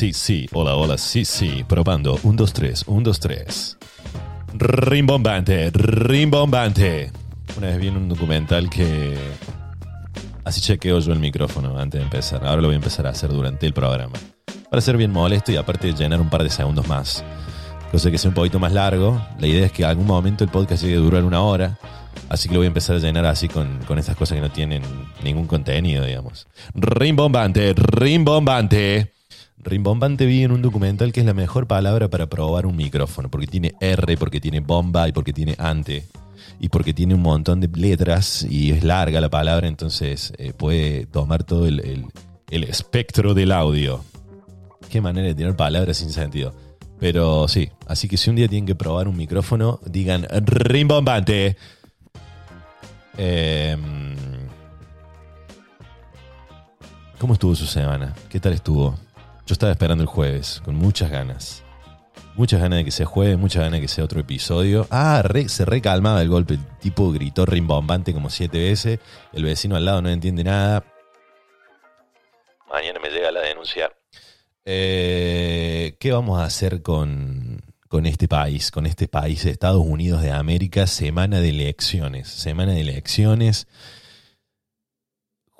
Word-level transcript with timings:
sí, 0.00 0.14
sí, 0.14 0.48
hola, 0.54 0.76
hola, 0.76 0.96
sí, 0.96 1.26
sí. 1.26 1.62
Probando, 1.68 2.18
un, 2.22 2.34
dos, 2.34 2.54
tres, 2.54 2.84
un, 2.86 3.02
dos, 3.02 3.20
tres. 3.20 3.76
Rimbombante, 4.54 5.70
rimbombante. 5.74 7.12
Una 7.58 7.66
vez 7.66 7.78
vi 7.78 7.88
un 7.88 8.08
documental 8.08 8.70
que 8.70 9.14
así 10.42 10.62
chequeo 10.62 11.00
yo 11.00 11.12
el 11.12 11.18
micrófono 11.18 11.78
antes 11.78 11.98
de 11.98 12.04
empezar. 12.04 12.46
Ahora 12.46 12.62
lo 12.62 12.68
voy 12.68 12.76
a 12.76 12.76
empezar 12.76 13.06
a 13.06 13.10
hacer 13.10 13.28
durante 13.28 13.66
el 13.66 13.74
programa. 13.74 14.14
Para 14.70 14.80
ser 14.80 14.96
bien 14.96 15.10
molesto 15.10 15.52
y 15.52 15.56
aparte 15.56 15.92
llenar 15.92 16.18
un 16.18 16.30
par 16.30 16.44
de 16.44 16.48
segundos 16.48 16.88
más. 16.88 17.22
Cosa 17.92 18.10
que 18.10 18.16
sea 18.16 18.30
un 18.30 18.34
poquito 18.34 18.58
más 18.58 18.72
largo. 18.72 19.20
La 19.38 19.48
idea 19.48 19.66
es 19.66 19.72
que 19.72 19.84
algún 19.84 20.06
momento 20.06 20.44
el 20.44 20.50
podcast 20.50 20.82
llegue 20.82 20.96
a 20.96 21.00
durar 21.00 21.24
una 21.24 21.42
hora. 21.42 21.78
Así 22.30 22.48
que 22.48 22.54
lo 22.54 22.60
voy 22.60 22.66
a 22.66 22.68
empezar 22.68 22.96
a 22.96 23.00
llenar 23.00 23.26
así 23.26 23.48
con, 23.48 23.80
con 23.86 23.98
estas 23.98 24.16
cosas 24.16 24.36
que 24.36 24.40
no 24.40 24.50
tienen 24.50 24.82
ningún 25.22 25.46
contenido, 25.46 26.06
digamos. 26.06 26.46
Rimbombante, 26.74 27.74
rimbombante. 27.74 29.19
Rimbombante 29.62 30.24
vi 30.24 30.42
en 30.42 30.52
un 30.52 30.62
documental 30.62 31.12
que 31.12 31.20
es 31.20 31.26
la 31.26 31.34
mejor 31.34 31.66
palabra 31.66 32.08
para 32.08 32.28
probar 32.28 32.64
un 32.64 32.76
micrófono, 32.76 33.30
porque 33.30 33.46
tiene 33.46 33.74
R, 33.80 34.16
porque 34.16 34.40
tiene 34.40 34.60
bomba 34.60 35.06
y 35.08 35.12
porque 35.12 35.34
tiene 35.34 35.54
ante, 35.58 36.06
y 36.58 36.70
porque 36.70 36.94
tiene 36.94 37.14
un 37.14 37.20
montón 37.20 37.60
de 37.60 37.68
letras 37.68 38.42
y 38.48 38.70
es 38.70 38.82
larga 38.84 39.20
la 39.20 39.28
palabra, 39.28 39.68
entonces 39.68 40.32
eh, 40.38 40.54
puede 40.54 41.06
tomar 41.06 41.44
todo 41.44 41.66
el, 41.66 41.80
el, 41.80 42.06
el 42.50 42.64
espectro 42.64 43.34
del 43.34 43.52
audio. 43.52 44.02
Qué 44.88 45.00
manera 45.00 45.26
de 45.26 45.34
tener 45.34 45.54
palabras 45.56 45.98
sin 45.98 46.10
sentido. 46.10 46.54
Pero 46.98 47.46
sí, 47.46 47.70
así 47.86 48.08
que 48.08 48.16
si 48.16 48.28
un 48.28 48.36
día 48.36 48.48
tienen 48.48 48.66
que 48.66 48.74
probar 48.74 49.08
un 49.08 49.16
micrófono, 49.16 49.80
digan 49.86 50.26
rimbombante. 50.30 51.56
Eh, 53.16 53.76
¿Cómo 57.18 57.34
estuvo 57.34 57.54
su 57.54 57.66
semana? 57.66 58.14
¿Qué 58.30 58.40
tal 58.40 58.54
estuvo? 58.54 58.98
Yo 59.50 59.54
estaba 59.54 59.72
esperando 59.72 60.04
el 60.04 60.08
jueves, 60.08 60.62
con 60.64 60.76
muchas 60.76 61.10
ganas. 61.10 61.64
Muchas 62.36 62.60
ganas 62.60 62.76
de 62.76 62.84
que 62.84 62.92
sea 62.92 63.04
jueves, 63.04 63.36
muchas 63.36 63.64
ganas 63.64 63.78
de 63.78 63.80
que 63.80 63.88
sea 63.88 64.04
otro 64.04 64.20
episodio. 64.20 64.86
Ah, 64.92 65.24
se 65.48 65.64
recalmaba 65.64 66.22
el 66.22 66.28
golpe. 66.28 66.54
El 66.54 66.64
tipo 66.78 67.10
gritó 67.10 67.44
rimbombante 67.46 68.14
como 68.14 68.30
siete 68.30 68.60
veces. 68.60 69.00
El 69.32 69.42
vecino 69.42 69.74
al 69.74 69.86
lado 69.86 70.02
no 70.02 70.08
entiende 70.08 70.44
nada. 70.44 70.84
Mañana 72.72 73.00
me 73.00 73.10
llega 73.10 73.32
la 73.32 73.40
denuncia. 73.40 73.90
Eh, 74.64 75.96
¿Qué 75.98 76.12
vamos 76.12 76.38
a 76.38 76.44
hacer 76.44 76.80
con, 76.80 77.60
con 77.88 78.06
este 78.06 78.28
país? 78.28 78.70
Con 78.70 78.86
este 78.86 79.08
país 79.08 79.44
Estados 79.44 79.84
Unidos 79.84 80.22
de 80.22 80.30
América, 80.30 80.86
semana 80.86 81.40
de 81.40 81.48
elecciones. 81.48 82.28
Semana 82.28 82.74
de 82.74 82.82
elecciones. 82.82 83.66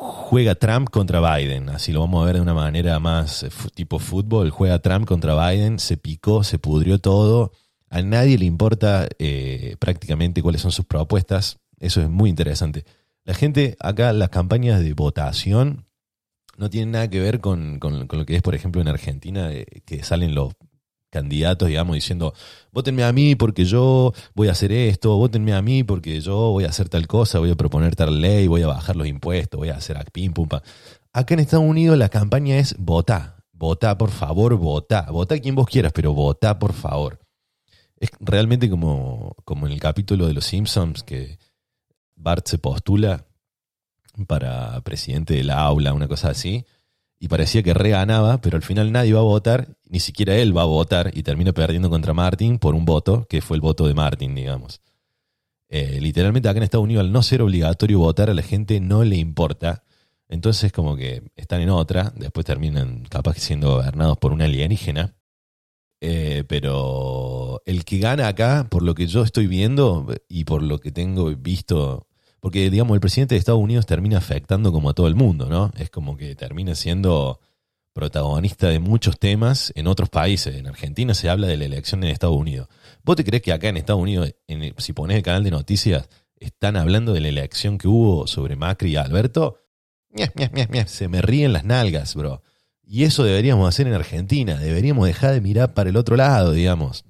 Juega 0.02 0.54
Trump 0.54 0.88
contra 0.88 1.20
Biden, 1.36 1.68
así 1.68 1.92
lo 1.92 2.00
vamos 2.00 2.22
a 2.22 2.26
ver 2.26 2.36
de 2.36 2.40
una 2.40 2.54
manera 2.54 2.98
más 3.00 3.42
eh, 3.42 3.50
tipo 3.74 3.98
fútbol. 3.98 4.48
Juega 4.48 4.78
Trump 4.78 5.06
contra 5.06 5.34
Biden, 5.50 5.78
se 5.78 5.98
picó, 5.98 6.42
se 6.42 6.58
pudrió 6.58 6.98
todo. 6.98 7.52
A 7.90 8.00
nadie 8.00 8.38
le 8.38 8.46
importa 8.46 9.08
eh, 9.18 9.76
prácticamente 9.78 10.40
cuáles 10.42 10.62
son 10.62 10.72
sus 10.72 10.86
propuestas. 10.86 11.58
Eso 11.78 12.00
es 12.00 12.08
muy 12.08 12.30
interesante. 12.30 12.86
La 13.24 13.34
gente 13.34 13.76
acá, 13.78 14.14
las 14.14 14.30
campañas 14.30 14.80
de 14.80 14.94
votación 14.94 15.84
no 16.56 16.70
tienen 16.70 16.92
nada 16.92 17.08
que 17.10 17.20
ver 17.20 17.40
con, 17.40 17.78
con- 17.78 18.06
con 18.06 18.20
lo 18.20 18.24
que 18.24 18.36
es, 18.36 18.42
por 18.42 18.54
ejemplo, 18.54 18.80
en 18.80 18.88
Argentina, 18.88 19.52
eh, 19.52 19.66
que 19.84 20.02
salen 20.02 20.34
los 20.34 20.54
candidatos, 21.10 21.68
digamos, 21.68 21.94
diciendo, 21.94 22.32
votenme 22.72 23.04
a 23.04 23.12
mí 23.12 23.34
porque 23.34 23.64
yo 23.64 24.12
voy 24.34 24.48
a 24.48 24.52
hacer 24.52 24.72
esto, 24.72 25.16
votenme 25.16 25.52
a 25.52 25.62
mí 25.62 25.84
porque 25.84 26.20
yo 26.20 26.52
voy 26.52 26.64
a 26.64 26.68
hacer 26.68 26.88
tal 26.88 27.06
cosa, 27.06 27.38
voy 27.38 27.50
a 27.50 27.56
proponer 27.56 27.96
tal 27.96 28.20
ley, 28.20 28.46
voy 28.46 28.62
a 28.62 28.68
bajar 28.68 28.96
los 28.96 29.06
impuestos, 29.06 29.58
voy 29.58 29.68
a 29.68 29.76
hacer 29.76 29.98
pim, 30.12 30.32
pum, 30.32 30.48
pam. 30.48 30.60
Acá 31.12 31.34
en 31.34 31.40
Estados 31.40 31.66
Unidos 31.66 31.98
la 31.98 32.08
campaña 32.08 32.58
es 32.58 32.76
votá, 32.78 33.44
votá, 33.52 33.98
por 33.98 34.10
favor, 34.10 34.56
votá, 34.56 35.10
votá 35.10 35.38
quien 35.38 35.54
vos 35.54 35.66
quieras, 35.66 35.92
pero 35.92 36.14
votá, 36.14 36.58
por 36.58 36.72
favor. 36.72 37.18
Es 37.98 38.10
realmente 38.20 38.70
como, 38.70 39.36
como 39.44 39.66
en 39.66 39.72
el 39.72 39.80
capítulo 39.80 40.26
de 40.26 40.32
Los 40.32 40.46
Simpsons 40.46 41.02
que 41.02 41.38
Bart 42.14 42.46
se 42.46 42.58
postula 42.58 43.26
para 44.26 44.80
presidente 44.82 45.34
del 45.34 45.50
aula, 45.50 45.92
una 45.92 46.08
cosa 46.08 46.30
así, 46.30 46.64
y 47.22 47.28
parecía 47.28 47.62
que 47.62 47.74
re 47.74 47.90
ganaba, 47.90 48.40
pero 48.40 48.56
al 48.56 48.62
final 48.62 48.90
nadie 48.90 49.12
va 49.12 49.20
a 49.20 49.24
votar, 49.24 49.76
ni 49.88 50.00
siquiera 50.00 50.34
él 50.36 50.56
va 50.56 50.62
a 50.62 50.64
votar, 50.64 51.10
y 51.14 51.22
termina 51.22 51.52
perdiendo 51.52 51.90
contra 51.90 52.14
Martin 52.14 52.58
por 52.58 52.74
un 52.74 52.86
voto, 52.86 53.26
que 53.28 53.42
fue 53.42 53.58
el 53.58 53.60
voto 53.60 53.86
de 53.86 53.92
Martin, 53.92 54.34
digamos. 54.34 54.80
Eh, 55.68 56.00
literalmente 56.00 56.48
acá 56.48 56.56
en 56.56 56.62
Estados 56.62 56.84
Unidos, 56.84 57.04
al 57.04 57.12
no 57.12 57.22
ser 57.22 57.42
obligatorio 57.42 57.98
votar, 57.98 58.30
a 58.30 58.34
la 58.34 58.42
gente 58.42 58.80
no 58.80 59.04
le 59.04 59.16
importa. 59.16 59.84
Entonces, 60.28 60.72
como 60.72 60.96
que 60.96 61.22
están 61.36 61.60
en 61.60 61.68
otra, 61.68 62.12
después 62.16 62.46
terminan 62.46 63.04
capaz 63.04 63.36
siendo 63.38 63.74
gobernados 63.74 64.16
por 64.16 64.32
una 64.32 64.46
alienígena. 64.46 65.14
Eh, 66.00 66.44
pero 66.48 67.62
el 67.66 67.84
que 67.84 67.98
gana 67.98 68.28
acá, 68.28 68.66
por 68.70 68.82
lo 68.82 68.94
que 68.94 69.06
yo 69.06 69.22
estoy 69.22 69.46
viendo 69.46 70.06
y 70.26 70.44
por 70.44 70.62
lo 70.62 70.78
que 70.78 70.90
tengo 70.90 71.26
visto, 71.36 72.06
porque 72.40 72.70
digamos 72.70 72.94
el 72.94 73.00
presidente 73.00 73.34
de 73.34 73.38
Estados 73.38 73.60
Unidos 73.60 73.86
termina 73.86 74.18
afectando 74.18 74.72
como 74.72 74.90
a 74.90 74.94
todo 74.94 75.06
el 75.06 75.14
mundo, 75.14 75.46
¿no? 75.48 75.72
Es 75.76 75.90
como 75.90 76.16
que 76.16 76.34
termina 76.34 76.74
siendo 76.74 77.40
protagonista 77.92 78.68
de 78.68 78.78
muchos 78.78 79.18
temas 79.18 79.72
en 79.74 79.86
otros 79.86 80.08
países. 80.08 80.56
En 80.56 80.66
Argentina 80.66 81.14
se 81.14 81.28
habla 81.28 81.46
de 81.46 81.56
la 81.56 81.64
elección 81.64 82.02
en 82.02 82.10
Estados 82.10 82.36
Unidos. 82.36 82.68
¿Vos 83.04 83.16
te 83.16 83.24
crees 83.24 83.42
que 83.42 83.52
acá 83.52 83.68
en 83.68 83.76
Estados 83.76 84.02
Unidos, 84.02 84.34
si 84.78 84.92
pones 84.92 85.16
el 85.16 85.22
canal 85.22 85.44
de 85.44 85.50
noticias, 85.50 86.08
están 86.36 86.76
hablando 86.76 87.12
de 87.12 87.20
la 87.20 87.28
elección 87.28 87.78
que 87.78 87.88
hubo 87.88 88.26
sobre 88.26 88.56
Macri 88.56 88.92
y 88.92 88.96
Alberto? 88.96 89.58
Miah, 90.10 90.32
miah, 90.34 90.68
miah. 90.70 90.86
Se 90.86 91.08
me 91.08 91.20
ríen 91.20 91.52
las 91.52 91.64
nalgas, 91.64 92.14
bro. 92.14 92.42
Y 92.82 93.04
eso 93.04 93.22
deberíamos 93.22 93.68
hacer 93.68 93.86
en 93.86 93.94
Argentina. 93.94 94.56
Deberíamos 94.56 95.06
dejar 95.06 95.32
de 95.32 95.40
mirar 95.40 95.74
para 95.74 95.90
el 95.90 95.96
otro 95.96 96.16
lado, 96.16 96.52
digamos. 96.52 97.04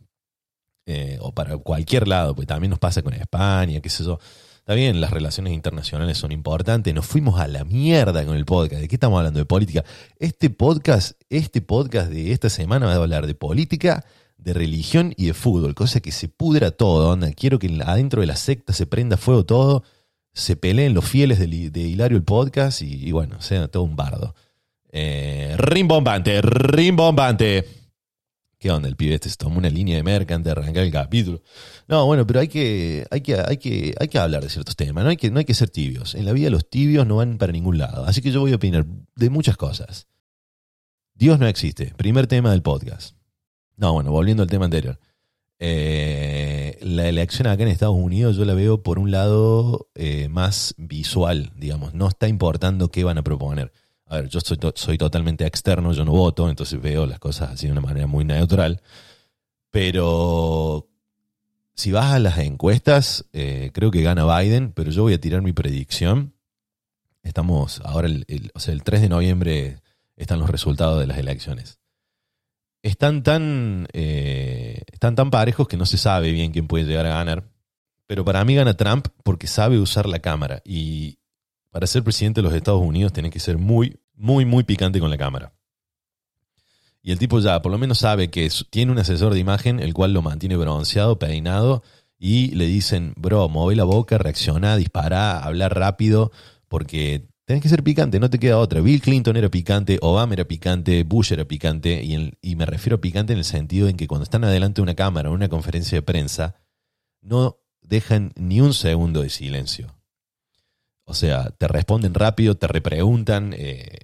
Eh, 0.87 1.19
o 1.21 1.33
para 1.33 1.57
cualquier 1.59 2.09
lado, 2.09 2.35
pues 2.35 2.49
también 2.49 2.71
nos 2.71 2.79
pasa 2.79 3.01
con 3.03 3.15
España, 3.15 3.81
qué 3.81 3.89
sé 3.89 4.05
yo. 4.05 4.19
Está 4.61 4.75
bien, 4.75 5.01
las 5.01 5.11
relaciones 5.11 5.53
internacionales 5.53 6.19
son 6.19 6.33
importantes. 6.33 6.95
Nos 6.95 7.07
fuimos 7.07 7.41
a 7.41 7.49
la 7.49 7.65
mierda 7.65 8.25
con 8.25 8.37
el 8.37 8.45
podcast. 8.45 8.83
¿De 8.83 8.89
qué 8.89 8.97
estamos 8.97 9.19
hablando? 9.19 9.41
De 9.41 9.47
política. 9.47 9.85
Este 10.19 10.51
podcast, 10.51 11.21
este 11.29 11.61
podcast 11.63 12.11
de 12.11 12.31
esta 12.31 12.51
semana 12.51 12.87
va 12.87 12.93
a 12.93 12.97
hablar 12.97 13.27
de 13.27 13.35
política, 13.35 14.05
de 14.37 14.53
religión 14.53 15.15
y 15.17 15.27
de 15.27 15.35
fútbol. 15.35 15.75
Cosa 15.75 16.01
que 16.01 16.13
se 16.13 16.29
pudra 16.29 16.71
todo. 16.71 17.11
Onda. 17.11 17.33
Quiero 17.33 17.59
que 17.59 17.81
adentro 17.85 18.21
de 18.21 18.27
la 18.27 18.37
secta 18.37 18.75
se 18.75 18.87
prenda 18.87 19.17
fuego 19.17 19.45
todo. 19.45 19.83
Se 20.35 20.57
peleen 20.57 20.95
los 20.95 21.07
fieles 21.07 21.39
de, 21.39 21.47
Hilario 21.47 22.19
el 22.19 22.25
podcast 22.25 22.83
y, 22.83 23.09
y 23.09 23.13
bueno, 23.13 23.41
sea 23.41 23.67
todo 23.69 23.83
un 23.83 23.97
bardo. 23.97 24.35
Eh, 24.93 25.55
rimbombante, 25.57 26.43
rimbombante. 26.43 27.80
¿Qué 28.61 28.71
onda? 28.71 28.89
El 28.91 28.97
pibe 28.97 29.15
este 29.15 29.31
se 29.31 29.37
tomó 29.39 29.57
una 29.57 29.71
línea 29.71 29.97
de 29.97 30.03
merca 30.03 30.35
antes 30.35 30.45
de 30.45 30.61
arrancar 30.61 30.85
el 30.85 30.93
capítulo. 30.93 31.43
No, 31.89 32.05
bueno, 32.05 32.27
pero 32.27 32.41
hay 32.41 32.49
que, 32.49 33.07
hay 33.11 33.23
que, 33.23 33.35
hay 33.37 33.57
que, 33.57 33.95
hay 33.99 34.09
que 34.09 34.19
hablar 34.19 34.43
de 34.43 34.51
ciertos 34.51 34.77
temas, 34.77 35.03
no 35.03 35.09
hay, 35.09 35.17
que, 35.17 35.31
no 35.31 35.39
hay 35.39 35.47
que 35.47 35.55
ser 35.55 35.71
tibios. 35.71 36.15
En 36.15 36.27
la 36.27 36.33
vida 36.33 36.51
los 36.51 36.69
tibios 36.69 37.07
no 37.07 37.17
van 37.17 37.39
para 37.39 37.53
ningún 37.53 37.79
lado. 37.79 38.05
Así 38.05 38.21
que 38.21 38.31
yo 38.31 38.41
voy 38.41 38.53
a 38.53 38.57
opinar 38.57 38.85
de 39.17 39.31
muchas 39.31 39.57
cosas. 39.57 40.09
Dios 41.15 41.39
no 41.39 41.47
existe. 41.47 41.95
Primer 41.97 42.27
tema 42.27 42.51
del 42.51 42.61
podcast. 42.61 43.17
No, 43.79 43.95
bueno, 43.95 44.13
volviendo 44.13 44.43
al 44.43 44.51
tema 44.51 44.67
anterior. 44.67 45.01
Eh, 45.59 46.79
la 46.83 47.09
elección 47.09 47.47
acá 47.49 47.63
en 47.63 47.71
Estados 47.71 47.97
Unidos 47.97 48.37
yo 48.37 48.45
la 48.45 48.53
veo 48.53 48.83
por 48.83 48.99
un 48.99 49.11
lado 49.11 49.89
eh, 49.95 50.29
más 50.29 50.75
visual, 50.77 51.51
digamos. 51.57 51.95
No 51.95 52.09
está 52.09 52.29
importando 52.29 52.91
qué 52.91 53.05
van 53.05 53.17
a 53.17 53.25
proponer. 53.25 53.73
A 54.11 54.17
ver, 54.17 54.29
yo 54.29 54.41
soy, 54.41 54.59
soy 54.75 54.99
totalmente 54.99 55.47
externo, 55.47 55.93
yo 55.93 56.05
no 56.05 56.11
voto, 56.13 56.51
entonces 56.51 56.81
veo 56.83 57.07
las 57.07 57.19
cosas 57.21 57.51
así 57.51 57.67
de 57.67 57.73
una 57.73 57.81
manera 57.81 58.07
muy 58.07 58.25
neutral. 58.25 58.83
Pero 59.71 60.89
si 61.75 61.93
vas 61.93 62.13
a 62.13 62.19
las 62.19 62.39
encuestas, 62.39 63.25
eh, 63.33 63.71
creo 63.73 63.91
que 63.91 64.03
gana 64.03 64.27
Biden, 64.39 64.73
pero 64.73 64.91
yo 64.91 65.03
voy 65.03 65.15
a 65.15 65.21
tirar 65.21 65.43
mi 65.43 65.53
predicción. 65.53 66.35
Estamos 67.23 67.81
ahora, 67.85 68.09
el, 68.09 68.25
el- 68.29 68.51
o 68.55 68.61
sea, 68.61 68.75
el 68.75 68.83
3 68.83 69.01
de 69.01 69.09
noviembre 69.09 69.81
están 70.17 70.41
los 70.41 70.51
resultados 70.51 70.99
de 71.01 71.07
las 71.07 71.19
elecciones. 71.19 71.79
Están 72.83 73.23
tan, 73.23 73.87
eh, 73.93 74.83
están 74.91 75.15
tan 75.15 75.31
parejos 75.31 75.69
que 75.69 75.77
no 75.77 75.87
se 75.87 75.99
sabe 75.99 76.33
bien 76.33 76.51
quién 76.51 76.67
puede 76.67 76.85
llegar 76.85 77.07
a 77.07 77.11
ganar. 77.15 77.45
Pero 78.09 78.25
para 78.25 78.45
mí 78.45 78.57
gana 78.57 78.75
Trump 78.77 79.07
porque 79.23 79.47
sabe 79.47 79.79
usar 79.79 80.07
la 80.07 80.19
cámara. 80.19 80.63
Y 80.65 81.19
para 81.71 81.87
ser 81.87 82.03
presidente 82.03 82.41
de 82.41 82.45
los 82.45 82.55
Estados 82.55 82.83
Unidos 82.83 83.13
tiene 83.13 83.31
que 83.31 83.41
ser 83.41 83.59
muy, 83.59 83.99
muy, 84.15 84.45
muy 84.45 84.65
picante 84.65 85.01
con 85.01 85.11
la 85.11 85.19
cámara. 85.19 85.53
Y 87.03 87.13
el 87.13 87.19
tipo 87.19 87.41
ya 87.41 87.63
por 87.63 87.73
lo 87.73 87.79
menos 87.79 87.99
sabe 87.99 88.31
que 88.31 88.51
tiene 88.69 88.93
un 88.93 88.99
asesor 88.99 89.33
de 89.33 89.41
imagen 89.41 89.81
el 89.81 89.95
cual 89.95 90.13
lo 90.13 90.23
mantiene 90.23 90.57
bronceado, 90.57 91.19
peinado, 91.19 91.83
y 92.19 92.49
le 92.49 92.67
dicen, 92.67 93.15
bro, 93.17 93.49
mueve 93.49 93.75
la 93.75 93.85
boca, 93.85 94.19
reacciona, 94.19 94.77
dispara, 94.77 95.39
habla 95.39 95.71
rápido, 95.71 96.33
porque 96.69 97.27
tenés 97.47 97.63
que 97.63 97.71
ser 97.71 97.83
picante, 97.83 98.21
no 98.21 98.29
te 98.29 98.39
queda 98.39 98.59
otra. 98.59 98.83
Bill 98.83 99.01
Clinton 99.01 99.39
era 99.39 99.49
picante, 99.49 99.99
Obama 100.03 100.35
era 100.35 100.45
picante, 100.45 101.03
Bush 101.05 101.33
era 101.33 101.47
picante, 101.47 102.05
y 102.05 102.57
me 102.57 102.67
refiero 102.67 102.97
a 102.97 103.01
picante 103.01 103.33
en 103.33 103.39
el 103.39 103.47
sentido 103.47 103.89
en 103.89 103.97
que 103.97 104.07
cuando 104.07 104.25
están 104.25 104.45
adelante 104.45 104.77
de 104.77 104.83
una 104.83 104.95
cámara 104.95 105.31
o 105.31 105.33
una 105.33 105.49
conferencia 105.49 105.97
de 105.97 106.03
prensa, 106.03 106.57
no 107.23 107.59
dejan 107.81 108.33
ni 108.37 108.61
un 108.61 108.75
segundo 108.75 109.23
de 109.23 109.31
silencio. 109.31 110.00
O 111.11 111.15
sea, 111.15 111.51
te 111.51 111.67
responden 111.67 112.15
rápido, 112.15 112.55
te 112.55 112.69
repreguntan, 112.69 113.53
eh, 113.57 113.99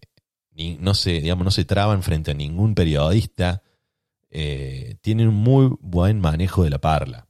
no, 0.81 0.93
se, 0.95 1.21
digamos, 1.21 1.45
no 1.45 1.53
se 1.53 1.65
traban 1.65 2.03
frente 2.03 2.33
a 2.33 2.35
ningún 2.35 2.75
periodista. 2.75 3.63
Eh, 4.29 4.97
tienen 5.03 5.29
un 5.29 5.37
muy 5.37 5.73
buen 5.81 6.21
manejo 6.21 6.65
de 6.65 6.71
la 6.71 6.81
parla. 6.81 7.29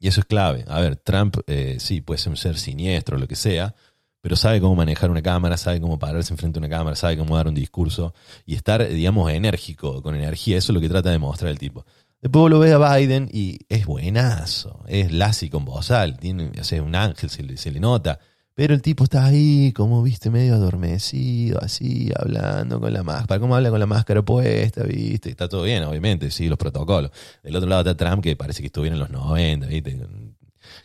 Y 0.00 0.08
eso 0.08 0.20
es 0.20 0.26
clave. 0.26 0.64
A 0.66 0.80
ver, 0.80 0.96
Trump 0.96 1.36
eh, 1.46 1.76
sí 1.78 2.00
puede 2.00 2.18
ser 2.18 2.30
un 2.30 2.36
ser 2.36 2.58
siniestro, 2.58 3.16
lo 3.16 3.28
que 3.28 3.36
sea, 3.36 3.76
pero 4.20 4.34
sabe 4.34 4.60
cómo 4.60 4.74
manejar 4.74 5.08
una 5.08 5.22
cámara, 5.22 5.56
sabe 5.56 5.80
cómo 5.80 5.98
pararse 5.98 6.32
enfrente 6.32 6.58
a 6.58 6.60
una 6.60 6.68
cámara, 6.68 6.96
sabe 6.96 7.16
cómo 7.16 7.36
dar 7.36 7.46
un 7.46 7.54
discurso 7.54 8.12
y 8.44 8.56
estar, 8.56 8.88
digamos, 8.88 9.30
enérgico, 9.30 10.02
con 10.02 10.16
energía. 10.16 10.58
Eso 10.58 10.72
es 10.72 10.74
lo 10.74 10.80
que 10.80 10.88
trata 10.88 11.10
de 11.10 11.18
mostrar 11.18 11.52
el 11.52 11.58
tipo. 11.60 11.84
Después 12.20 12.50
lo 12.50 12.58
ve 12.58 12.72
a 12.72 12.96
Biden 12.96 13.30
y 13.32 13.60
es 13.68 13.86
buenazo, 13.86 14.84
es 14.88 15.12
Lassie 15.12 15.48
con 15.48 15.64
bozal, 15.64 16.18
tiene, 16.18 16.50
o 16.60 16.64
sea, 16.64 16.82
un 16.82 16.96
ángel, 16.96 17.30
se 17.30 17.44
le, 17.44 17.56
se 17.56 17.70
le 17.70 17.78
nota. 17.78 18.18
Pero 18.54 18.74
el 18.74 18.82
tipo 18.82 19.04
está 19.04 19.24
ahí, 19.24 19.72
como 19.72 20.02
viste, 20.02 20.28
medio 20.28 20.54
adormecido, 20.54 21.60
así, 21.62 22.10
hablando 22.16 22.80
con 22.80 22.92
la 22.92 23.02
máscara. 23.02 23.40
¿Cómo 23.40 23.56
habla 23.56 23.70
con 23.70 23.80
la 23.80 23.86
máscara 23.86 24.22
puesta, 24.22 24.82
viste? 24.82 25.30
Está 25.30 25.48
todo 25.48 25.62
bien, 25.62 25.84
obviamente, 25.84 26.30
sí, 26.30 26.48
los 26.48 26.58
protocolos. 26.58 27.10
Del 27.42 27.56
otro 27.56 27.68
lado 27.68 27.82
está 27.82 27.96
Trump, 27.96 28.22
que 28.22 28.36
parece 28.36 28.60
que 28.60 28.66
estuviera 28.66 28.94
en 28.94 29.00
los 29.00 29.10
90, 29.10 29.66
viste, 29.66 29.98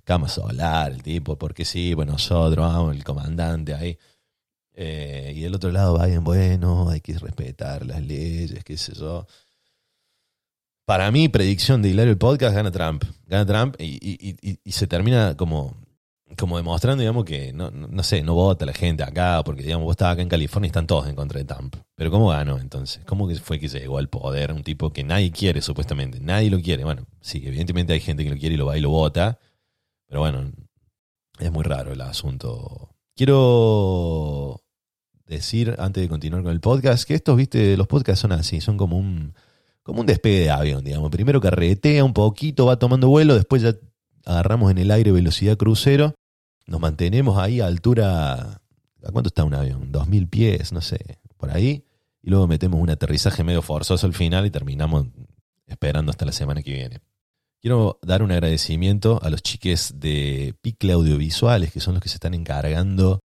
cama 0.03 0.29
solar, 0.29 0.91
el 0.91 1.03
tipo, 1.03 1.37
porque 1.37 1.65
sí, 1.65 1.93
bueno, 1.95 2.13
nosotros, 2.13 2.65
vamos, 2.65 2.95
el 2.95 3.03
comandante 3.03 3.73
ahí. 3.73 3.97
Eh, 4.73 5.33
y 5.35 5.41
del 5.41 5.55
otro 5.55 5.71
lado, 5.71 5.97
Biden, 5.97 6.23
bueno, 6.23 6.89
hay 6.89 7.01
que 7.01 7.17
respetar 7.17 7.85
las 7.85 8.01
leyes, 8.01 8.63
qué 8.63 8.77
sé 8.77 8.93
yo. 8.93 9.25
Para 10.85 11.09
mí, 11.11 11.29
predicción 11.29 11.81
de 11.81 11.89
Hilario 11.89 12.11
el 12.11 12.17
podcast, 12.17 12.55
gana 12.55 12.71
Trump. 12.71 13.03
Gana 13.25 13.45
Trump 13.45 13.75
y, 13.79 14.59
y 14.63 14.71
se 14.71 14.85
termina 14.85 15.35
como 15.35 15.84
como 16.35 16.57
demostrando, 16.57 17.01
digamos, 17.01 17.25
que 17.25 17.53
no, 17.53 17.71
no, 17.71 18.03
sé, 18.03 18.23
no 18.23 18.33
vota 18.33 18.65
la 18.65 18.73
gente 18.73 19.03
acá, 19.03 19.41
porque, 19.43 19.63
digamos, 19.63 19.85
vos 19.85 19.93
estabas 19.93 20.13
acá 20.13 20.21
en 20.21 20.29
California 20.29 20.67
y 20.67 20.69
están 20.69 20.87
todos 20.87 21.07
en 21.07 21.15
contra 21.15 21.39
de 21.39 21.45
Trump. 21.45 21.75
Pero 21.95 22.11
¿cómo 22.11 22.29
ganó 22.29 22.57
entonces? 22.57 23.03
¿Cómo 23.05 23.29
fue 23.35 23.59
que 23.59 23.69
se 23.69 23.79
llegó 23.79 23.97
al 23.97 24.09
poder 24.09 24.51
un 24.51 24.63
tipo 24.63 24.91
que 24.91 25.03
nadie 25.03 25.31
quiere, 25.31 25.61
supuestamente? 25.61 26.19
Nadie 26.19 26.49
lo 26.49 26.59
quiere. 26.61 26.83
Bueno, 26.83 27.05
sí, 27.21 27.41
evidentemente 27.45 27.93
hay 27.93 27.99
gente 27.99 28.23
que 28.23 28.29
lo 28.29 28.37
quiere 28.37 28.55
y 28.55 28.57
lo 28.57 28.65
va 28.65 28.77
y 28.77 28.81
lo 28.81 28.89
vota, 28.89 29.39
pero 30.07 30.21
bueno, 30.21 30.51
es 31.39 31.51
muy 31.51 31.63
raro 31.63 31.93
el 31.93 32.01
asunto. 32.01 32.89
Quiero 33.15 34.61
decir, 35.25 35.75
antes 35.79 36.03
de 36.03 36.09
continuar 36.09 36.43
con 36.43 36.51
el 36.51 36.59
podcast, 36.59 37.07
que 37.07 37.15
estos, 37.15 37.35
viste, 37.35 37.77
los 37.77 37.87
podcasts 37.87 38.21
son 38.21 38.31
así, 38.31 38.61
son 38.61 38.77
como 38.77 38.97
un, 38.97 39.33
como 39.83 40.01
un 40.01 40.05
despegue 40.05 40.39
de 40.41 40.51
avión, 40.51 40.83
digamos. 40.83 41.11
Primero 41.11 41.41
carretea 41.41 42.03
un 42.03 42.13
poquito, 42.13 42.65
va 42.65 42.77
tomando 42.77 43.07
vuelo, 43.07 43.35
después 43.35 43.61
ya 43.61 43.75
agarramos 44.25 44.71
en 44.71 44.79
el 44.79 44.91
aire 44.91 45.11
velocidad 45.11 45.57
crucero, 45.57 46.15
nos 46.67 46.79
mantenemos 46.79 47.37
ahí 47.37 47.61
a 47.61 47.67
altura, 47.67 48.61
¿a 49.03 49.11
cuánto 49.11 49.27
está 49.27 49.43
un 49.43 49.53
avión? 49.53 49.91
¿Dos 49.91 50.07
mil 50.07 50.27
pies? 50.27 50.71
No 50.71 50.81
sé, 50.81 51.19
por 51.37 51.51
ahí, 51.51 51.85
y 52.21 52.29
luego 52.29 52.47
metemos 52.47 52.79
un 52.79 52.89
aterrizaje 52.89 53.43
medio 53.43 53.61
forzoso 53.61 54.07
al 54.07 54.13
final 54.13 54.45
y 54.45 54.51
terminamos 54.51 55.07
esperando 55.67 56.11
hasta 56.11 56.25
la 56.25 56.31
semana 56.31 56.61
que 56.61 56.73
viene. 56.73 57.01
Quiero 57.61 57.99
dar 58.03 58.21
un 58.21 58.31
agradecimiento 58.31 59.19
a 59.23 59.29
los 59.29 59.41
chiques 59.41 59.99
de 59.99 60.55
Picle 60.61 60.93
Audiovisuales, 60.93 61.71
que 61.71 61.79
son 61.79 61.95
los 61.95 62.03
que 62.03 62.09
se 62.09 62.15
están 62.15 62.33
encargando 62.33 63.21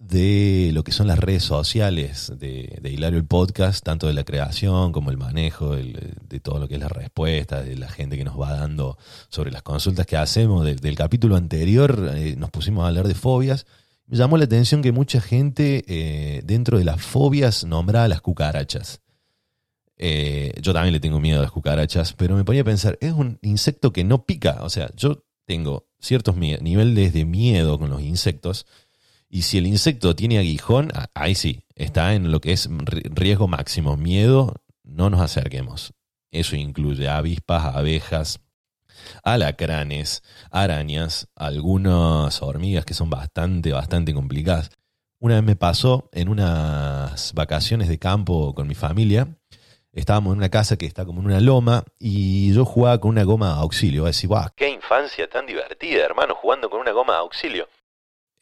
de 0.00 0.70
lo 0.72 0.82
que 0.82 0.92
son 0.92 1.06
las 1.06 1.18
redes 1.18 1.44
sociales 1.44 2.32
de, 2.38 2.80
Hilario 2.82 3.18
el 3.18 3.26
podcast, 3.26 3.84
tanto 3.84 4.06
de 4.06 4.14
la 4.14 4.24
creación 4.24 4.92
como 4.92 5.10
el 5.10 5.18
manejo 5.18 5.76
de 5.76 6.40
todo 6.42 6.58
lo 6.58 6.68
que 6.68 6.76
es 6.76 6.80
la 6.80 6.88
respuesta, 6.88 7.62
de 7.62 7.76
la 7.76 7.88
gente 7.88 8.16
que 8.16 8.24
nos 8.24 8.40
va 8.40 8.54
dando 8.54 8.96
sobre 9.28 9.50
las 9.50 9.62
consultas 9.62 10.06
que 10.06 10.16
hacemos. 10.16 10.64
del 10.64 10.96
capítulo 10.96 11.36
anterior 11.36 12.12
eh, 12.14 12.34
nos 12.36 12.50
pusimos 12.50 12.84
a 12.84 12.88
hablar 12.88 13.06
de 13.08 13.14
fobias. 13.14 13.66
Me 14.06 14.16
llamó 14.16 14.38
la 14.38 14.44
atención 14.44 14.80
que 14.80 14.90
mucha 14.90 15.20
gente 15.20 15.84
eh, 15.86 16.40
dentro 16.44 16.78
de 16.78 16.84
las 16.84 17.02
fobias 17.02 17.64
nombraba 17.64 18.08
las 18.08 18.22
cucarachas. 18.22 19.02
Eh, 19.98 20.54
yo 20.62 20.72
también 20.72 20.94
le 20.94 21.00
tengo 21.00 21.20
miedo 21.20 21.40
a 21.40 21.42
las 21.42 21.52
cucarachas, 21.52 22.14
pero 22.14 22.36
me 22.36 22.44
ponía 22.44 22.62
a 22.62 22.64
pensar, 22.64 22.96
es 23.02 23.12
un 23.12 23.38
insecto 23.42 23.92
que 23.92 24.02
no 24.02 24.24
pica. 24.24 24.60
O 24.62 24.70
sea, 24.70 24.90
yo 24.96 25.24
tengo 25.44 25.88
ciertos 26.00 26.36
niveles 26.36 27.12
de 27.12 27.26
miedo 27.26 27.78
con 27.78 27.90
los 27.90 28.00
insectos 28.00 28.64
y 29.30 29.42
si 29.42 29.58
el 29.58 29.66
insecto 29.68 30.16
tiene 30.16 30.38
aguijón, 30.38 30.90
ahí 31.14 31.36
sí, 31.36 31.62
está 31.76 32.14
en 32.14 32.32
lo 32.32 32.40
que 32.40 32.52
es 32.52 32.68
riesgo 33.04 33.46
máximo. 33.46 33.96
Miedo, 33.96 34.56
no 34.82 35.08
nos 35.08 35.20
acerquemos. 35.20 35.94
Eso 36.32 36.56
incluye 36.56 37.08
avispas, 37.08 37.76
abejas, 37.76 38.40
alacranes, 39.22 40.24
arañas, 40.50 41.28
algunas 41.36 42.42
hormigas 42.42 42.84
que 42.84 42.94
son 42.94 43.08
bastante, 43.08 43.72
bastante 43.72 44.12
complicadas. 44.12 44.70
Una 45.20 45.36
vez 45.36 45.44
me 45.44 45.56
pasó 45.56 46.08
en 46.12 46.28
unas 46.28 47.32
vacaciones 47.32 47.88
de 47.88 48.00
campo 48.00 48.52
con 48.54 48.66
mi 48.66 48.74
familia. 48.74 49.28
Estábamos 49.92 50.32
en 50.32 50.38
una 50.38 50.48
casa 50.48 50.76
que 50.76 50.86
está 50.86 51.04
como 51.04 51.20
en 51.20 51.26
una 51.26 51.40
loma 51.40 51.84
y 52.00 52.52
yo 52.52 52.64
jugaba 52.64 52.98
con 52.98 53.10
una 53.10 53.22
goma 53.22 53.54
de 53.54 53.60
auxilio. 53.60 54.02
Voy 54.02 54.08
a 54.08 54.10
decir, 54.10 54.28
¡guau! 54.28 54.48
¡Qué 54.56 54.68
infancia 54.68 55.28
tan 55.28 55.46
divertida, 55.46 56.04
hermano! 56.04 56.34
Jugando 56.34 56.68
con 56.68 56.80
una 56.80 56.90
goma 56.90 57.12
de 57.12 57.18
auxilio. 57.20 57.68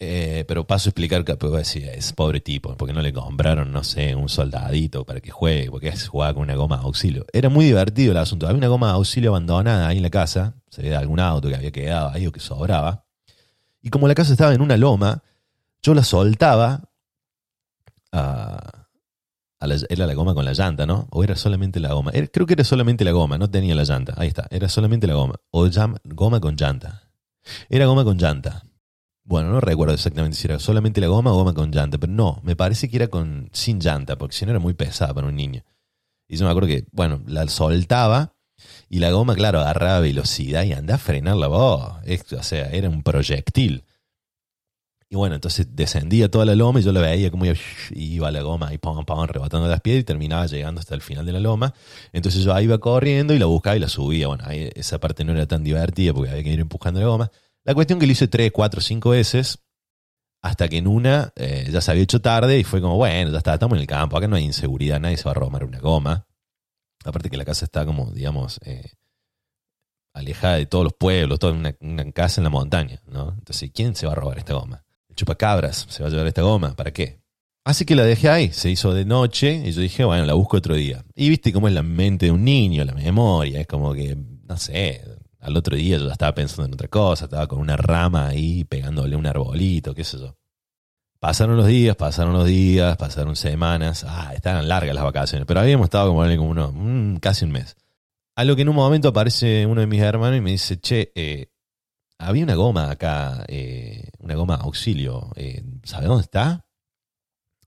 Eh, 0.01 0.45
pero 0.47 0.65
paso 0.65 0.89
a 0.89 0.91
explicar 0.91 1.25
que 1.25 1.37
pues, 1.37 1.53
decir, 1.53 1.85
es 1.89 2.13
pobre 2.13 2.41
tipo, 2.41 2.77
porque 2.77 2.93
no 2.93 3.03
le 3.03 3.13
compraron, 3.13 3.73
no 3.73 3.83
sé, 3.83 4.15
un 4.15 4.29
soldadito 4.29 5.05
para 5.05 5.21
que 5.21 5.31
juegue, 5.31 5.71
porque 5.71 5.93
jugaba 5.97 6.35
con 6.35 6.45
una 6.45 6.55
goma 6.55 6.79
de 6.79 6.85
auxilio. 6.85 7.27
Era 7.33 7.49
muy 7.49 7.65
divertido 7.65 8.13
el 8.13 8.19
asunto. 8.19 8.47
Había 8.47 8.59
una 8.59 8.69
goma 8.69 8.89
de 8.89 8.93
auxilio 8.95 9.31
abandonada 9.31 9.89
ahí 9.89 9.97
en 9.97 10.05
la 10.05 10.11
casa, 10.11 10.55
se 10.71 10.83
ve 10.83 10.95
algún 10.95 11.19
auto 11.19 11.49
que 11.49 11.57
había 11.57 11.73
quedado 11.73 12.11
ahí 12.11 12.27
o 12.27 12.33
que 12.33 12.41
sobraba. 12.41 13.05
Y 13.83 13.91
como 13.91 14.07
la 14.07 14.15
casa 14.15 14.33
estaba 14.33 14.55
en 14.55 14.61
una 14.61 14.77
loma, 14.77 15.23
yo 15.83 15.95
la 15.95 16.05
soltaba 16.05 16.89
era 19.61 20.07
la 20.07 20.15
goma 20.15 20.35
con 20.35 20.45
la 20.45 20.53
llanta, 20.53 20.87
¿no? 20.87 21.09
O 21.11 21.25
era 21.25 21.35
solamente 21.35 21.81
la 21.81 21.93
goma. 21.93 22.13
creo 22.33 22.47
que 22.47 22.55
era 22.55 22.65
solamente 22.65 23.05
la 23.05 23.13
goma, 23.13 23.39
no 23.39 23.51
tenía 23.51 23.75
la 23.75 23.85
llanta. 23.85 24.15
Ahí 24.17 24.29
está, 24.29 24.47
era 24.51 24.69
solamente 24.69 25.07
la 25.07 25.15
goma. 25.15 25.35
O 25.51 25.69
goma 26.05 26.41
con 26.41 26.57
llanta. 26.57 27.03
Era 27.69 27.87
goma 27.87 28.05
con 28.05 28.19
llanta. 28.19 28.63
Bueno, 29.29 29.51
no 29.51 29.61
recuerdo 29.61 29.93
exactamente 29.93 30.39
si 30.39 30.47
era 30.47 30.59
solamente 30.59 31.03
la 31.03 31.07
goma 31.07 31.33
o 31.33 31.37
goma 31.37 31.53
con 31.53 31.71
llanta, 31.71 31.99
pero 31.99 32.11
no, 32.11 32.41
me 32.45 32.57
parece 32.57 32.89
que 32.89 32.97
era 32.97 33.09
con 33.09 33.51
sin 33.53 33.79
llanta, 33.79 34.17
porque 34.17 34.35
si 34.35 34.47
no 34.47 34.53
era 34.53 34.59
muy 34.59 34.73
pesada 34.73 35.13
para 35.13 35.27
un 35.27 35.37
niño. 35.37 35.63
Y 36.29 36.39
yo 36.39 36.47
me 36.47 36.51
acuerdo 36.51 36.69
que, 36.69 36.87
bueno, 36.93 37.21
la 37.27 37.47
soltaba 37.49 38.33
y 38.89 39.01
la 39.01 39.11
goma, 39.11 39.35
claro, 39.35 39.61
agarraba 39.61 40.01
velocidad 40.01 40.65
y 40.65 40.73
andaba 40.73 40.95
a 40.97 40.99
frenar 40.99 41.37
la 41.37 41.49
voz. 41.49 41.93
o 42.39 42.43
sea, 42.43 42.71
era 42.71 42.89
un 42.89 43.03
proyectil. 43.03 43.85
Y 45.11 45.17
bueno, 45.17 45.35
entonces 45.35 45.77
descendía 45.77 46.31
toda 46.31 46.47
la 46.47 46.55
loma 46.55 46.81
y 46.81 46.83
yo 46.83 46.93
la 46.93 47.03
veía 47.03 47.31
como 47.31 47.45
iba 47.91 48.31
la 48.31 48.41
goma 48.41 48.73
y 48.73 48.79
pam, 48.79 49.05
pam, 49.05 49.27
rebotando 49.27 49.69
las 49.69 49.83
piedras 49.83 50.03
y 50.03 50.05
terminaba 50.05 50.47
llegando 50.47 50.81
hasta 50.81 50.95
el 50.95 51.03
final 51.03 51.27
de 51.27 51.33
la 51.33 51.41
loma. 51.41 51.75
Entonces 52.15 52.45
yo 52.45 52.55
ahí 52.55 52.65
iba 52.65 52.79
corriendo 52.79 53.35
y 53.35 53.39
la 53.39 53.47
buscaba 53.47 53.77
y 53.77 53.81
la 53.81 53.91
subía. 53.91 54.29
Bueno, 54.29 54.45
ahí 54.47 54.71
esa 54.75 54.99
parte 54.99 55.23
no 55.25 55.33
era 55.33 55.47
tan 55.47 55.63
divertida 55.65 56.15
porque 56.15 56.31
había 56.31 56.45
que 56.45 56.53
ir 56.53 56.61
empujando 56.61 57.01
la 57.01 57.07
goma. 57.07 57.31
La 57.69 57.75
cuestión 57.75 57.99
que 57.99 58.07
lo 58.07 58.13
hice 58.13 58.29
tres, 58.29 58.51
cuatro, 58.51 58.81
cinco 58.81 59.11
veces, 59.11 59.59
hasta 60.41 60.71
que 60.71 60.79
en 60.79 60.87
una 60.87 61.35
eh, 61.37 61.69
ya 61.71 61.83
se 61.83 61.91
había 61.91 62.03
hecho 62.03 62.23
tarde 62.23 62.59
y 62.59 62.65
fue 62.65 62.81
como, 62.81 62.97
bueno, 62.97 63.31
ya 63.31 63.37
está, 63.37 63.53
estamos 63.53 63.77
en 63.77 63.83
el 63.83 63.87
campo, 63.87 64.17
acá 64.17 64.27
no 64.27 64.37
hay 64.37 64.45
inseguridad, 64.45 64.99
nadie 64.99 65.19
se 65.19 65.25
va 65.25 65.33
a 65.33 65.35
robar 65.35 65.65
una 65.65 65.79
goma. 65.79 66.27
Aparte 67.05 67.29
que 67.29 67.37
la 67.37 67.45
casa 67.45 67.67
está 67.67 67.85
como, 67.85 68.11
digamos, 68.11 68.59
eh, 68.65 68.93
alejada 70.15 70.55
de 70.57 70.65
todos 70.65 70.83
los 70.83 70.95
pueblos, 70.95 71.39
toda 71.39 71.53
una, 71.53 71.77
una, 71.81 72.11
casa 72.11 72.41
en 72.41 72.45
la 72.45 72.51
montaña, 72.51 73.03
¿no? 73.05 73.35
Entonces, 73.37 73.71
¿quién 73.75 73.95
se 73.95 74.07
va 74.07 74.13
a 74.13 74.17
robar 74.17 74.39
esta 74.39 74.55
goma? 74.55 74.83
El 75.11 75.17
chupacabras 75.17 75.89
se 75.91 76.03
va 76.03 76.09
a 76.09 76.11
llevar 76.11 76.27
esta 76.27 76.41
goma, 76.41 76.75
¿para 76.75 76.91
qué? 76.91 77.21
Así 77.67 77.85
que 77.85 77.97
la 77.97 78.05
dejé 78.05 78.31
ahí, 78.31 78.51
se 78.51 78.71
hizo 78.71 78.95
de 78.95 79.05
noche 79.05 79.63
y 79.67 79.73
yo 79.73 79.83
dije, 79.83 80.05
bueno, 80.05 80.25
la 80.25 80.33
busco 80.33 80.57
otro 80.57 80.75
día. 80.75 81.05
Y 81.15 81.29
viste 81.29 81.53
cómo 81.53 81.69
es 81.69 81.75
la 81.75 81.83
mente 81.83 82.25
de 82.25 82.33
un 82.33 82.45
niño, 82.45 82.83
la 82.87 82.95
memoria, 82.95 83.61
es 83.61 83.67
como 83.67 83.93
que, 83.93 84.17
no 84.17 84.57
sé, 84.57 85.05
al 85.41 85.57
otro 85.57 85.77
día 85.77 85.99
yo 85.99 86.07
ya 86.07 86.13
estaba 86.13 86.35
pensando 86.35 86.67
en 86.67 86.75
otra 86.75 86.89
cosa, 86.89 87.27
estaba 87.27 87.47
con 87.47 87.61
una 87.61 87.77
rama 87.77 88.29
ahí 88.29 88.65
pegándole 88.65 89.17
un 89.17 89.27
arbolito, 89.27 89.95
qué 89.95 90.05
sé 90.05 90.19
yo. 90.19 90.37
Pasaron 91.21 91.57
los 91.57 91.67
días, 91.67 91.97
pasaron 91.97 92.33
los 92.33 92.47
días, 92.47 92.97
pasaron 92.97 93.35
semanas. 93.35 94.05
Ah, 94.07 94.33
estaban 94.35 94.69
largas 94.69 94.95
las 94.95 95.03
vacaciones, 95.03 95.47
pero 95.47 95.61
habíamos 95.61 95.87
estado 95.87 96.09
como, 96.09 96.23
como 96.37 96.51
uno, 96.51 97.19
casi 97.21 97.45
un 97.45 97.51
mes. 97.51 97.77
A 98.37 98.45
lo 98.45 98.55
que 98.55 98.63
en 98.63 98.69
un 98.69 98.77
momento 98.77 99.09
aparece 99.09 99.67
uno 99.67 99.81
de 99.81 99.89
mis 99.89 100.01
hermanos 100.01 100.39
y 100.39 100.41
me 100.41 100.53
dice, 100.53 100.79
che, 100.79 101.11
eh, 101.17 101.51
había 102.19 102.45
una 102.45 102.55
goma 102.55 102.91
acá, 102.91 103.45
eh, 103.49 104.11
una 104.21 104.37
goma 104.37 104.55
auxilio, 104.57 105.33
eh, 105.35 105.65
¿sabe 105.83 106.07
dónde 106.07 106.23
está? 106.23 106.65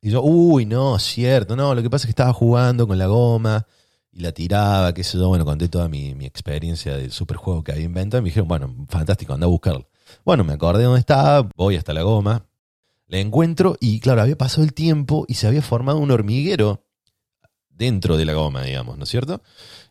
Y 0.02 0.12
yo, 0.12 0.22
uy, 0.24 0.66
no, 0.66 0.98
cierto, 0.98 1.58
no, 1.58 1.76
lo 1.76 1.82
que 1.82 1.90
pasa 1.90 2.04
es 2.04 2.08
que 2.08 2.12
estaba 2.12 2.34
jugando 2.34 2.88
con 2.88 2.98
la 2.98 3.08
goma 3.08 3.68
y 4.12 4.20
la 4.20 4.32
tiraba, 4.32 4.94
qué 4.94 5.04
sé 5.04 5.18
yo. 5.18 5.28
Bueno, 5.28 5.46
conté 5.46 5.70
toda 5.70 5.88
mi, 5.88 6.10
experiencia 6.26 6.98
del 6.98 7.12
superjuego 7.12 7.64
que 7.64 7.72
había 7.72 7.86
inventado 7.86 8.20
y 8.20 8.24
me 8.24 8.30
dijeron, 8.30 8.48
bueno, 8.48 8.76
fantástico, 8.90 9.34
anda 9.34 9.46
a 9.46 9.50
buscarlo. 9.50 9.88
Bueno, 10.26 10.44
me 10.44 10.54
acordé 10.54 10.84
dónde 10.84 11.00
estaba, 11.00 11.50
voy 11.56 11.78
hasta 11.78 11.94
la 11.94 12.02
goma, 12.02 12.46
la 13.08 13.20
encuentro 13.20 13.78
y 13.80 14.00
claro, 14.00 14.22
había 14.22 14.38
pasado 14.38 14.64
el 14.64 14.74
tiempo 14.74 15.26
y 15.28 15.36
se 15.36 15.48
había 15.48 15.62
formado 15.62 16.00
un 16.00 16.12
hormiguero 16.12 16.86
dentro 17.70 18.18
de 18.18 18.26
la 18.26 18.34
goma, 18.34 18.64
digamos, 18.64 18.98
¿no 18.98 19.06
es 19.06 19.10
cierto? 19.10 19.42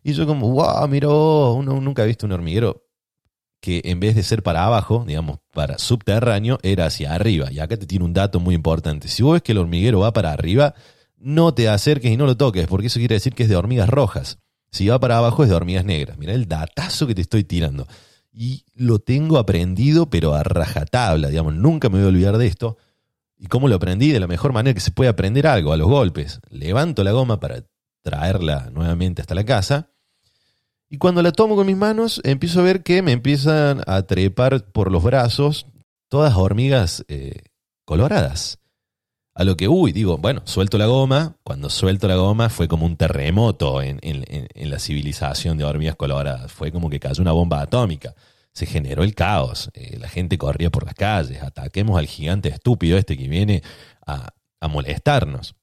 Y 0.03 0.13
yo 0.13 0.27
como, 0.27 0.51
wow, 0.51 0.87
mira, 0.89 1.09
uno 1.09 1.81
nunca 1.81 2.03
ha 2.03 2.07
visto 2.07 2.27
un 2.27 2.33
hormiguero 2.33 2.87
que 3.61 3.83
en 3.85 4.01
vez 4.01 4.15
de 4.15 4.23
ser 4.23 4.43
para 4.43 4.65
abajo, 4.65 5.05
digamos, 5.07 5.39
para 5.53 5.79
subterráneo, 5.79 6.59
era 6.63 6.87
hacia 6.87 7.15
arriba. 7.15 7.53
Y 7.53 7.59
acá 7.59 7.77
te 7.77 7.87
tiene 7.87 8.05
un 8.05 8.15
dato 8.15 8.41
muy 8.41 8.55
importante. 8.55 9.09
Si 9.09 9.23
vos 9.23 9.35
ves 9.35 9.43
que 9.43 9.53
el 9.53 9.59
hormiguero 9.59 10.01
va 10.01 10.13
para 10.13 10.33
arriba, 10.33 10.75
no 11.21 11.55
te 11.55 11.69
acerques 11.69 12.11
y 12.11 12.17
no 12.17 12.27
lo 12.27 12.37
toques, 12.37 12.67
porque 12.67 12.89
eso 12.89 12.99
quiere 12.99 13.15
decir 13.15 13.35
que 13.35 13.45
es 13.45 13.49
de 13.49 13.57
hormigas 13.57 13.89
rojas. 13.89 14.39
Si 14.73 14.89
va 14.89 14.99
para 14.99 15.19
abajo 15.19 15.43
es 15.43 15.51
de 15.51 15.55
hormigas 15.55 15.85
negras. 15.85 16.19
Mira 16.19 16.33
el 16.33 16.49
datazo 16.49 17.07
que 17.07 17.15
te 17.15 17.21
estoy 17.21 17.45
tirando. 17.45 17.87
Y 18.33 18.65
lo 18.75 19.01
tengo 19.01 19.39
aprendido, 19.39 20.09
pero 20.09 20.35
a 20.35 20.43
rajatabla, 20.43 21.29
digamos, 21.29 21.55
nunca 21.55 21.89
me 21.89 21.99
voy 21.99 22.05
a 22.07 22.09
olvidar 22.09 22.39
de 22.39 22.47
esto. 22.47 22.79
¿Y 23.37 23.47
cómo 23.47 23.69
lo 23.69 23.77
aprendí? 23.77 24.13
De 24.13 24.21
la 24.21 24.27
mejor 24.27 24.53
manera 24.53 24.75
que 24.75 24.81
se 24.81 24.93
puede 24.93 25.11
aprender 25.11 25.47
algo, 25.47 25.73
a 25.73 25.77
los 25.77 25.89
golpes. 25.89 26.41
Levanto 26.51 27.03
la 27.03 27.13
goma 27.13 27.41
para 27.41 27.65
traerla 28.03 28.71
nuevamente 28.73 29.23
hasta 29.23 29.35
la 29.35 29.45
casa. 29.45 29.91
Y 30.89 30.99
cuando 30.99 31.23
la 31.23 31.33
tomo 31.33 31.57
con 31.57 31.67
mis 31.67 31.77
manos, 31.77 32.21
empiezo 32.25 32.61
a 32.61 32.65
ver 32.65 32.83
que 32.83 33.03
me 33.03 33.13
empiezan 33.13 33.83
a 33.87 34.03
trepar 34.03 34.71
por 34.73 34.91
los 34.91 35.03
brazos 35.03 35.67
todas 36.09 36.35
hormigas 36.37 37.05
eh, 37.09 37.43
coloradas. 37.85 38.60
A 39.41 39.45
lo 39.45 39.57
que, 39.57 39.69
uy, 39.69 39.93
digo, 39.93 40.19
bueno, 40.19 40.43
suelto 40.45 40.77
la 40.77 40.85
goma. 40.85 41.35
Cuando 41.43 41.71
suelto 41.71 42.07
la 42.07 42.17
goma 42.17 42.51
fue 42.51 42.69
como 42.69 42.85
un 42.85 42.97
terremoto 42.99 43.81
en, 43.81 43.99
la 44.55 44.79
civilización 44.79 45.57
de 45.57 45.65
hormigas 45.65 45.97
coloradas. 45.97 46.53
Fue 46.53 46.71
como 46.71 46.91
que 46.91 47.01
cayó 47.01 47.23
una 47.23 47.33
bomba 47.33 47.63
atómica. 47.63 48.15
Se 48.53 48.67
generó 48.67 49.03
el 49.03 49.15
caos. 49.15 49.71
Eh, 49.73 49.97
la 49.99 50.11
gente 50.11 50.37
corría 50.37 50.69
por 50.69 50.85
las 50.85 50.93
calles. 50.93 51.43
Ataquemos 51.43 51.99
al 51.99 52.07
gigante 52.07 52.51
estúpido 52.51 52.99
este 52.99 53.17
que 53.17 53.29
viene 53.29 53.63
a, 54.07 54.29
molestarnos. 54.69 55.55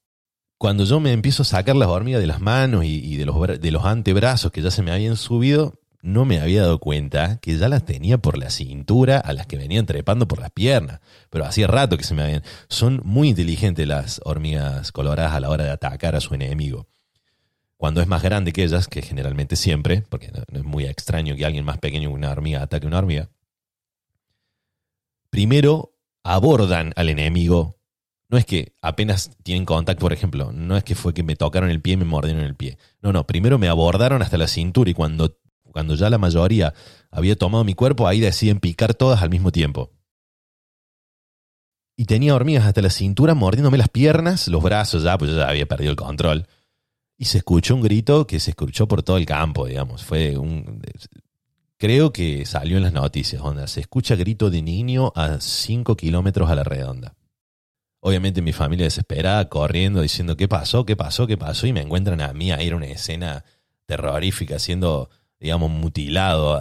Cuando 0.57 0.83
yo 0.83 0.99
me 0.99 1.11
empiezo 1.11 1.43
a 1.43 1.45
sacar 1.45 1.75
las 1.75 1.89
hormigas 1.89 2.19
de 2.19 2.25
las 2.25 2.41
manos 2.41 2.83
y, 2.83 2.95
y 2.95 3.15
de, 3.17 3.27
los, 3.27 3.61
de 3.61 3.71
los 3.71 3.85
antebrazos 3.85 4.51
que 4.51 4.63
ya 4.63 4.71
se 4.71 4.81
me 4.81 4.89
habían 4.89 5.17
subido, 5.17 5.79
no 6.07 6.23
me 6.23 6.39
había 6.39 6.61
dado 6.61 6.79
cuenta 6.79 7.37
que 7.41 7.57
ya 7.57 7.67
las 7.67 7.83
tenía 7.83 8.17
por 8.17 8.37
la 8.37 8.49
cintura 8.49 9.17
a 9.17 9.33
las 9.33 9.45
que 9.45 9.57
venían 9.57 9.85
trepando 9.85 10.25
por 10.25 10.39
las 10.39 10.51
piernas. 10.51 11.01
Pero 11.29 11.45
hacía 11.45 11.67
rato 11.67 11.97
que 11.97 12.05
se 12.05 12.13
me 12.13 12.23
habían. 12.23 12.43
Son 12.69 13.01
muy 13.03 13.27
inteligentes 13.27 13.85
las 13.85 14.21
hormigas 14.23 14.93
coloradas 14.93 15.33
a 15.33 15.41
la 15.41 15.49
hora 15.49 15.65
de 15.65 15.71
atacar 15.71 16.15
a 16.15 16.21
su 16.21 16.33
enemigo. 16.33 16.87
Cuando 17.75 17.99
es 17.99 18.07
más 18.07 18.23
grande 18.23 18.53
que 18.53 18.63
ellas, 18.63 18.87
que 18.87 19.01
generalmente 19.01 19.57
siempre, 19.57 20.01
porque 20.07 20.31
no, 20.31 20.43
es 20.57 20.63
muy 20.63 20.85
extraño 20.85 21.35
que 21.35 21.45
alguien 21.45 21.65
más 21.65 21.77
pequeño 21.77 22.07
que 22.07 22.15
una 22.15 22.31
hormiga 22.31 22.63
ataque 22.63 22.85
a 22.85 22.87
una 22.87 22.99
hormiga, 22.99 23.29
primero 25.29 25.93
abordan 26.23 26.93
al 26.95 27.09
enemigo. 27.09 27.75
No 28.29 28.37
es 28.37 28.45
que 28.45 28.71
apenas 28.81 29.31
tienen 29.43 29.65
contacto, 29.65 29.99
por 29.99 30.13
ejemplo, 30.13 30.53
no 30.53 30.77
es 30.77 30.85
que 30.85 30.95
fue 30.95 31.13
que 31.13 31.23
me 31.23 31.35
tocaron 31.35 31.69
el 31.69 31.81
pie 31.81 31.93
y 31.93 31.97
me 31.97 32.05
mordieron 32.05 32.43
el 32.43 32.55
pie. 32.55 32.77
No, 33.01 33.11
no, 33.11 33.27
primero 33.27 33.57
me 33.57 33.67
abordaron 33.67 34.21
hasta 34.21 34.37
la 34.37 34.47
cintura 34.47 34.89
y 34.89 34.93
cuando 34.93 35.37
cuando 35.77 35.93
ya 35.93 36.09
la 36.09 36.17
mayoría 36.17 36.73
había 37.11 37.35
tomado 37.35 37.63
mi 37.63 37.75
cuerpo, 37.75 38.07
ahí 38.07 38.19
deciden 38.19 38.59
picar 38.59 38.95
todas 38.95 39.21
al 39.21 39.29
mismo 39.29 39.51
tiempo. 39.51 39.91
Y 41.95 42.05
tenía 42.05 42.33
hormigas 42.33 42.65
hasta 42.65 42.81
la 42.81 42.89
cintura 42.89 43.35
mordiéndome 43.35 43.77
las 43.77 43.87
piernas, 43.87 44.47
los 44.47 44.63
brazos 44.63 45.03
ya, 45.03 45.19
pues 45.19 45.35
ya 45.35 45.47
había 45.47 45.67
perdido 45.67 45.91
el 45.91 45.95
control. 45.95 46.47
Y 47.15 47.25
se 47.25 47.37
escuchó 47.37 47.75
un 47.75 47.83
grito 47.83 48.25
que 48.25 48.39
se 48.39 48.49
escuchó 48.49 48.87
por 48.87 49.03
todo 49.03 49.17
el 49.17 49.27
campo, 49.27 49.67
digamos. 49.67 50.03
Fue 50.03 50.35
un. 50.35 50.81
Creo 51.77 52.11
que 52.11 52.47
salió 52.47 52.77
en 52.77 52.83
las 52.83 52.93
noticias, 52.93 53.39
onda. 53.43 53.67
Se 53.67 53.81
escucha 53.81 54.15
grito 54.15 54.49
de 54.49 54.63
niño 54.63 55.13
a 55.15 55.39
5 55.39 55.95
kilómetros 55.95 56.49
a 56.49 56.55
la 56.55 56.63
redonda. 56.63 57.13
Obviamente 57.99 58.41
mi 58.41 58.51
familia 58.51 58.85
desesperada, 58.85 59.47
corriendo, 59.47 60.01
diciendo 60.01 60.35
qué 60.37 60.47
pasó, 60.47 60.87
qué 60.87 60.95
pasó, 60.95 61.27
qué 61.27 61.37
pasó, 61.37 61.67
y 61.67 61.73
me 61.73 61.81
encuentran 61.81 62.19
a 62.21 62.33
mí 62.33 62.51
a 62.51 62.63
ir 62.63 62.73
a 62.73 62.77
una 62.77 62.87
escena 62.87 63.45
terrorífica, 63.85 64.57
siendo 64.57 65.11
digamos, 65.39 65.69
mutilado, 65.69 66.59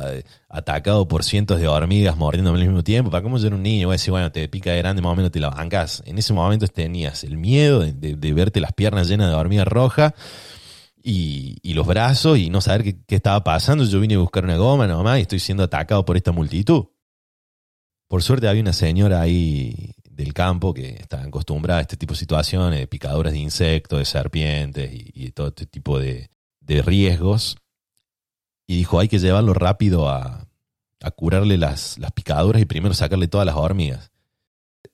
atacado 0.48 1.08
por 1.08 1.24
cientos 1.24 1.60
de 1.60 1.68
hormigas 1.68 2.16
mordiéndome 2.16 2.58
al 2.58 2.66
mismo 2.66 2.84
tiempo. 2.84 3.10
¿Para 3.10 3.22
cómo 3.22 3.38
ser 3.38 3.54
un 3.54 3.62
niño? 3.62 3.88
Voy 3.88 3.94
a 3.94 3.98
decir, 3.98 4.10
bueno, 4.10 4.30
te 4.32 4.48
pica 4.48 4.72
de 4.72 4.78
grande, 4.78 5.02
más 5.02 5.12
o 5.12 5.16
menos 5.16 5.30
te 5.30 5.40
la 5.40 5.50
bancas. 5.50 6.02
En 6.06 6.18
ese 6.18 6.32
momento 6.32 6.66
tenías 6.68 7.24
el 7.24 7.38
miedo 7.38 7.80
de, 7.80 8.32
verte 8.32 8.60
las 8.60 8.72
piernas 8.72 9.08
llenas 9.08 9.28
de 9.28 9.34
hormigas 9.34 9.66
rojas 9.66 10.12
y, 11.02 11.72
los 11.72 11.86
brazos 11.86 12.38
y 12.38 12.50
no 12.50 12.60
saber 12.60 12.96
qué, 13.06 13.14
estaba 13.14 13.42
pasando. 13.44 13.84
Yo 13.84 14.00
vine 14.00 14.14
a 14.14 14.18
buscar 14.18 14.44
una 14.44 14.56
goma 14.56 14.86
nomás 14.86 15.18
y 15.18 15.22
estoy 15.22 15.38
siendo 15.38 15.62
atacado 15.62 16.04
por 16.04 16.16
esta 16.16 16.32
multitud. 16.32 16.86
Por 18.08 18.22
suerte 18.22 18.48
había 18.48 18.62
una 18.62 18.72
señora 18.72 19.20
ahí 19.20 19.94
del 20.08 20.32
campo 20.32 20.72
que 20.72 20.90
está 21.00 21.22
acostumbrada 21.22 21.80
a 21.80 21.82
este 21.82 21.96
tipo 21.96 22.14
de 22.14 22.20
situaciones, 22.20 22.78
de 22.78 22.86
picaduras 22.86 23.32
de 23.32 23.40
insectos, 23.40 23.98
de 23.98 24.04
serpientes 24.04 24.90
y, 24.92 25.30
todo 25.32 25.48
este 25.48 25.66
tipo 25.66 25.98
de 25.98 26.28
riesgos 26.68 27.56
y 28.66 28.76
dijo, 28.76 28.98
hay 28.98 29.08
que 29.08 29.18
llevarlo 29.18 29.54
rápido 29.54 30.08
a, 30.08 30.48
a 31.00 31.10
curarle 31.10 31.56
las, 31.58 31.98
las, 31.98 32.12
picaduras 32.12 32.60
y 32.60 32.64
primero 32.64 32.94
sacarle 32.94 33.28
todas 33.28 33.46
las 33.46 33.56
hormigas. 33.56 34.10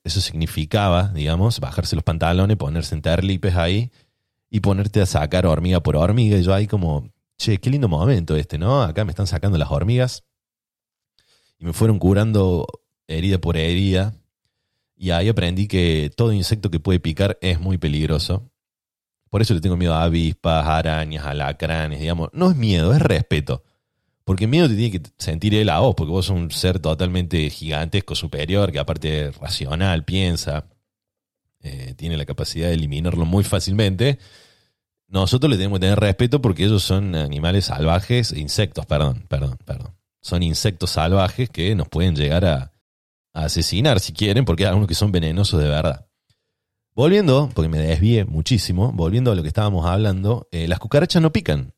Eso 0.05 0.21
significaba, 0.21 1.09
digamos, 1.09 1.61
bajarse 1.61 1.97
los 1.97 2.05
pantalones, 2.05 2.57
ponerse 2.57 2.95
en 2.95 3.03
terlipes 3.03 3.55
ahí 3.57 3.91
y 4.51 4.61
ponerte 4.61 5.01
a 5.01 5.07
sacar 5.07 5.47
hormiga 5.47 5.83
por 5.83 5.97
hormiga. 5.97 6.37
Y 6.37 6.43
yo 6.43 6.53
ahí 6.53 6.67
como, 6.67 7.09
che, 7.39 7.59
qué 7.59 7.71
lindo 7.71 7.89
momento 7.89 8.37
este, 8.37 8.59
¿no? 8.59 8.83
Acá 8.83 9.05
me 9.05 9.13
están 9.13 9.27
sacando 9.27 9.57
las 9.59 9.71
hormigas. 9.71 10.25
Y 11.59 11.65
me 11.65 11.73
fueron 11.73 11.99
curando 11.99 12.67
herida 13.07 13.39
por 13.39 13.57
herida. 13.57 14.15
Y 14.97 15.11
ahí 15.11 15.29
aprendí 15.29 15.69
que 15.69 16.11
todo 16.15 16.33
insecto 16.33 16.71
que 16.71 16.81
puede 16.81 17.01
picar 17.01 17.39
es 17.41 17.61
muy 17.61 17.79
peligroso. 17.79 18.52
Por 19.33 19.41
eso 19.41 19.55
le 19.55 19.63
tengo 19.63 19.79
miedo 19.79 19.95
a 19.95 20.03
avispas, 20.03 20.67
arañas, 20.67 21.25
alacranes, 21.25 22.01
digamos. 22.01 22.29
No 22.35 22.51
es 22.51 22.57
miedo, 22.57 22.93
es 22.93 23.01
respeto. 23.01 23.63
Porque 24.25 24.47
miedo 24.47 24.69
te 24.69 24.77
tiene 24.77 24.91
que 24.91 25.11
sentir 25.17 25.55
él 25.55 25.71
a 25.71 25.79
vos, 25.79 25.95
porque 25.95 26.11
vos 26.11 26.27
sos 26.27 26.37
un 26.37 26.51
ser 26.51 26.81
totalmente 26.81 27.49
gigantesco, 27.49 28.15
superior, 28.15 28.71
que 28.71 28.79
aparte 28.79 29.31
racional, 29.31 30.05
piensa, 30.05 30.67
eh, 31.63 31.95
tiene 31.97 32.19
la 32.19 32.27
capacidad 32.27 32.69
de 32.69 32.75
eliminarlo 32.75 33.25
muy 33.25 33.43
fácilmente. 33.43 34.19
Nosotros 35.09 35.51
le 35.51 35.57
tenemos 35.57 35.79
que 35.79 35.87
tener 35.87 35.99
respeto 35.99 36.43
porque 36.43 36.67
ellos 36.67 36.83
son 36.83 37.15
animales 37.15 37.65
salvajes, 37.65 38.33
insectos, 38.33 38.85
perdón, 38.85 39.25
perdón, 39.29 39.57
perdón. 39.65 39.95
Son 40.21 40.43
insectos 40.43 40.91
salvajes 40.91 41.49
que 41.49 41.75
nos 41.75 41.89
pueden 41.89 42.15
llegar 42.15 42.45
a, 42.45 42.73
asesinar 43.33 43.99
si 43.99 44.13
quieren, 44.13 44.45
porque 44.45 44.65
hay 44.65 44.69
algunos 44.69 44.89
que 44.89 44.95
son 44.95 45.11
venenosos 45.11 45.59
de 45.59 45.71
verdad. 45.71 46.07
Volviendo, 46.95 47.49
porque 47.55 47.71
me 47.71 47.79
desvié 47.79 48.27
muchísimo, 48.27 48.93
volviendo 48.93 49.33
a 49.33 49.35
lo 49.35 49.41
que 49.41 49.49
estábamos 49.49 49.87
hablando, 49.87 50.49
eh, 50.53 50.69
las 50.69 50.79
cucarachas 50.79 51.23
no 51.23 51.33
pican. 51.33 51.73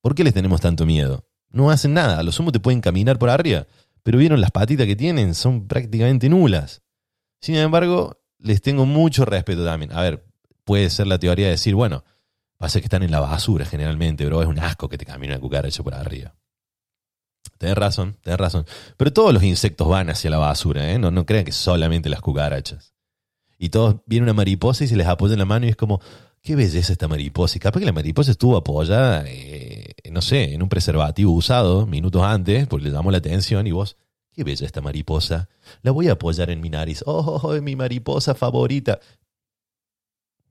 ¿Por 0.00 0.14
qué 0.14 0.24
les 0.24 0.32
tenemos 0.32 0.62
tanto 0.62 0.86
miedo? 0.86 1.26
No 1.50 1.70
hacen 1.70 1.92
nada, 1.92 2.18
a 2.18 2.22
lo 2.22 2.32
sumo 2.32 2.50
te 2.50 2.58
pueden 2.58 2.80
caminar 2.80 3.18
por 3.18 3.28
arriba, 3.28 3.66
pero 4.02 4.16
vieron 4.16 4.40
las 4.40 4.50
patitas 4.50 4.86
que 4.86 4.96
tienen, 4.96 5.34
son 5.34 5.68
prácticamente 5.68 6.30
nulas. 6.30 6.80
Sin 7.42 7.56
embargo, 7.56 8.22
les 8.38 8.62
tengo 8.62 8.86
mucho 8.86 9.26
respeto 9.26 9.62
también. 9.62 9.92
A 9.92 10.00
ver, 10.00 10.24
puede 10.64 10.88
ser 10.88 11.06
la 11.06 11.18
teoría 11.18 11.46
de 11.46 11.52
decir, 11.52 11.74
bueno, 11.74 12.02
pasa 12.56 12.80
que 12.80 12.86
están 12.86 13.02
en 13.02 13.10
la 13.10 13.20
basura 13.20 13.66
generalmente, 13.66 14.24
pero 14.24 14.40
es 14.40 14.48
un 14.48 14.58
asco 14.58 14.88
que 14.88 14.96
te 14.96 15.04
camine 15.04 15.34
una 15.34 15.40
cucaracha 15.40 15.82
por 15.82 15.92
arriba. 15.92 16.34
Tenés 17.58 17.76
razón, 17.76 18.16
tenés 18.22 18.40
razón. 18.40 18.64
Pero 18.96 19.12
todos 19.12 19.34
los 19.34 19.42
insectos 19.42 19.86
van 19.86 20.08
hacia 20.08 20.30
la 20.30 20.38
basura, 20.38 20.90
¿eh? 20.90 20.98
No, 20.98 21.10
no 21.10 21.26
crean 21.26 21.44
que 21.44 21.52
solamente 21.52 22.08
las 22.08 22.22
cucarachas 22.22 22.94
y 23.60 23.68
todos 23.68 23.96
vienen 24.06 24.24
una 24.24 24.32
mariposa 24.32 24.84
y 24.84 24.88
se 24.88 24.96
les 24.96 25.06
apoya 25.06 25.34
en 25.34 25.38
la 25.38 25.44
mano 25.44 25.66
y 25.66 25.68
es 25.68 25.76
como, 25.76 26.00
qué 26.40 26.56
belleza 26.56 26.92
esta 26.92 27.08
mariposa. 27.08 27.58
Y 27.58 27.60
capaz 27.60 27.78
que 27.78 27.84
la 27.84 27.92
mariposa 27.92 28.30
estuvo 28.30 28.56
apoyada, 28.56 29.22
eh, 29.26 29.92
no 30.10 30.22
sé, 30.22 30.54
en 30.54 30.62
un 30.62 30.70
preservativo 30.70 31.30
usado 31.30 31.86
minutos 31.86 32.22
antes, 32.22 32.66
porque 32.66 32.86
le 32.86 32.90
llamó 32.90 33.10
la 33.10 33.18
atención 33.18 33.66
y 33.66 33.72
vos, 33.72 33.98
qué 34.32 34.44
bella 34.44 34.64
esta 34.64 34.80
mariposa. 34.80 35.50
La 35.82 35.90
voy 35.90 36.08
a 36.08 36.12
apoyar 36.12 36.48
en 36.48 36.62
mi 36.62 36.70
nariz. 36.70 37.02
Oh, 37.04 37.18
oh, 37.18 37.48
oh 37.48 37.60
mi 37.60 37.76
mariposa 37.76 38.34
favorita. 38.34 38.98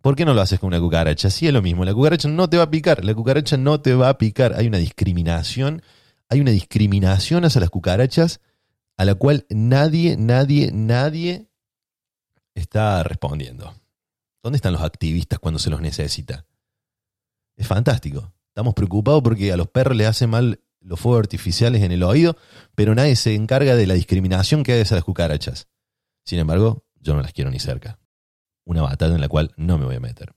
¿Por 0.02 0.16
qué 0.16 0.24
no 0.24 0.36
lo 0.36 0.42
haces 0.42 0.60
con 0.60 0.68
una 0.68 0.80
cucaracha? 0.80 1.32
Sí 1.32 1.48
es 1.48 1.54
lo 1.54 1.64
mismo, 1.64 1.86
la 1.86 1.96
cucaracha 1.96 2.30
no 2.30 2.48
te 2.48 2.58
va 2.58 2.64
a 2.64 2.70
picar, 2.70 3.04
la 3.04 3.16
cucaracha 3.16 3.58
no 3.58 3.82
te 3.82 3.96
va 3.96 4.10
a 4.10 4.20
picar. 4.20 4.54
Hay 4.56 4.68
una 4.68 4.78
discriminación, 4.78 5.82
hay 6.30 6.42
una 6.42 6.52
discriminación 6.52 7.44
hacia 7.44 7.60
las 7.60 7.72
cucarachas 7.72 8.40
a 8.98 9.06
la 9.06 9.16
cual 9.16 9.48
nadie, 9.50 10.16
nadie, 10.16 10.72
nadie 10.72 11.49
está 12.56 13.04
respondiendo. 13.04 13.74
¿Dónde 14.42 14.58
están 14.58 14.74
los 14.74 14.82
activistas 14.82 15.40
cuando 15.40 15.60
se 15.60 15.70
los 15.70 15.82
necesita? 15.82 16.46
Es 17.56 17.68
fantástico. 17.68 18.34
Estamos 18.48 18.74
preocupados 18.74 19.22
porque 19.22 19.52
a 19.52 19.58
los 19.58 19.68
perros 19.68 19.98
les 19.98 20.08
hace 20.08 20.28
mal 20.28 20.62
los 20.82 21.00
fuegos 21.00 21.20
artificiales 21.20 21.84
en 21.84 21.92
el 21.92 22.04
oído, 22.04 22.38
pero 22.76 22.96
nadie 22.96 23.16
se 23.16 23.36
encarga 23.36 23.76
de 23.76 23.86
la 23.86 23.94
discriminación 23.94 24.64
que 24.64 24.74
hay 24.74 24.84
de 24.84 24.96
las 24.96 25.04
cucarachas. 25.04 25.68
Sin 26.26 26.40
embargo, 26.40 26.86
yo 27.02 27.14
no 27.14 27.22
las 27.22 27.34
quiero 27.34 27.52
ni 27.52 27.60
cerca. 27.60 28.00
Una 28.66 28.82
batalla 28.82 29.16
en 29.16 29.22
la 29.22 29.30
cual 29.30 29.52
no 29.58 29.78
me 29.78 29.86
voy 29.86 29.96
a 29.96 30.00
meter. 30.00 30.34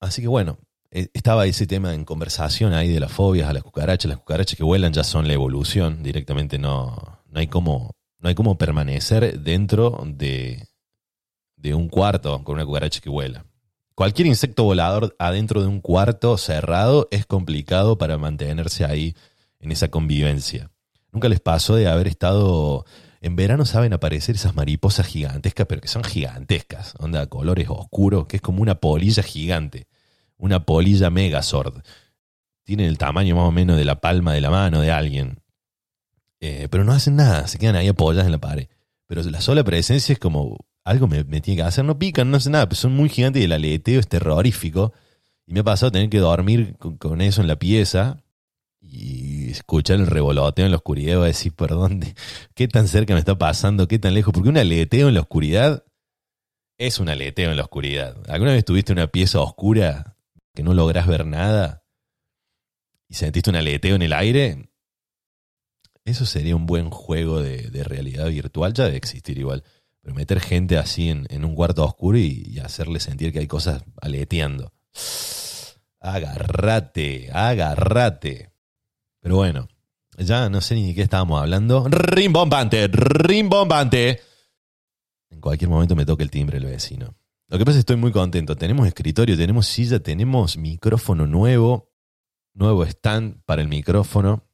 Así 0.00 0.20
que 0.20 0.28
bueno, 0.28 0.58
e, 0.90 1.08
estaba 1.14 1.46
ese 1.46 1.66
tema 1.66 1.94
en 1.94 2.04
conversación 2.04 2.74
ahí 2.74 2.92
de 2.92 3.00
las 3.00 3.12
fobias 3.12 3.48
a 3.48 3.52
las 3.52 3.62
cucarachas. 3.62 4.08
Las 4.08 4.18
cucarachas 4.18 4.56
que 4.56 4.64
vuelan 4.64 4.92
ya 4.92 5.04
son 5.04 5.26
la 5.26 5.34
evolución. 5.34 6.02
Directamente 6.02 6.58
no, 6.58 7.22
no, 7.26 7.40
hay, 7.40 7.46
cómo, 7.46 7.92
no 8.18 8.28
hay 8.28 8.34
cómo 8.34 8.58
permanecer 8.58 9.40
dentro 9.40 10.02
de, 10.06 10.68
de 11.56 11.74
un 11.74 11.88
cuarto 11.88 12.42
con 12.44 12.54
una 12.54 12.64
cucaracha 12.64 13.00
que 13.00 13.10
vuela. 13.10 13.44
Cualquier 13.94 14.26
insecto 14.26 14.64
volador 14.64 15.16
adentro 15.18 15.62
de 15.62 15.68
un 15.68 15.80
cuarto 15.80 16.36
cerrado 16.36 17.08
es 17.10 17.24
complicado 17.24 17.96
para 17.96 18.18
mantenerse 18.18 18.84
ahí 18.84 19.16
en 19.58 19.72
esa 19.72 19.88
convivencia. 19.88 20.70
Nunca 21.12 21.30
les 21.30 21.40
pasó 21.40 21.76
de 21.76 21.88
haber 21.88 22.08
estado 22.08 22.84
En 23.22 23.36
verano 23.36 23.64
saben 23.64 23.94
aparecer 23.94 24.34
esas 24.34 24.54
mariposas 24.54 25.06
gigantescas, 25.06 25.66
pero 25.66 25.80
que 25.80 25.88
son 25.88 26.04
gigantescas, 26.04 26.94
onda 26.98 27.26
colores 27.26 27.68
oscuros, 27.70 28.26
que 28.26 28.36
es 28.36 28.42
como 28.42 28.60
una 28.60 28.76
polilla 28.76 29.22
gigante, 29.22 29.88
una 30.36 30.66
polilla 30.66 31.08
megazord. 31.08 31.82
Tienen 32.64 32.86
el 32.86 32.98
tamaño 32.98 33.34
más 33.34 33.48
o 33.48 33.52
menos 33.52 33.78
de 33.78 33.86
la 33.86 34.00
palma 34.00 34.34
de 34.34 34.42
la 34.42 34.50
mano 34.50 34.82
de 34.82 34.92
alguien. 34.92 35.40
Eh, 36.40 36.68
pero 36.70 36.84
no 36.84 36.92
hacen 36.92 37.16
nada, 37.16 37.48
se 37.48 37.58
quedan 37.58 37.76
ahí 37.76 37.88
apoyadas 37.88 38.26
en 38.26 38.32
la 38.32 38.38
pared. 38.38 38.68
Pero 39.06 39.22
la 39.22 39.40
sola 39.40 39.64
presencia 39.64 40.12
es 40.12 40.18
como 40.18 40.58
algo 40.86 41.08
me, 41.08 41.24
tiene 41.40 41.56
que 41.56 41.62
hacer, 41.62 41.84
no 41.84 41.98
pican, 41.98 42.30
no 42.30 42.36
hacen 42.36 42.52
nada, 42.52 42.68
pero 42.68 42.76
son 42.76 42.94
muy 42.94 43.08
gigantes 43.08 43.42
y 43.42 43.46
el 43.46 43.52
aleteo 43.52 43.98
es 43.98 44.06
terrorífico. 44.06 44.92
Y 45.44 45.52
me 45.52 45.60
ha 45.60 45.64
pasado 45.64 45.90
tener 45.90 46.08
que 46.08 46.20
dormir 46.20 46.76
con, 46.76 47.20
eso 47.20 47.40
en 47.40 47.48
la 47.48 47.56
pieza 47.56 48.22
y 48.80 49.50
escuchar 49.50 49.98
el 49.98 50.06
revoloteo 50.06 50.64
en 50.64 50.70
la 50.70 50.76
oscuridad 50.76 51.20
y 51.20 51.26
decir, 51.26 51.52
perdón, 51.54 52.00
¿qué 52.54 52.68
tan 52.68 52.86
cerca 52.86 53.14
me 53.14 53.18
está 53.18 53.36
pasando? 53.36 53.88
¿Qué 53.88 53.98
tan 53.98 54.14
lejos? 54.14 54.32
Porque 54.32 54.48
un 54.48 54.58
aleteo 54.58 55.08
en 55.08 55.14
la 55.14 55.22
oscuridad 55.22 55.84
es 56.78 57.00
un 57.00 57.08
aleteo 57.08 57.50
en 57.50 57.56
la 57.56 57.64
oscuridad. 57.64 58.16
¿Alguna 58.28 58.52
vez 58.52 58.64
tuviste 58.64 58.92
una 58.92 59.08
pieza 59.08 59.40
oscura 59.40 60.16
que 60.54 60.62
no 60.62 60.72
logras 60.72 61.08
ver 61.08 61.26
nada 61.26 61.82
y 63.08 63.14
sentiste 63.14 63.50
un 63.50 63.56
aleteo 63.56 63.96
en 63.96 64.02
el 64.02 64.12
aire? 64.12 64.70
Eso 66.04 66.26
sería 66.26 66.54
un 66.54 66.66
buen 66.66 66.90
juego 66.90 67.42
de, 67.42 67.82
realidad 67.82 68.28
virtual, 68.28 68.72
ya 68.72 68.84
de 68.84 68.96
existir 68.96 69.36
igual. 69.36 69.64
Pero 70.06 70.14
meter 70.14 70.38
gente 70.38 70.78
así 70.78 71.08
en, 71.08 71.44
un 71.44 71.56
cuarto 71.56 71.84
oscuro 71.84 72.16
y 72.16 72.60
hacerle 72.64 73.00
sentir 73.00 73.32
que 73.32 73.40
hay 73.40 73.48
cosas 73.48 73.82
aleteando. 74.00 74.72
Agarrate, 75.98 77.28
agarrate. 77.32 78.52
Pero 79.20 79.34
bueno, 79.34 79.66
ya 80.16 80.48
no 80.48 80.60
sé 80.60 80.76
ni 80.76 80.86
de 80.86 80.94
qué 80.94 81.02
estábamos 81.02 81.42
hablando. 81.42 81.88
Rimbombante, 81.88 82.86
rimbombante. 82.86 84.20
En 85.28 85.40
cualquier 85.40 85.70
momento 85.70 85.96
me 85.96 86.06
toca 86.06 86.22
el 86.22 86.30
timbre 86.30 86.58
el 86.58 86.66
vecino. 86.66 87.16
Lo 87.48 87.58
que 87.58 87.64
pasa 87.64 87.78
es 87.78 87.78
que 87.78 87.92
estoy 87.92 87.96
muy 87.96 88.12
contento. 88.12 88.54
Tenemos 88.54 88.86
escritorio, 88.86 89.36
tenemos 89.36 89.66
silla, 89.66 89.98
tenemos 89.98 90.56
micrófono 90.56 91.26
nuevo, 91.26 91.90
nuevo 92.54 92.84
stand 92.84 93.42
para 93.44 93.60
el 93.60 93.66
micrófono. 93.66 94.45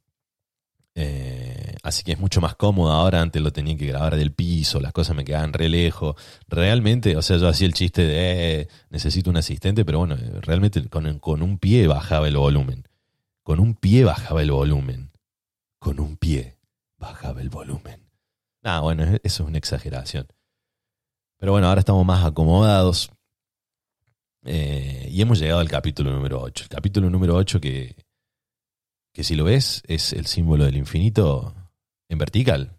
Así 1.82 2.04
que 2.04 2.12
es 2.12 2.18
mucho 2.20 2.40
más 2.40 2.54
cómodo 2.54 2.92
ahora. 2.92 3.20
Antes 3.20 3.42
lo 3.42 3.52
tenía 3.52 3.76
que 3.76 3.86
grabar 3.86 4.16
del 4.16 4.32
piso, 4.32 4.80
las 4.80 4.92
cosas 4.92 5.16
me 5.16 5.24
quedaban 5.24 5.52
re 5.52 5.68
lejos. 5.68 6.16
Realmente, 6.46 7.16
o 7.16 7.22
sea, 7.22 7.38
yo 7.38 7.48
hacía 7.48 7.66
el 7.66 7.74
chiste 7.74 8.04
de 8.04 8.60
eh, 8.60 8.68
necesito 8.90 9.30
un 9.30 9.36
asistente, 9.36 9.84
pero 9.84 9.98
bueno, 9.98 10.16
realmente 10.40 10.88
con, 10.88 11.18
con 11.18 11.42
un 11.42 11.58
pie 11.58 11.86
bajaba 11.88 12.28
el 12.28 12.36
volumen. 12.36 12.86
Con 13.42 13.58
un 13.58 13.74
pie 13.74 14.04
bajaba 14.04 14.42
el 14.42 14.52
volumen. 14.52 15.10
Con 15.80 15.98
un 15.98 16.16
pie 16.16 16.56
bajaba 16.98 17.40
el 17.40 17.50
volumen. 17.50 18.08
Ah, 18.62 18.80
bueno, 18.80 19.02
eso 19.04 19.18
es 19.22 19.40
una 19.40 19.58
exageración. 19.58 20.28
Pero 21.38 21.50
bueno, 21.50 21.66
ahora 21.66 21.80
estamos 21.80 22.06
más 22.06 22.24
acomodados. 22.24 23.10
Eh, 24.44 25.08
y 25.10 25.20
hemos 25.20 25.40
llegado 25.40 25.60
al 25.60 25.68
capítulo 25.68 26.12
número 26.12 26.40
8. 26.40 26.64
El 26.64 26.68
capítulo 26.68 27.10
número 27.10 27.34
8 27.34 27.60
que 27.60 27.96
que 29.12 29.24
si 29.24 29.34
lo 29.34 29.44
ves 29.44 29.82
es 29.86 30.12
el 30.12 30.26
símbolo 30.26 30.64
del 30.64 30.76
infinito 30.76 31.54
en 32.12 32.18
vertical. 32.18 32.76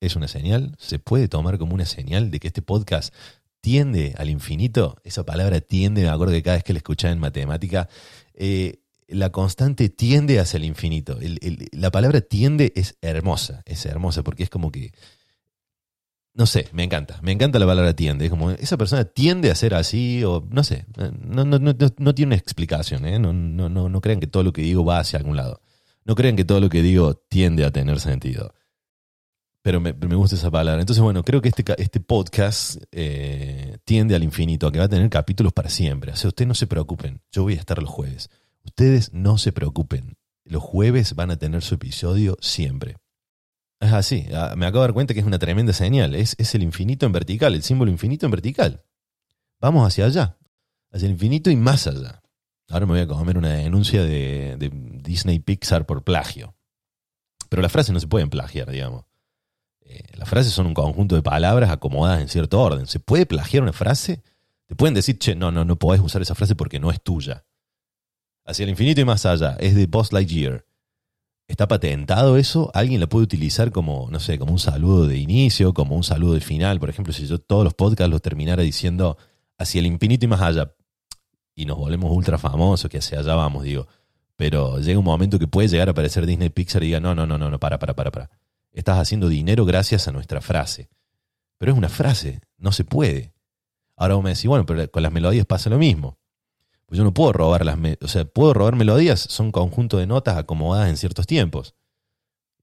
Es 0.00 0.14
una 0.14 0.28
señal, 0.28 0.76
se 0.78 0.98
puede 0.98 1.28
tomar 1.28 1.58
como 1.58 1.74
una 1.74 1.86
señal 1.86 2.30
de 2.30 2.38
que 2.38 2.48
este 2.48 2.62
podcast 2.62 3.12
tiende 3.60 4.14
al 4.16 4.30
infinito. 4.30 4.96
Esa 5.02 5.24
palabra 5.24 5.60
tiende, 5.60 6.02
me 6.02 6.08
acuerdo 6.08 6.34
que 6.34 6.42
cada 6.42 6.56
vez 6.56 6.64
que 6.64 6.72
la 6.72 6.78
escuchaba 6.78 7.12
en 7.12 7.18
matemática, 7.18 7.88
eh, 8.34 8.80
la 9.08 9.30
constante 9.30 9.88
tiende 9.88 10.38
hacia 10.38 10.58
el 10.58 10.64
infinito. 10.64 11.18
la 11.72 11.90
palabra 11.90 12.20
tiende 12.20 12.72
es 12.76 12.96
hermosa, 13.00 13.62
es 13.64 13.84
hermosa 13.86 14.22
porque 14.22 14.44
es 14.44 14.50
como 14.50 14.70
que 14.70 14.92
no 16.34 16.46
sé, 16.46 16.68
me 16.70 16.84
encanta. 16.84 17.18
Me 17.20 17.32
encanta 17.32 17.58
la 17.58 17.66
palabra 17.66 17.94
tiende. 17.94 18.26
Es 18.26 18.30
como, 18.30 18.52
esa 18.52 18.76
persona 18.76 19.04
tiende 19.04 19.50
a 19.50 19.56
ser 19.56 19.74
así, 19.74 20.22
o 20.22 20.46
no 20.48 20.62
sé. 20.62 20.86
No, 20.96 21.44
no, 21.44 21.58
no, 21.58 21.74
no 21.98 22.14
tiene 22.14 22.28
una 22.28 22.36
explicación, 22.36 23.04
¿eh? 23.06 23.18
No, 23.18 23.32
no, 23.32 23.68
no, 23.68 23.88
no 23.88 24.00
crean 24.00 24.20
que 24.20 24.28
todo 24.28 24.44
lo 24.44 24.52
que 24.52 24.62
digo 24.62 24.84
va 24.84 25.00
hacia 25.00 25.18
algún 25.18 25.36
lado. 25.36 25.60
No 26.08 26.14
crean 26.14 26.36
que 26.36 26.44
todo 26.46 26.58
lo 26.58 26.70
que 26.70 26.80
digo 26.80 27.14
tiende 27.28 27.66
a 27.66 27.70
tener 27.70 28.00
sentido. 28.00 28.54
Pero 29.62 29.78
me, 29.78 29.92
gusta 29.92 30.36
esa 30.36 30.50
palabra. 30.50 30.80
Entonces, 30.80 31.02
bueno, 31.02 31.22
creo 31.22 31.42
que 31.42 31.50
este, 31.50 31.62
este 31.76 32.00
podcast 32.00 32.82
eh, 32.92 33.76
tiende 33.84 34.14
al 34.14 34.24
infinito, 34.24 34.66
a 34.66 34.72
que 34.72 34.78
va 34.78 34.86
a 34.86 34.88
tener 34.88 35.10
capítulos 35.10 35.52
para 35.52 35.68
siempre. 35.68 36.12
O 36.12 36.16
sea, 36.16 36.28
ustedes 36.28 36.48
no 36.48 36.54
se 36.54 36.66
preocupen. 36.66 37.20
Yo 37.30 37.42
voy 37.42 37.54
a 37.54 37.58
estar 37.58 37.82
los 37.82 37.90
jueves. 37.90 38.30
Ustedes 38.64 39.12
no 39.12 39.36
se 39.36 39.52
preocupen. 39.52 40.16
Los 40.44 40.62
jueves 40.62 41.14
van 41.14 41.30
a 41.30 41.36
tener 41.36 41.60
su 41.60 41.74
episodio 41.74 42.38
siempre. 42.40 42.96
Es 43.78 43.92
así, 43.92 44.26
ah, 44.32 44.54
me 44.56 44.64
acabo 44.64 44.80
de 44.80 44.88
dar 44.88 44.94
cuenta 44.94 45.12
que 45.12 45.20
es 45.20 45.26
una 45.26 45.38
tremenda 45.38 45.72
señal, 45.72 46.14
es, 46.14 46.34
es 46.38 46.54
el 46.54 46.64
infinito 46.64 47.06
en 47.06 47.12
vertical, 47.12 47.54
el 47.54 47.62
símbolo 47.62 47.92
infinito 47.92 48.26
en 48.26 48.32
vertical. 48.32 48.82
Vamos 49.60 49.86
hacia 49.86 50.06
allá, 50.06 50.38
hacia 50.90 51.06
el 51.06 51.12
infinito 51.12 51.50
y 51.50 51.56
más 51.56 51.86
allá. 51.86 52.22
Ahora 52.68 52.86
me 52.86 52.92
voy 52.92 53.00
a 53.00 53.06
comer 53.06 53.38
una 53.38 53.54
denuncia 53.54 54.02
de, 54.02 54.56
Disney 55.02 55.38
Pixar 55.38 55.86
por 55.86 56.04
plagio. 56.04 56.54
Pero 57.48 57.62
las 57.62 57.72
frases 57.72 57.92
no 57.92 58.00
se 58.00 58.06
pueden 58.06 58.28
plagiar, 58.28 58.70
digamos. 58.70 59.04
Eh, 59.80 60.04
las 60.16 60.28
frases 60.28 60.52
son 60.52 60.66
un 60.66 60.74
conjunto 60.74 61.14
de 61.14 61.22
palabras 61.22 61.70
acomodadas 61.70 62.20
en 62.20 62.28
cierto 62.28 62.60
orden. 62.60 62.86
¿Se 62.86 63.00
puede 63.00 63.24
plagiar 63.24 63.62
una 63.62 63.72
frase? 63.72 64.22
Te 64.66 64.76
pueden 64.76 64.92
decir, 64.92 65.18
che, 65.18 65.34
no, 65.34 65.50
no, 65.50 65.64
no 65.64 65.76
podés 65.76 66.02
usar 66.02 66.20
esa 66.20 66.34
frase 66.34 66.54
porque 66.54 66.78
no 66.78 66.90
es 66.90 67.00
tuya. 67.02 67.46
Hacia 68.44 68.64
el 68.64 68.70
infinito 68.70 69.00
y 69.00 69.06
más 69.06 69.24
allá, 69.24 69.56
es 69.60 69.74
de 69.74 69.86
Boss 69.86 70.12
Lightyear. 70.12 70.66
¿Está 71.46 71.66
patentado 71.66 72.36
eso? 72.36 72.70
¿Alguien 72.74 73.00
lo 73.00 73.08
puede 73.08 73.24
utilizar 73.24 73.72
como, 73.72 74.08
no 74.10 74.20
sé, 74.20 74.38
como 74.38 74.52
un 74.52 74.58
saludo 74.58 75.06
de 75.06 75.16
inicio, 75.16 75.72
como 75.72 75.96
un 75.96 76.04
saludo 76.04 76.34
de 76.34 76.42
final? 76.42 76.78
Por 76.78 76.90
ejemplo, 76.90 77.14
si 77.14 77.26
yo 77.26 77.38
todos 77.38 77.64
los 77.64 77.72
podcasts 77.72 78.10
los 78.10 78.20
terminara 78.20 78.62
diciendo 78.62 79.16
hacia 79.56 79.78
el 79.78 79.86
infinito 79.86 80.26
y 80.26 80.28
más 80.28 80.42
allá, 80.42 80.74
y 81.58 81.64
nos 81.64 81.76
volvemos 81.76 82.12
ultra 82.12 82.38
famosos, 82.38 82.88
que 82.88 82.98
hacia 82.98 83.18
allá 83.18 83.34
vamos, 83.34 83.64
digo. 83.64 83.88
Pero 84.36 84.78
llega 84.78 84.96
un 84.96 85.04
momento 85.04 85.40
que 85.40 85.48
puede 85.48 85.66
llegar 85.66 85.88
a 85.88 85.90
aparecer 85.90 86.24
Disney 86.24 86.50
Pixar 86.50 86.84
y 86.84 86.86
diga, 86.86 87.00
no, 87.00 87.16
no, 87.16 87.26
no, 87.26 87.36
no, 87.36 87.50
no, 87.50 87.58
para, 87.58 87.80
para, 87.80 87.96
para, 87.96 88.12
para. 88.12 88.30
Estás 88.70 88.96
haciendo 88.96 89.28
dinero 89.28 89.64
gracias 89.64 90.06
a 90.06 90.12
nuestra 90.12 90.40
frase. 90.40 90.88
Pero 91.58 91.72
es 91.72 91.78
una 91.78 91.88
frase, 91.88 92.42
no 92.58 92.70
se 92.70 92.84
puede. 92.84 93.34
Ahora 93.96 94.14
vos 94.14 94.22
me 94.22 94.30
decís, 94.30 94.46
bueno, 94.46 94.66
pero 94.66 94.88
con 94.88 95.02
las 95.02 95.10
melodías 95.10 95.46
pasa 95.46 95.68
lo 95.68 95.78
mismo. 95.78 96.16
Pues 96.86 96.96
yo 96.96 97.02
no 97.02 97.12
puedo 97.12 97.32
robar 97.32 97.64
las, 97.64 97.76
o 98.02 98.06
sea, 98.06 98.24
puedo 98.24 98.54
robar 98.54 98.76
melodías, 98.76 99.18
son 99.18 99.46
un 99.46 99.52
conjunto 99.52 99.98
de 99.98 100.06
notas 100.06 100.38
acomodadas 100.38 100.88
en 100.90 100.96
ciertos 100.96 101.26
tiempos. 101.26 101.74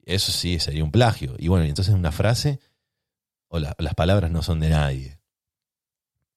Eso 0.05 0.31
sí 0.31 0.58
sería 0.58 0.86
un 0.86 0.91
plagio. 0.91 1.36
Y 1.38 1.49
bueno, 1.49 1.65
entonces 1.65 1.93
una 1.93 2.13
frase 2.13 2.62
o 3.49 3.60
las 3.60 3.93
palabras 3.93 4.31
no 4.31 4.41
son 4.41 4.62
de 4.62 4.69
nadie. 4.69 5.19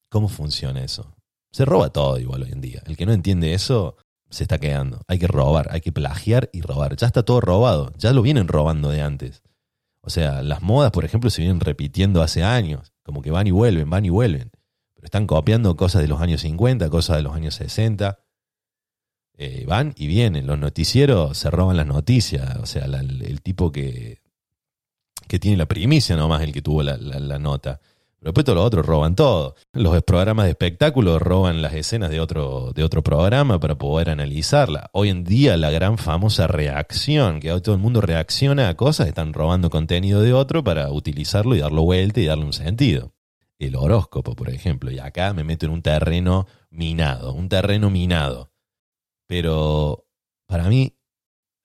¿Cómo 0.09 0.29
funciona 0.29 0.83
eso? 0.83 1.15
Se 1.51 1.65
roba 1.65 1.91
todo 1.91 2.19
igual 2.19 2.43
hoy 2.43 2.53
en 2.53 2.61
día. 2.61 2.83
El 2.87 2.97
que 2.97 3.07
no 3.07 3.13
entiende 3.13 3.55
eso 3.55 3.97
se 4.31 4.45
está 4.45 4.59
quedando. 4.59 5.01
Hay 5.09 5.19
que 5.19 5.27
robar, 5.27 5.69
hay 5.71 5.81
que 5.81 5.93
plagiar 5.93 6.51
y 6.53 6.61
robar. 6.61 6.97
Ya 6.97 7.07
está 7.07 7.23
todo 7.23 7.41
robado, 7.41 7.93
ya 7.97 8.13
lo 8.13 8.23
vienen 8.23 8.49
robando 8.49 8.91
de 8.91 9.03
antes. 9.03 9.43
O 10.01 10.11
sea, 10.11 10.43
las 10.43 10.63
modas, 10.63 10.91
por 10.91 11.05
ejemplo, 11.05 11.31
se 11.31 11.43
vienen 11.43 11.61
repitiendo 11.61 12.23
hace 12.23 12.43
años, 12.43 12.93
como 13.03 13.23
que 13.23 13.31
van 13.31 13.47
y 13.47 13.51
vuelven, 13.51 13.91
van 13.91 14.05
y 14.05 14.11
vuelven. 14.11 14.51
Pero 14.95 15.05
están 15.05 15.27
copiando 15.27 15.77
cosas 15.77 16.03
de 16.03 16.09
los 16.09 16.21
años 16.21 16.41
50, 16.41 16.89
cosas 16.91 17.17
de 17.17 17.23
los 17.23 17.35
años 17.35 17.55
60. 17.55 18.19
Eh, 19.37 19.65
van 19.67 19.95
y 19.97 20.07
vienen. 20.07 20.47
Los 20.47 20.59
noticieros 20.59 21.39
se 21.39 21.51
roban 21.51 21.77
las 21.77 21.87
noticias. 21.87 22.57
O 22.57 22.67
sea, 22.67 22.85
el, 22.85 23.41
tipo 23.43 23.71
que, 23.71 24.23
que 25.29 25.39
tiene 25.39 25.57
la 25.57 25.67
primicia 25.67 26.17
nomás, 26.17 26.43
el 26.43 26.53
que 26.53 26.63
tuvo 26.63 26.83
la, 26.83 27.39
nota. 27.39 27.81
Pero 28.19 28.31
después 28.31 28.45
todos 28.45 28.57
los 28.57 28.67
otros 28.67 28.87
roban 28.87 29.15
todo. 29.15 29.55
Los 29.73 30.03
programas 30.03 30.47
de 30.47 30.51
espectáculos 30.51 31.23
roban 31.23 31.63
las 31.63 31.75
escenas 31.75 32.11
de 32.11 32.21
otro, 32.21 32.73
de 32.75 32.83
otro 32.83 33.03
programa 33.03 33.61
para 33.61 33.77
poder 33.77 34.11
analizarla. 34.11 34.91
Hoy 34.93 35.09
en 35.09 35.25
día 35.25 35.57
la 35.57 35.71
gran 35.71 35.99
famosa 35.99 36.47
reacción, 36.47 37.41
que 37.41 37.53
hoy 37.53 37.61
todo 37.61 37.75
el 37.75 37.81
mundo 37.81 38.01
reacciona 38.01 38.69
a 38.69 38.75
cosas, 38.75 39.09
están 39.09 39.33
robando 39.33 39.71
contenido 39.71 40.21
de 40.21 40.33
otro 40.33 40.65
para 40.65 40.91
utilizarlo 40.91 41.55
y 41.55 41.61
darlo 41.61 41.83
vuelta 41.83 42.21
y 42.21 42.27
darle 42.27 42.45
un 42.45 42.53
sentido 42.53 43.13
el 43.59 43.77
horóscopo, 43.77 44.35
por 44.35 44.51
ejemplo. 44.51 44.91
Y 44.91 44.99
acá 44.99 45.33
me 45.35 45.45
meto 45.45 45.67
en 45.67 45.73
un 45.73 45.83
terreno 45.83 46.47
minado, 46.71 47.33
un 47.33 47.49
terreno 47.49 47.91
minado. 47.91 48.53
Pero 49.27 50.07
para 50.47 50.69
mí, 50.69 50.97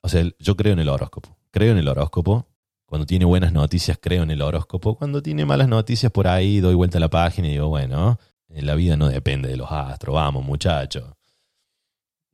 o 0.01 0.09
sea, 0.09 0.23
yo 0.39 0.55
creo 0.55 0.73
en 0.73 0.79
el 0.79 0.89
horóscopo. 0.89 1.37
Creo 1.51 1.71
en 1.71 1.77
el 1.77 1.87
horóscopo. 1.87 2.47
Cuando 2.93 3.07
tiene 3.07 3.25
buenas 3.25 3.51
noticias, 3.51 3.97
creo 3.99 4.21
en 4.21 4.29
el 4.29 4.43
horóscopo. 4.43 4.95
Cuando 4.95 5.23
tiene 5.23 5.47
malas 5.47 5.67
noticias, 5.67 6.11
por 6.11 6.27
ahí 6.27 6.59
doy 6.59 6.75
vuelta 6.75 6.99
a 6.99 7.01
la 7.01 7.09
página 7.09 7.47
y 7.47 7.53
digo, 7.53 7.67
bueno, 7.67 8.19
la 8.49 8.75
vida 8.75 8.95
no 8.95 9.09
depende 9.09 9.49
de 9.49 9.57
los 9.57 9.71
astros, 9.71 10.13
vamos, 10.13 10.45
muchachos. 10.45 11.11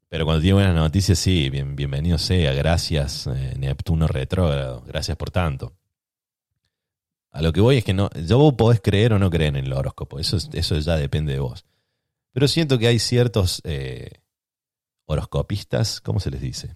Pero 0.10 0.26
cuando 0.26 0.42
tiene 0.42 0.56
buenas 0.56 0.76
noticias, 0.76 1.18
sí, 1.18 1.50
bienvenido 1.50 2.18
sea. 2.18 2.52
Gracias, 2.52 3.28
eh, 3.28 3.54
Neptuno 3.58 4.06
retrógrado. 4.10 4.84
Gracias 4.86 5.16
por 5.16 5.32
tanto. 5.32 5.78
A 7.32 7.42
lo 7.42 7.54
que 7.54 7.62
voy 7.62 7.78
es 7.78 7.86
que 7.86 7.94
no, 7.94 8.10
yo 8.28 8.38
vos 8.38 8.56
podés 8.56 8.82
creer 8.82 9.14
o 9.14 9.18
no 9.18 9.30
creer 9.30 9.56
en 9.56 9.66
el 9.66 9.72
horóscopo, 9.72 10.20
eso, 10.20 10.36
eso 10.52 10.78
ya 10.78 10.98
depende 10.98 11.32
de 11.32 11.40
vos. 11.40 11.64
Pero 12.34 12.50
siento 12.50 12.78
que 12.78 12.88
hay 12.88 13.00
ciertos 13.00 13.62
eh, 13.64 14.12
horoscopistas, 15.06 16.02
¿cómo 16.02 16.20
se 16.20 16.32
les 16.32 16.42
dice? 16.42 16.76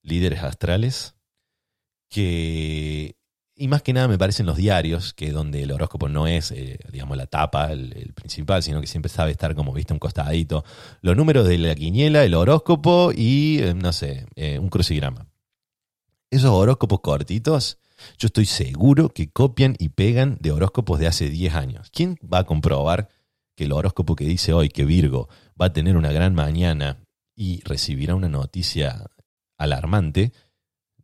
Líderes 0.00 0.42
astrales, 0.42 1.17
que 2.08 3.16
Y 3.56 3.68
más 3.68 3.82
que 3.82 3.92
nada 3.92 4.06
me 4.06 4.18
parecen 4.18 4.46
los 4.46 4.56
diarios, 4.56 5.14
que 5.14 5.32
donde 5.32 5.62
el 5.64 5.72
horóscopo 5.72 6.08
no 6.08 6.28
es, 6.28 6.52
eh, 6.52 6.78
digamos, 6.92 7.16
la 7.16 7.26
tapa, 7.26 7.72
el, 7.72 8.12
principal, 8.14 8.62
sino 8.62 8.80
que 8.80 8.86
siempre 8.86 9.08
sabe 9.08 9.32
estar 9.32 9.54
como, 9.56 9.72
viste, 9.72 9.92
un 9.92 9.98
costadito. 9.98 10.64
Los 11.00 11.16
números 11.16 11.46
de 11.48 11.58
la 11.58 11.74
quiniela, 11.74 12.24
el 12.24 12.34
horóscopo 12.34 13.10
y, 13.12 13.58
eh, 13.60 13.74
no 13.74 13.92
sé, 13.92 14.26
eh, 14.36 14.58
un 14.60 14.68
crucigrama. 14.68 15.26
Esos 16.30 16.50
horóscopos 16.50 17.00
cortitos, 17.00 17.78
yo 18.16 18.26
estoy 18.26 18.46
seguro 18.46 19.08
que 19.08 19.30
copian 19.30 19.74
y 19.78 19.88
pegan 19.88 20.38
de 20.40 20.52
horóscopos 20.52 20.98
de 21.00 21.08
hace 21.08 21.28
10 21.28 21.54
años. 21.54 21.90
¿Quién 21.90 22.16
va 22.22 22.38
a 22.38 22.44
comprobar 22.44 23.08
que 23.56 23.64
el 23.64 23.72
horóscopo 23.72 24.14
que 24.14 24.24
dice 24.24 24.52
hoy 24.52 24.68
que 24.68 24.84
Virgo 24.84 25.28
va 25.60 25.66
a 25.66 25.72
tener 25.72 25.96
una 25.96 26.12
gran 26.12 26.34
mañana 26.34 27.02
y 27.34 27.60
recibirá 27.64 28.14
una 28.14 28.28
noticia 28.28 29.10
alarmante? 29.56 30.32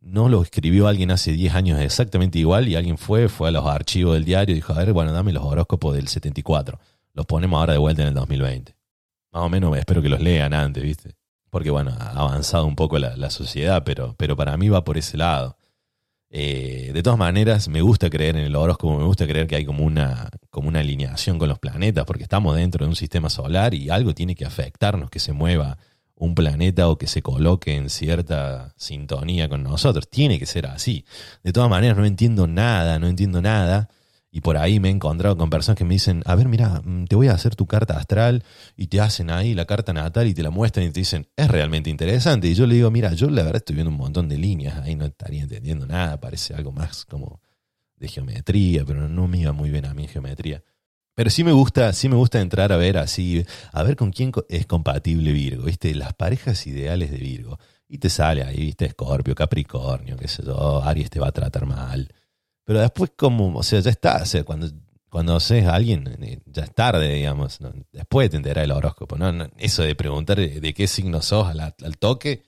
No 0.05 0.29
lo 0.29 0.43
escribió 0.43 0.87
alguien 0.87 1.09
hace 1.09 1.31
10 1.31 1.55
años 1.55 1.79
exactamente 1.79 2.37
igual 2.37 2.67
y 2.67 2.75
alguien 2.75 2.97
fue, 2.97 3.27
fue 3.27 3.49
a 3.49 3.51
los 3.51 3.65
archivos 3.65 4.13
del 4.13 4.23
diario 4.23 4.53
y 4.53 4.55
dijo, 4.55 4.71
a 4.71 4.77
ver, 4.77 4.93
bueno, 4.93 5.11
dame 5.11 5.33
los 5.33 5.43
horóscopos 5.43 5.95
del 5.95 6.07
74. 6.07 6.79
Los 7.13 7.25
ponemos 7.25 7.59
ahora 7.59 7.73
de 7.73 7.79
vuelta 7.79 8.03
en 8.03 8.09
el 8.09 8.13
2020. 8.13 8.75
Más 9.31 9.43
o 9.43 9.49
menos 9.49 9.75
espero 9.75 10.03
que 10.03 10.09
los 10.09 10.21
lean 10.21 10.53
antes, 10.53 10.83
¿viste? 10.83 11.15
Porque 11.49 11.71
bueno, 11.71 11.91
ha 11.99 12.11
avanzado 12.11 12.65
un 12.65 12.75
poco 12.75 12.99
la, 12.99 13.29
sociedad, 13.31 13.83
pero, 13.83 14.13
pero 14.17 14.35
para 14.35 14.55
mí 14.57 14.69
va 14.69 14.83
por 14.83 14.97
ese 14.97 15.17
lado. 15.17 15.57
Eh, 16.29 16.91
de 16.93 17.01
todas 17.01 17.17
maneras, 17.17 17.67
me 17.67 17.81
gusta 17.81 18.09
creer 18.09 18.35
en 18.35 18.45
el 18.45 18.55
horóscopo, 18.55 18.97
me 18.97 19.05
gusta 19.05 19.25
creer 19.25 19.47
que 19.47 19.55
hay 19.55 19.65
como 19.65 19.83
una, 19.83 20.29
como 20.51 20.67
una 20.67 20.81
alineación 20.81 21.39
con 21.39 21.49
los 21.49 21.57
planetas, 21.57 22.05
porque 22.05 22.23
estamos 22.23 22.55
dentro 22.55 22.85
de 22.85 22.89
un 22.89 22.95
sistema 22.95 23.29
solar 23.29 23.73
y 23.73 23.89
algo 23.89 24.13
tiene 24.13 24.35
que 24.35 24.45
afectarnos, 24.45 25.09
que 25.09 25.19
se 25.19 25.33
mueva 25.33 25.77
un 26.15 26.35
planeta 26.35 26.87
o 26.87 26.97
que 26.97 27.07
se 27.07 27.21
coloque 27.21 27.75
en 27.75 27.89
cierta 27.89 28.73
sintonía 28.77 29.49
con 29.49 29.63
nosotros. 29.63 30.09
Tiene 30.09 30.39
que 30.39 30.45
ser 30.45 30.65
así. 30.67 31.05
De 31.43 31.51
todas 31.51 31.69
maneras, 31.69 31.97
no 31.97 32.05
entiendo 32.05 32.47
nada, 32.47 32.99
no 32.99 33.07
entiendo 33.07 33.41
nada. 33.41 33.89
Y 34.31 34.41
por 34.41 34.57
ahí 34.57 34.81
me 34.81 34.89
he 34.89 34.91
encontrado 34.91 35.37
con 35.37 35.49
personas 35.49 35.77
que 35.77 35.85
me 35.85 35.93
dicen, 35.93 36.21
a 36.25 36.35
ver, 36.35 36.49
mira, 36.49 36.81
mm, 36.83 37.05
te 37.05 37.15
voy 37.15 37.29
a 37.29 37.33
hacer 37.33 37.55
tu 37.55 37.67
carta 37.67 37.97
astral 37.97 38.43
y 38.75 38.87
te 38.87 38.99
hacen 38.99 39.29
ahí 39.29 39.53
la 39.53 39.65
carta 39.65 39.93
natal 39.93 40.27
y 40.27 40.33
te 40.33 40.43
la 40.43 40.49
muestran 40.49 40.85
y 40.85 40.89
te 40.89 40.99
dicen, 40.99 41.27
es 41.37 41.47
realmente 41.47 41.89
interesante. 41.89 42.47
Y 42.49 42.53
yo 42.53 42.67
le 42.67 42.75
digo, 42.75 42.91
mira, 42.91 43.13
yo 43.13 43.29
la 43.29 43.43
verdad 43.43 43.57
estoy 43.57 43.75
viendo 43.75 43.91
un 43.91 43.97
montón 43.97 44.27
de 44.27 44.37
líneas, 44.37 44.77
ahí 44.83 44.95
no 44.95 45.05
estaría 45.05 45.43
entendiendo 45.43 45.85
nada, 45.85 46.19
parece 46.19 46.53
algo 46.53 46.73
más 46.73 47.05
como 47.05 47.41
de 47.95 48.09
geometría, 48.09 48.83
pero 48.85 49.07
no 49.07 49.27
me 49.27 49.39
iba 49.39 49.53
muy 49.53 49.69
bien 49.69 49.85
a 49.85 49.93
mí 49.93 50.07
geometría. 50.07 50.61
Pero 51.15 51.29
sí 51.29 51.43
me 51.45 51.53
gusta, 51.53 51.93
sí 51.93 52.09
me 52.09 52.15
gusta 52.15 52.41
entrar 52.41 52.73
a 52.73 52.77
ver 52.77 52.97
así, 52.97 53.45
a 53.71 53.83
ver 53.83 53.95
con 53.95 54.11
quién 54.11 54.33
es 54.49 54.67
compatible 54.67 55.31
Virgo, 55.31 55.63
¿viste? 55.63 55.95
Las 55.95 56.13
parejas 56.13 56.67
ideales 56.67 57.09
de 57.09 57.17
Virgo. 57.17 57.57
Y 57.87 57.99
te 57.99 58.09
sale 58.09 58.43
ahí, 58.43 58.57
¿viste? 58.57 58.85
Escorpio, 58.85 59.33
Capricornio, 59.33 60.17
qué 60.17 60.27
sé 60.27 60.43
yo, 60.43 60.83
Aries 60.83 61.09
te 61.09 61.19
va 61.19 61.29
a 61.29 61.31
tratar 61.31 61.65
mal. 61.65 62.13
Pero 62.65 62.81
después 62.81 63.11
como, 63.15 63.57
o 63.57 63.63
sea, 63.63 63.79
ya 63.79 63.91
está, 63.91 64.23
o 64.23 64.25
sea, 64.25 64.43
cuando, 64.43 64.67
cuando 65.09 65.37
a 65.37 65.73
alguien, 65.73 66.17
eh, 66.21 66.41
ya 66.47 66.63
es 66.63 66.73
tarde, 66.73 67.13
digamos, 67.13 67.59
después 67.93 68.29
te 68.29 68.37
enterarás 68.37 68.65
el 68.65 68.71
horóscopo, 68.71 69.17
¿no? 69.17 69.47
Eso 69.57 69.83
de 69.83 69.95
preguntar 69.95 70.37
de 70.37 70.73
qué 70.73 70.87
signo 70.87 71.21
sos 71.21 71.47
al, 71.47 71.61
al, 71.61 71.97
toque, 71.97 72.43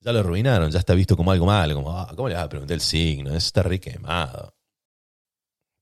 ya 0.00 0.12
lo 0.12 0.20
arruinaron, 0.20 0.70
ya 0.70 0.78
está 0.78 0.94
visto 0.94 1.16
como 1.16 1.32
algo 1.32 1.44
malo, 1.44 1.74
como, 1.74 1.98
ah, 1.98 2.10
¿cómo 2.16 2.28
le 2.28 2.36
vas 2.36 2.44
a 2.44 2.48
preguntar 2.48 2.74
el 2.74 2.80
signo? 2.80 3.30
Eso 3.30 3.38
está 3.38 3.62
re 3.62 3.80
quemado. 3.80 4.54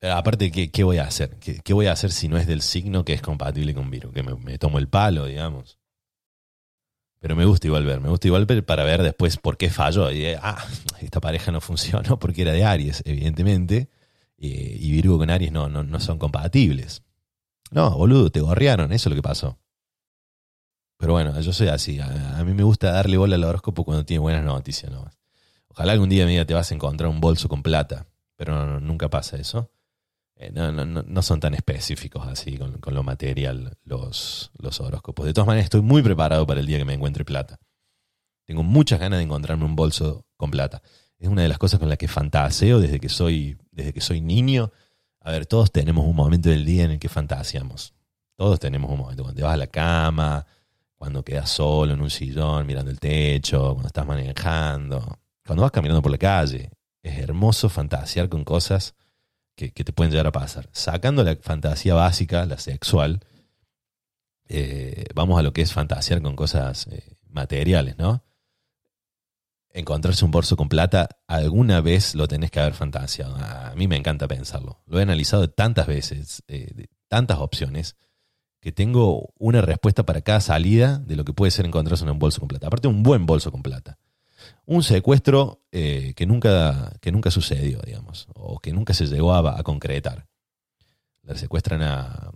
Aparte, 0.02 0.50
¿qué, 0.50 0.84
voy 0.84 0.98
a 0.98 1.04
hacer? 1.04 1.36
¿Qué, 1.38 1.72
voy 1.74 1.86
a 1.86 1.92
hacer 1.92 2.10
si 2.10 2.28
no 2.28 2.38
es 2.38 2.46
del 2.46 2.62
signo 2.62 3.04
que 3.04 3.12
es 3.12 3.20
compatible 3.20 3.74
con 3.74 3.90
Virgo? 3.90 4.12
Que 4.12 4.22
me, 4.22 4.58
tomo 4.58 4.78
el 4.78 4.88
palo, 4.88 5.26
digamos. 5.26 5.78
Pero 7.20 7.36
me 7.36 7.44
gusta 7.44 7.66
igual 7.66 7.84
ver, 7.84 8.00
me 8.00 8.08
gusta 8.08 8.28
igual 8.28 8.46
ver 8.46 8.64
para 8.64 8.82
ver 8.82 9.02
después 9.02 9.36
por 9.36 9.58
qué 9.58 9.68
falló. 9.68 10.10
Y, 10.10 10.24
eh, 10.24 10.38
ah, 10.40 10.64
esta 11.00 11.20
pareja 11.20 11.52
no 11.52 11.60
funcionó 11.60 12.18
porque 12.18 12.42
era 12.42 12.52
de 12.52 12.64
Aries, 12.64 13.02
evidentemente. 13.04 13.90
y 14.38 14.90
Virgo 14.90 15.18
con 15.18 15.30
Aries 15.30 15.52
no, 15.52 15.68
no, 15.68 15.82
no 15.84 16.00
son 16.00 16.18
compatibles. 16.18 17.02
No, 17.70 17.96
boludo, 17.96 18.30
te 18.30 18.40
gorrearon, 18.40 18.92
eso 18.92 19.08
es 19.08 19.10
lo 19.10 19.16
que 19.16 19.22
pasó. 19.22 19.58
Pero 21.00 21.14
bueno, 21.14 21.40
yo 21.40 21.52
soy 21.52 21.68
así. 21.68 21.98
A, 21.98 22.42
mí 22.44 22.52
me 22.52 22.62
gusta 22.62 22.92
darle 22.92 23.16
bola 23.16 23.36
al 23.36 23.44
horóscopo 23.44 23.84
cuando 23.84 24.04
tiene 24.04 24.18
buenas 24.20 24.44
noticias. 24.44 24.92
¿no? 24.92 25.10
Ojalá 25.68 25.92
algún 25.92 26.10
día 26.10 26.26
me 26.26 26.32
diga 26.32 26.44
te 26.44 26.52
vas 26.52 26.70
a 26.70 26.74
encontrar 26.74 27.08
un 27.08 27.20
bolso 27.20 27.48
con 27.48 27.62
plata. 27.62 28.06
Pero 28.36 28.80
nunca 28.80 29.08
pasa 29.08 29.38
eso. 29.38 29.70
Eh, 30.42 30.50
no, 30.54 30.72
no, 30.72 30.86
no, 30.86 31.22
son 31.22 31.38
tan 31.38 31.52
específicos 31.52 32.26
así 32.26 32.56
con, 32.56 32.78
con, 32.78 32.94
lo 32.94 33.02
material 33.02 33.76
los, 33.84 34.50
los 34.56 34.80
horóscopos. 34.80 35.26
De 35.26 35.34
todas 35.34 35.46
maneras, 35.46 35.64
estoy 35.64 35.82
muy 35.82 36.00
preparado 36.00 36.46
para 36.46 36.60
el 36.60 36.66
día 36.66 36.78
que 36.78 36.86
me 36.86 36.94
encuentre 36.94 37.26
plata. 37.26 37.60
Tengo 38.46 38.62
muchas 38.62 38.98
ganas 38.98 39.18
de 39.18 39.24
encontrarme 39.24 39.66
un 39.66 39.76
bolso 39.76 40.24
con 40.38 40.50
plata. 40.50 40.80
Es 41.18 41.28
una 41.28 41.42
de 41.42 41.48
las 41.48 41.58
cosas 41.58 41.78
con 41.78 41.90
las 41.90 41.98
que 41.98 42.08
fantaseo 42.08 42.80
desde 42.80 42.98
que 43.00 43.10
soy, 43.10 43.58
desde 43.70 43.92
que 43.92 44.00
soy 44.00 44.22
niño. 44.22 44.72
A 45.20 45.30
ver, 45.30 45.44
todos 45.44 45.72
tenemos 45.72 46.06
un 46.06 46.16
momento 46.16 46.48
del 46.48 46.64
día 46.64 46.84
en 46.84 46.92
el 46.92 46.98
que 46.98 47.10
fantaseamos. 47.10 47.92
Todos 48.34 48.58
tenemos 48.58 48.90
un 48.90 48.96
momento. 48.96 49.24
Cuando 49.24 49.36
te 49.36 49.42
vas 49.42 49.52
a 49.52 49.58
la 49.58 49.66
cama, 49.66 50.46
cuando 50.96 51.22
quedas 51.22 51.50
solo 51.50 51.92
en 51.92 52.00
un 52.00 52.08
sillón 52.08 52.66
mirando 52.66 52.90
el 52.90 52.98
techo, 52.98 53.74
cuando 53.74 53.88
estás 53.88 54.06
manejando, 54.06 55.18
cuando 55.44 55.60
vas 55.60 55.70
caminando 55.70 56.00
por 56.00 56.10
la 56.10 56.16
calle. 56.16 56.70
Es 57.02 57.18
hermoso 57.18 57.68
fantasear 57.68 58.30
con 58.30 58.42
cosas 58.42 58.94
que, 59.68 59.84
te 59.84 59.92
pueden 59.92 60.10
llegar 60.10 60.26
a 60.26 60.32
pasar. 60.32 60.68
Sacando 60.72 61.22
la 61.22 61.36
fantasía 61.36 61.94
básica, 61.94 62.46
la 62.46 62.58
sexual, 62.58 63.20
eh, 64.48 65.04
vamos 65.14 65.38
a 65.38 65.42
lo 65.42 65.52
que 65.52 65.62
es 65.62 65.72
fantasear 65.72 66.22
con 66.22 66.34
cosas 66.34 66.86
eh, 66.88 67.16
materiales, 67.28 67.98
¿no? 67.98 68.24
Encontrarse 69.72 70.24
un 70.24 70.32
bolso 70.32 70.56
con 70.56 70.68
plata, 70.68 71.08
alguna 71.28 71.80
vez 71.80 72.14
lo 72.14 72.26
tenés 72.26 72.50
que 72.50 72.58
haber 72.58 72.74
fantaseado. 72.74 73.36
A 73.36 73.72
mí 73.76 73.86
me 73.86 73.96
encanta 73.96 74.26
pensarlo. 74.26 74.82
Lo 74.86 74.98
he 74.98 75.02
analizado 75.02 75.48
tantas 75.50 75.86
veces, 75.86 76.42
eh, 76.48 76.72
de 76.74 76.88
tantas 77.08 77.38
opciones, 77.38 77.96
que 78.60 78.72
tengo 78.72 79.32
una 79.38 79.60
respuesta 79.60 80.04
para 80.04 80.22
cada 80.22 80.40
salida 80.40 80.98
de 80.98 81.16
lo 81.16 81.24
que 81.24 81.32
puede 81.32 81.50
ser 81.50 81.66
encontrarse 81.66 82.04
en 82.04 82.10
un 82.10 82.18
bolso 82.18 82.40
con 82.40 82.48
plata. 82.48 82.66
Aparte, 82.66 82.88
un 82.88 83.02
buen 83.02 83.26
bolso 83.26 83.52
con 83.52 83.62
plata 83.62 83.98
un 84.66 84.82
secuestro 84.82 85.62
eh, 85.72 86.14
que, 86.16 86.26
nunca, 86.26 86.92
que 87.00 87.12
nunca 87.12 87.30
sucedió, 87.30 87.80
digamos, 87.80 88.28
o 88.34 88.58
que 88.58 88.72
nunca 88.72 88.94
se 88.94 89.06
llegó 89.06 89.34
a, 89.34 89.62
concretar. 89.62 90.26
Le 91.22 91.36
secuestran 91.36 91.82
a 91.82 92.32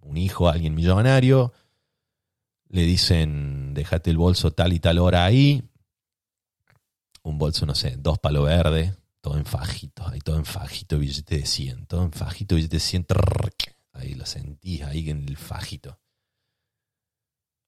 un 0.00 0.16
hijo, 0.16 0.48
a 0.48 0.52
alguien 0.52 0.74
millonario, 0.74 1.52
le 2.68 2.82
dicen, 2.82 3.74
déjate 3.74 4.10
el 4.10 4.16
bolso 4.16 4.50
tal 4.52 4.72
y 4.72 4.80
tal 4.80 4.98
hora 4.98 5.24
ahí, 5.24 5.62
un 7.22 7.38
bolso, 7.38 7.66
no 7.66 7.74
sé, 7.74 7.96
dos 7.96 8.18
palos 8.18 8.44
verdes, 8.44 8.98
todo 9.20 9.38
en 9.38 9.46
fajitos, 9.46 10.10
ahí 10.12 10.20
todo 10.20 10.36
en 10.36 10.44
fajito, 10.44 10.98
billete 10.98 11.38
de 11.38 11.46
100, 11.46 11.86
todo 11.86 12.02
en 12.02 12.12
fajito, 12.12 12.56
billete 12.56 12.76
de 12.76 12.80
100, 12.80 13.06
ahí 13.92 14.14
lo 14.14 14.26
sentís 14.26 14.82
ahí 14.82 15.08
en 15.08 15.26
el 15.26 15.36
fajito 15.36 15.98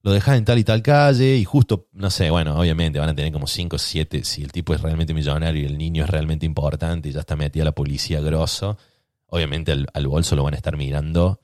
lo 0.06 0.12
dejas 0.12 0.38
en 0.38 0.44
tal 0.44 0.56
y 0.56 0.62
tal 0.62 0.82
calle 0.82 1.36
y 1.36 1.44
justo, 1.44 1.88
no 1.92 2.10
sé, 2.10 2.30
bueno, 2.30 2.56
obviamente 2.56 3.00
van 3.00 3.08
a 3.08 3.14
tener 3.16 3.32
como 3.32 3.48
5 3.48 3.74
o 3.74 3.78
7, 3.80 4.22
si 4.22 4.44
el 4.44 4.52
tipo 4.52 4.72
es 4.72 4.80
realmente 4.80 5.12
millonario 5.12 5.62
y 5.62 5.66
el 5.66 5.76
niño 5.76 6.04
es 6.04 6.10
realmente 6.10 6.46
importante 6.46 7.08
y 7.08 7.12
ya 7.12 7.18
está 7.18 7.34
metida 7.34 7.64
la 7.64 7.72
policía 7.72 8.20
grosso, 8.20 8.78
obviamente 9.26 9.72
al, 9.72 10.06
bolso 10.06 10.36
lo 10.36 10.44
van 10.44 10.54
a 10.54 10.58
estar 10.58 10.76
mirando 10.76 11.40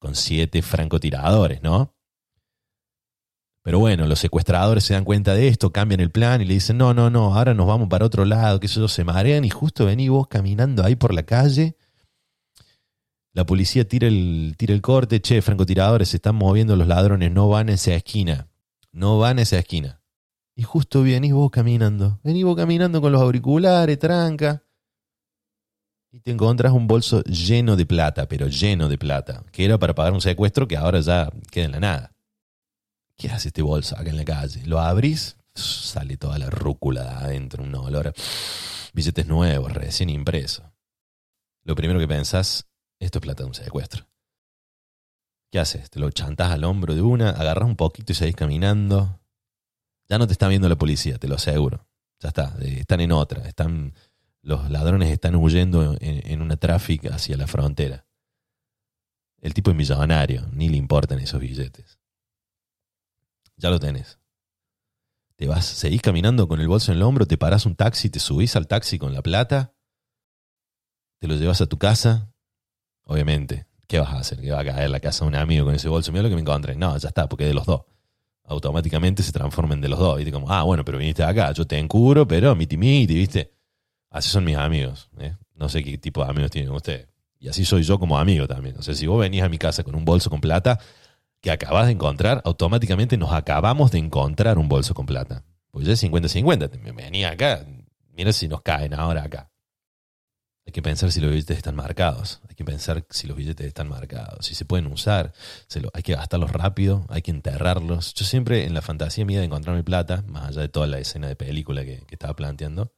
con 0.00 0.16
7 0.16 0.60
francotiradores, 0.60 1.62
¿no? 1.62 1.94
Pero 3.62 3.78
bueno, 3.78 4.08
los 4.08 4.18
secuestradores 4.18 4.82
se 4.82 4.94
dan 4.94 5.04
cuenta 5.04 5.34
de 5.34 5.46
esto, 5.46 5.70
cambian 5.70 6.00
el 6.00 6.10
plan 6.10 6.42
y 6.42 6.46
le 6.46 6.54
dicen, 6.54 6.78
no, 6.78 6.92
no, 6.92 7.10
no, 7.10 7.36
ahora 7.36 7.54
nos 7.54 7.68
vamos 7.68 7.86
para 7.88 8.06
otro 8.06 8.24
lado, 8.24 8.58
que 8.58 8.66
eso 8.66 8.88
se 8.88 9.04
marean 9.04 9.44
y 9.44 9.50
justo 9.50 9.86
venís 9.86 10.10
vos 10.10 10.26
caminando 10.26 10.82
ahí 10.82 10.96
por 10.96 11.14
la 11.14 11.22
calle 11.22 11.76
la 13.32 13.46
policía 13.46 13.86
tira 13.86 14.08
el, 14.08 14.54
tira 14.56 14.74
el 14.74 14.82
corte, 14.82 15.20
che, 15.20 15.40
francotiradores, 15.40 16.08
se 16.08 16.16
están 16.16 16.34
moviendo 16.34 16.74
los 16.76 16.88
ladrones, 16.88 17.30
no 17.30 17.48
van 17.48 17.68
a 17.68 17.74
esa 17.74 17.94
esquina. 17.94 18.48
No 18.92 19.18
van 19.18 19.38
a 19.38 19.42
esa 19.42 19.58
esquina. 19.58 20.00
Y 20.56 20.64
justo 20.64 21.02
venís 21.02 21.32
vos 21.32 21.50
caminando. 21.50 22.18
Venís 22.24 22.44
vos 22.44 22.56
caminando 22.56 23.00
con 23.00 23.12
los 23.12 23.20
auriculares, 23.22 23.98
tranca. 23.98 24.64
Y 26.10 26.20
te 26.20 26.32
encontrás 26.32 26.72
un 26.72 26.88
bolso 26.88 27.22
lleno 27.22 27.76
de 27.76 27.86
plata, 27.86 28.26
pero 28.26 28.48
lleno 28.48 28.88
de 28.88 28.98
plata, 28.98 29.44
que 29.52 29.64
era 29.64 29.78
para 29.78 29.94
pagar 29.94 30.12
un 30.12 30.20
secuestro 30.20 30.66
que 30.66 30.76
ahora 30.76 30.98
ya 31.00 31.30
queda 31.52 31.66
en 31.66 31.72
la 31.72 31.80
nada. 31.80 32.12
¿Qué 33.16 33.28
hace 33.28 33.48
este 33.48 33.62
bolso 33.62 33.96
acá 33.96 34.10
en 34.10 34.16
la 34.16 34.24
calle? 34.24 34.66
Lo 34.66 34.80
abrís, 34.80 35.36
sale 35.54 36.16
toda 36.16 36.36
la 36.38 36.50
rúcula 36.50 37.04
de 37.04 37.10
adentro, 37.10 37.62
un 37.62 37.74
olor. 37.76 38.12
Billetes 38.92 39.26
nuevos, 39.28 39.72
recién 39.72 40.10
impresos. 40.10 40.64
Lo 41.62 41.76
primero 41.76 42.00
que 42.00 42.08
pensás 42.08 42.69
esto 43.00 43.18
es 43.18 43.22
plata 43.22 43.42
de 43.42 43.48
un 43.48 43.54
secuestro. 43.54 44.06
¿Qué 45.50 45.58
haces? 45.58 45.90
Te 45.90 45.98
lo 45.98 46.10
chantás 46.10 46.52
al 46.52 46.64
hombro 46.64 46.94
de 46.94 47.02
una, 47.02 47.30
agarras 47.30 47.68
un 47.68 47.76
poquito 47.76 48.12
y 48.12 48.14
seguís 48.14 48.36
caminando. 48.36 49.20
Ya 50.08 50.18
no 50.18 50.26
te 50.26 50.32
está 50.32 50.46
viendo 50.48 50.68
la 50.68 50.76
policía, 50.76 51.18
te 51.18 51.26
lo 51.26 51.34
aseguro. 51.34 51.88
Ya 52.20 52.28
está, 52.28 52.54
eh, 52.60 52.80
están 52.80 53.00
en 53.00 53.10
otra. 53.10 53.48
Están, 53.48 53.94
los 54.42 54.70
ladrones 54.70 55.10
están 55.10 55.34
huyendo 55.34 55.96
en, 55.98 56.42
una 56.42 56.56
tráfica 56.56 57.14
hacia 57.14 57.36
la 57.36 57.46
frontera. 57.46 58.06
El 59.40 59.54
tipo 59.54 59.70
es 59.70 59.76
millonario, 59.76 60.46
ni 60.52 60.68
le 60.68 60.76
importan 60.76 61.18
esos 61.18 61.40
billetes. 61.40 61.98
Ya 63.56 63.70
lo 63.70 63.80
tenés. 63.80 64.18
Te 65.36 65.48
vas, 65.48 65.64
seguís 65.64 66.02
caminando 66.02 66.46
con 66.46 66.60
el 66.60 66.68
bolso 66.68 66.92
en 66.92 66.98
el 66.98 67.02
hombro, 67.02 67.26
te 67.26 67.38
parás 67.38 67.64
un 67.64 67.74
taxi, 67.74 68.10
te 68.10 68.20
subís 68.20 68.54
al 68.56 68.68
taxi 68.68 68.98
con 68.98 69.14
la 69.14 69.22
plata 69.22 69.74
te 71.20 71.28
lo 71.28 71.36
llevas 71.36 71.60
a 71.60 71.66
tu 71.66 71.78
casa, 71.78 72.29
obviamente. 73.10 73.66
¿Qué 73.88 73.98
vas 73.98 74.10
a 74.10 74.18
hacer? 74.20 74.40
¿Que 74.40 74.52
va 74.52 74.60
a 74.60 74.64
caer 74.64 74.88
la 74.88 75.00
casa 75.00 75.24
de 75.24 75.30
un 75.30 75.34
amigo 75.34 75.64
con 75.64 75.74
ese 75.74 75.88
bolso? 75.88 76.12
Mira 76.12 76.22
lo 76.22 76.28
que 76.28 76.36
me 76.36 76.42
encontré. 76.42 76.76
No, 76.76 76.96
ya 76.96 77.08
está, 77.08 77.28
porque 77.28 77.44
de 77.44 77.54
los 77.54 77.66
dos. 77.66 77.82
Automáticamente 78.44 79.24
se 79.24 79.32
transforman 79.32 79.80
de 79.80 79.88
los 79.88 79.98
dos. 79.98 80.16
¿Viste? 80.16 80.30
Como, 80.30 80.48
ah, 80.50 80.62
bueno, 80.62 80.84
pero 80.84 80.96
viniste 80.96 81.24
acá, 81.24 81.52
yo 81.52 81.66
te 81.66 81.76
encubro, 81.76 82.26
pero 82.26 82.54
miti 82.54 82.76
miti, 82.76 83.14
¿viste? 83.14 83.52
Así 84.10 84.28
son 84.30 84.44
mis 84.44 84.56
amigos. 84.56 85.10
¿eh? 85.18 85.34
No 85.56 85.68
sé 85.68 85.82
qué 85.82 85.98
tipo 85.98 86.24
de 86.24 86.30
amigos 86.30 86.52
tienen 86.52 86.70
ustedes. 86.70 87.08
Y 87.40 87.48
así 87.48 87.64
soy 87.64 87.82
yo 87.82 87.98
como 87.98 88.16
amigo 88.16 88.46
también. 88.46 88.76
O 88.78 88.82
sea, 88.82 88.94
si 88.94 89.08
vos 89.08 89.18
venís 89.20 89.42
a 89.42 89.48
mi 89.48 89.58
casa 89.58 89.82
con 89.82 89.96
un 89.96 90.04
bolso 90.04 90.30
con 90.30 90.40
plata 90.40 90.78
que 91.40 91.50
acabas 91.50 91.86
de 91.86 91.92
encontrar, 91.92 92.42
automáticamente 92.44 93.16
nos 93.16 93.32
acabamos 93.32 93.90
de 93.90 93.98
encontrar 93.98 94.56
un 94.58 94.68
bolso 94.68 94.94
con 94.94 95.06
plata. 95.06 95.42
Pues 95.72 95.84
ya 95.84 95.94
es 95.94 96.04
50-50. 96.04 96.78
Me 96.78 96.92
venía 96.92 97.30
acá, 97.30 97.66
mira 98.12 98.32
si 98.32 98.46
nos 98.46 98.62
caen 98.62 98.94
ahora 98.94 99.24
acá. 99.24 99.49
Hay 100.70 100.72
que 100.72 100.82
pensar 100.82 101.10
si 101.10 101.20
los 101.20 101.32
billetes 101.32 101.56
están 101.56 101.74
marcados. 101.74 102.40
Hay 102.48 102.54
que 102.54 102.64
pensar 102.64 103.04
si 103.10 103.26
los 103.26 103.36
billetes 103.36 103.66
están 103.66 103.88
marcados. 103.88 104.46
Si 104.46 104.54
se 104.54 104.64
pueden 104.64 104.86
usar. 104.86 105.32
Hay 105.92 106.04
que 106.04 106.14
gastarlos 106.14 106.52
rápido. 106.52 107.06
Hay 107.08 107.22
que 107.22 107.32
enterrarlos. 107.32 108.14
Yo 108.14 108.24
siempre 108.24 108.66
en 108.66 108.72
la 108.74 108.80
fantasía 108.80 109.24
mía 109.24 109.40
de 109.40 109.46
encontrar 109.46 109.74
mi 109.74 109.82
plata, 109.82 110.22
más 110.28 110.50
allá 110.50 110.60
de 110.60 110.68
toda 110.68 110.86
la 110.86 111.00
escena 111.00 111.26
de 111.26 111.34
película 111.34 111.84
que, 111.84 112.04
estaba 112.08 112.36
planteando, 112.36 112.94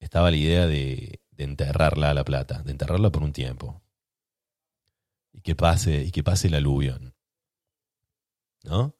estaba 0.00 0.32
la 0.32 0.36
idea 0.36 0.66
de, 0.66 1.20
de 1.30 1.44
enterrarla 1.44 2.10
a 2.10 2.14
la 2.14 2.24
plata. 2.24 2.62
De 2.64 2.72
enterrarla 2.72 3.10
por 3.10 3.22
un 3.22 3.32
tiempo. 3.32 3.80
Y 5.32 5.40
que 5.40 5.54
pase, 5.54 6.02
y 6.02 6.10
que 6.10 6.24
pase 6.24 6.48
el 6.48 6.54
aluvión. 6.54 7.14
¿No? 8.64 8.96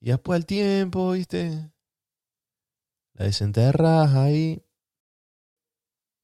Y 0.00 0.06
después 0.06 0.36
al 0.38 0.46
tiempo, 0.46 1.10
¿viste? 1.10 1.70
La 3.12 3.26
desenterras 3.26 4.14
ahí 4.14 4.65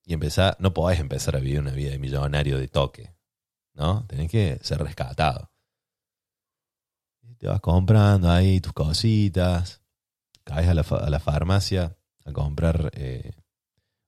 y 0.04 0.14
empezar, 0.14 0.56
no 0.58 0.74
podés 0.74 1.00
empezar 1.00 1.36
a 1.36 1.40
vivir 1.40 1.60
una 1.60 1.72
vida 1.72 1.90
de 1.90 1.98
millonario 1.98 2.58
de 2.58 2.68
toque, 2.68 3.14
¿no? 3.74 4.06
Tenés 4.06 4.30
que 4.30 4.58
ser 4.62 4.82
rescatado. 4.82 5.50
te 7.38 7.46
vas 7.46 7.60
comprando 7.60 8.30
ahí 8.30 8.60
tus 8.60 8.72
cositas, 8.72 9.82
caes 10.44 10.68
a 10.68 10.74
la, 10.74 10.82
a 10.82 11.10
la 11.10 11.20
farmacia 11.20 11.96
a 12.24 12.32
comprar 12.32 12.90
eh, 12.94 13.32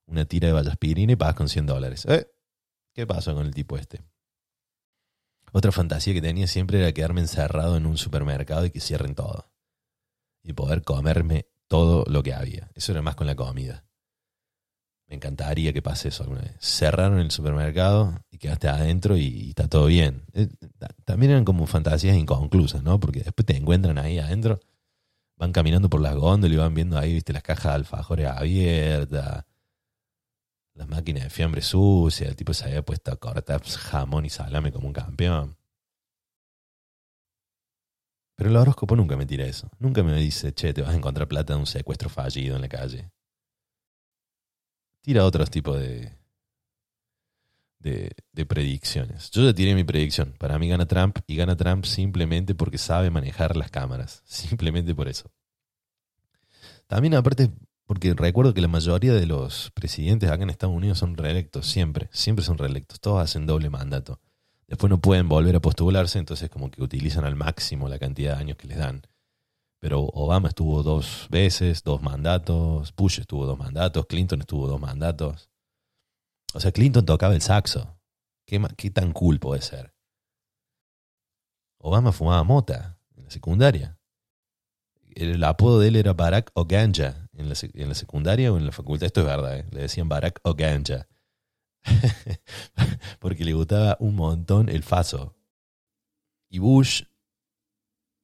una 0.05 0.25
tira 0.25 0.47
de 0.47 0.53
vallaspirina 0.53 1.13
y 1.13 1.15
pagas 1.15 1.35
con 1.35 1.49
100 1.49 1.65
dólares. 1.65 2.05
¿Eh? 2.05 2.27
¿Qué 2.93 3.05
pasó 3.05 3.33
con 3.33 3.45
el 3.45 3.53
tipo 3.53 3.77
este? 3.77 4.03
Otra 5.51 5.71
fantasía 5.71 6.13
que 6.13 6.21
tenía 6.21 6.47
siempre 6.47 6.79
era 6.79 6.91
quedarme 6.91 7.21
encerrado 7.21 7.77
en 7.77 7.85
un 7.85 7.97
supermercado 7.97 8.65
y 8.65 8.71
que 8.71 8.81
cierren 8.81 9.15
todo. 9.15 9.51
Y 10.43 10.53
poder 10.53 10.83
comerme 10.83 11.47
todo 11.67 12.05
lo 12.07 12.23
que 12.23 12.33
había. 12.33 12.69
Eso 12.75 12.91
era 12.91 13.01
más 13.01 13.15
con 13.15 13.27
la 13.27 13.35
comida. 13.35 13.85
Encantaría 15.15 15.73
que 15.73 15.81
pase 15.81 16.09
eso 16.09 16.23
alguna 16.23 16.41
vez. 16.41 16.55
Cerraron 16.59 17.19
el 17.19 17.31
supermercado 17.31 18.19
y 18.29 18.37
quedaste 18.37 18.67
adentro 18.67 19.17
y, 19.17 19.49
está 19.49 19.67
todo 19.67 19.87
bien. 19.87 20.23
Eh, 20.33 20.49
también 21.05 21.31
eran 21.31 21.45
como 21.45 21.65
fantasías 21.67 22.17
inconclusas, 22.17 22.83
¿no? 22.83 22.99
Porque 22.99 23.21
después 23.21 23.45
te 23.45 23.55
encuentran 23.55 23.97
ahí 23.97 24.19
adentro, 24.19 24.59
van 25.37 25.53
caminando 25.53 25.89
por 25.89 26.01
las 26.01 26.15
góndolas 26.15 26.53
y 26.55 26.57
van 26.59 26.73
viendo 26.73 26.97
ahí, 26.97 27.13
viste, 27.13 27.33
las 27.33 27.43
cajas 27.43 27.71
de 27.71 27.75
alfajores 27.75 28.27
abiertas, 28.27 29.45
las 30.73 30.87
máquinas 30.89 31.23
de 31.23 31.29
fiambre 31.29 31.61
sucias, 31.61 32.29
el 32.29 32.35
tipo 32.35 32.53
se 32.53 32.65
había 32.65 32.83
puesto 32.83 33.11
a 33.11 33.15
cortar 33.15 33.63
jamón 33.63 34.25
y 34.25 34.29
salame 34.29 34.71
como 34.71 34.87
un 34.87 34.93
campeón. 34.93 35.57
Pero 38.35 38.49
el 38.49 38.57
horóscopo 38.57 38.97
nunca 38.97 39.15
me 39.15 39.25
tira 39.25 39.45
eso. 39.45 39.69
Nunca 39.79 40.03
me 40.03 40.13
dice, 40.17 40.53
che, 40.53 40.73
te 40.73 40.81
vas 40.81 40.91
a 40.91 40.97
encontrar 40.97 41.27
plata 41.27 41.53
de 41.53 41.59
un 41.59 41.65
secuestro 41.65 42.09
fallido 42.09 42.57
en 42.57 42.61
la 42.61 42.67
calle 42.67 43.14
tira 45.05 45.23
otros 45.23 45.51
tipos 45.51 45.79
de, 45.79 46.11
de, 47.79 48.45
predicciones. 48.47 49.29
Yo 49.29 49.43
ya 49.43 49.53
tiré 49.53 49.75
mi 49.75 49.83
predicción. 49.83 50.33
Para 50.39 50.57
mí 50.57 50.67
gana 50.67 50.87
Trump 50.87 51.19
y 51.27 51.35
gana 51.35 51.55
Trump 51.55 51.85
simplemente 51.85 52.55
porque 52.55 52.79
sabe 52.79 53.11
manejar 53.11 53.55
las 53.55 53.69
cámaras. 53.69 54.23
Simplemente 54.25 54.95
por 54.95 55.07
eso. 55.07 55.31
También 56.87 57.13
aparte 57.13 57.51
porque 57.85 58.15
recuerdo 58.15 58.55
que 58.55 58.61
la 58.61 58.67
mayoría 58.67 59.13
de 59.13 59.27
los 59.27 59.69
presidentes 59.75 60.31
acá 60.31 60.41
en 60.41 60.49
Estados 60.49 60.75
Unidos 60.75 60.97
son 60.97 61.15
reelectos, 61.15 61.67
siempre, 61.67 62.09
siempre 62.11 62.43
son 62.43 62.57
reelectos, 62.57 62.99
todos 62.99 63.21
hacen 63.21 63.45
doble 63.45 63.69
mandato. 63.69 64.19
Después 64.67 64.89
no 64.89 64.99
pueden 64.99 65.29
volver 65.29 65.55
a 65.55 65.59
postularse, 65.59 66.17
entonces 66.17 66.49
como 66.49 66.71
que 66.71 66.81
utilizan 66.81 67.25
al 67.25 67.35
máximo 67.35 67.87
la 67.87 67.99
cantidad 67.99 68.33
de 68.33 68.41
años 68.41 68.57
que 68.57 68.67
les 68.67 68.79
dan 68.79 69.05
pero 69.85 70.01
Obama 70.01 70.47
estuvo 70.47 70.81
dos 70.81 71.27
veces, 71.29 71.83
dos 71.83 72.01
mandatos, 72.01 72.91
Bush 72.95 73.19
estuvo 73.19 73.45
dos 73.45 73.59
mandatos, 73.59 74.07
Clinton 74.07 74.39
estuvo 74.39 74.67
dos 74.67 74.81
mandatos. 74.81 75.51
O 76.55 76.59
sea, 76.59 76.71
Clinton 76.71 77.05
tocaba 77.05 77.35
el 77.35 77.43
saxo. 77.43 77.95
¿Qué, 78.47 78.59
qué 78.77 78.89
tan 78.89 79.13
cool 79.13 79.39
puede 79.39 79.61
ser? 79.61 79.93
Obama 81.77 82.11
fumaba 82.11 82.43
mota 82.43 82.97
en 83.15 83.25
la 83.25 83.29
secundaria. 83.29 83.99
El, 85.13 85.43
apodo 85.43 85.79
de 85.79 85.89
él 85.89 85.97
era 85.97 86.13
Barack 86.13 86.49
Oganja 86.55 87.29
en 87.33 87.47
la, 87.47 87.55
en 87.75 87.87
la 87.87 87.93
secundaria 87.93 88.51
o 88.51 88.57
en 88.57 88.65
la 88.65 88.71
facultad. 88.71 89.05
Esto 89.05 89.19
es 89.19 89.27
verdad, 89.27 89.55
¿eh? 89.55 89.67
le 89.69 89.81
decían 89.81 90.09
Barack 90.09 90.39
Oganja. 90.41 91.07
Porque 93.19 93.45
le 93.45 93.53
gustaba 93.53 93.97
un 93.99 94.15
montón 94.15 94.67
el 94.69 94.81
faso. 94.81 95.35
Y 96.49 96.57
Bush 96.57 97.03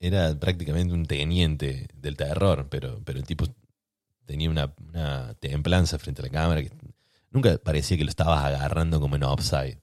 era 0.02 0.38
prácticamente 0.38 0.94
un 0.96 1.06
teniente 1.06 1.88
del 1.94 2.18
terror, 2.18 2.68
pero, 2.70 3.00
pero 3.06 3.20
el 3.20 3.26
tipo 3.26 3.46
tenía 4.26 4.50
una, 4.50 4.74
templanza 5.40 6.00
frente 6.00 6.24
a 6.24 6.26
la 6.26 6.32
cámara 6.32 6.64
que 6.64 6.72
nunca 7.30 7.56
parecía 7.60 7.98
que 7.98 8.04
lo 8.04 8.10
estabas 8.10 8.44
agarrando 8.44 9.00
como 9.00 9.16
en 9.16 9.24
offside. 9.24 9.80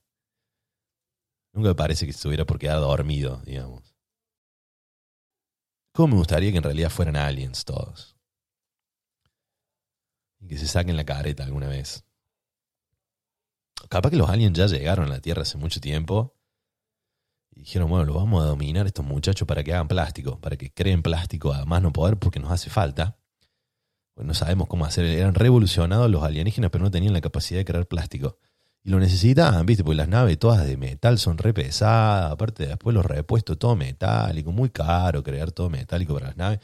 Nunca 1.52 1.68
me 1.68 1.74
parece 1.76 2.04
que 2.04 2.11
estuviera 2.11 2.44
por 2.44 2.59
quedar 2.59 2.81
dormido, 2.81 3.40
digamos. 3.46 3.94
¿Cómo 5.92 6.09
me 6.09 6.18
gustaría 6.18 6.50
que 6.50 6.59
en 6.59 6.64
realidad 6.64 6.90
fueran 6.90 7.16
aliens 7.16 7.64
todos? 7.64 8.16
Y 10.40 10.48
que 10.48 10.59
se 10.59 10.66
saquen 10.66 10.96
la 10.96 11.04
careta 11.04 11.44
alguna 11.44 11.68
vez. 11.68 12.04
Capaz 13.88 14.11
que 14.11 14.16
los 14.16 14.28
aliens 14.28 14.59
ya 14.59 14.66
llegaron 14.66 15.07
a 15.07 15.14
la 15.14 15.20
Tierra 15.20 15.42
hace 15.42 15.59
mucho 15.59 15.81
tiempo 15.81 16.38
dijeron, 17.59 17.90
bueno, 17.90 18.05
lo 18.05 18.14
vamos 18.14 18.42
a 18.42 18.47
dominar 18.47 18.87
estos 18.87 19.05
muchachos 19.05 19.47
para 19.47 19.64
que 19.64 19.75
hagan 19.75 19.88
plástico, 19.88 20.38
para 20.40 20.57
que 20.57 20.71
creen 20.73 21.03
plástico 21.03 21.53
a 21.53 21.64
más 21.64 21.83
no 21.83 21.92
poder 21.92 22.16
porque 22.16 22.40
nos 22.40 22.51
hace 22.51 22.71
falta. 22.71 23.18
Pues 24.14 24.27
no 24.27 24.35
sabemos 24.35 24.68
cómo 24.68 24.85
hacer. 24.85 25.05
Eran 25.05 25.35
revolucionados 25.35 26.11
los 26.11 26.23
alienígenas, 26.23 26.71
pero 26.71 26.85
no 26.85 26.90
tenían 26.90 27.12
la 27.12 27.21
capacidad 27.21 27.61
de 27.61 27.64
crear 27.64 27.87
plástico. 27.87 28.38
Y 28.83 28.90
lo 28.90 28.99
necesitaban, 29.01 29.66
¿viste? 29.66 29.85
Porque 29.85 29.97
las 29.97 30.09
naves 30.09 30.38
todas 30.38 30.64
de 30.66 30.77
metal 30.77 31.18
son 31.18 31.38
re 31.38 31.53
pesadas. 31.53 32.33
Aparte, 32.33 32.66
después 32.66 32.94
los 32.94 33.05
repuestos, 33.05 33.59
todo 33.59 33.77
metálico. 33.77 34.51
Muy 34.53 34.71
caro 34.71 35.23
crear 35.23 35.53
todo 35.53 35.68
metálico 35.71 36.14
para 36.14 36.29
las 36.29 36.37
naves. 36.37 36.61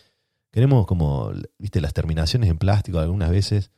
Queremos 0.51 0.87
como, 0.87 1.33
¿viste? 1.59 1.81
Las 1.81 1.93
terminaciones 1.93 2.51
en 2.51 2.59
plástico 2.59 2.99
algunas 2.99 3.31
veces 3.31 3.71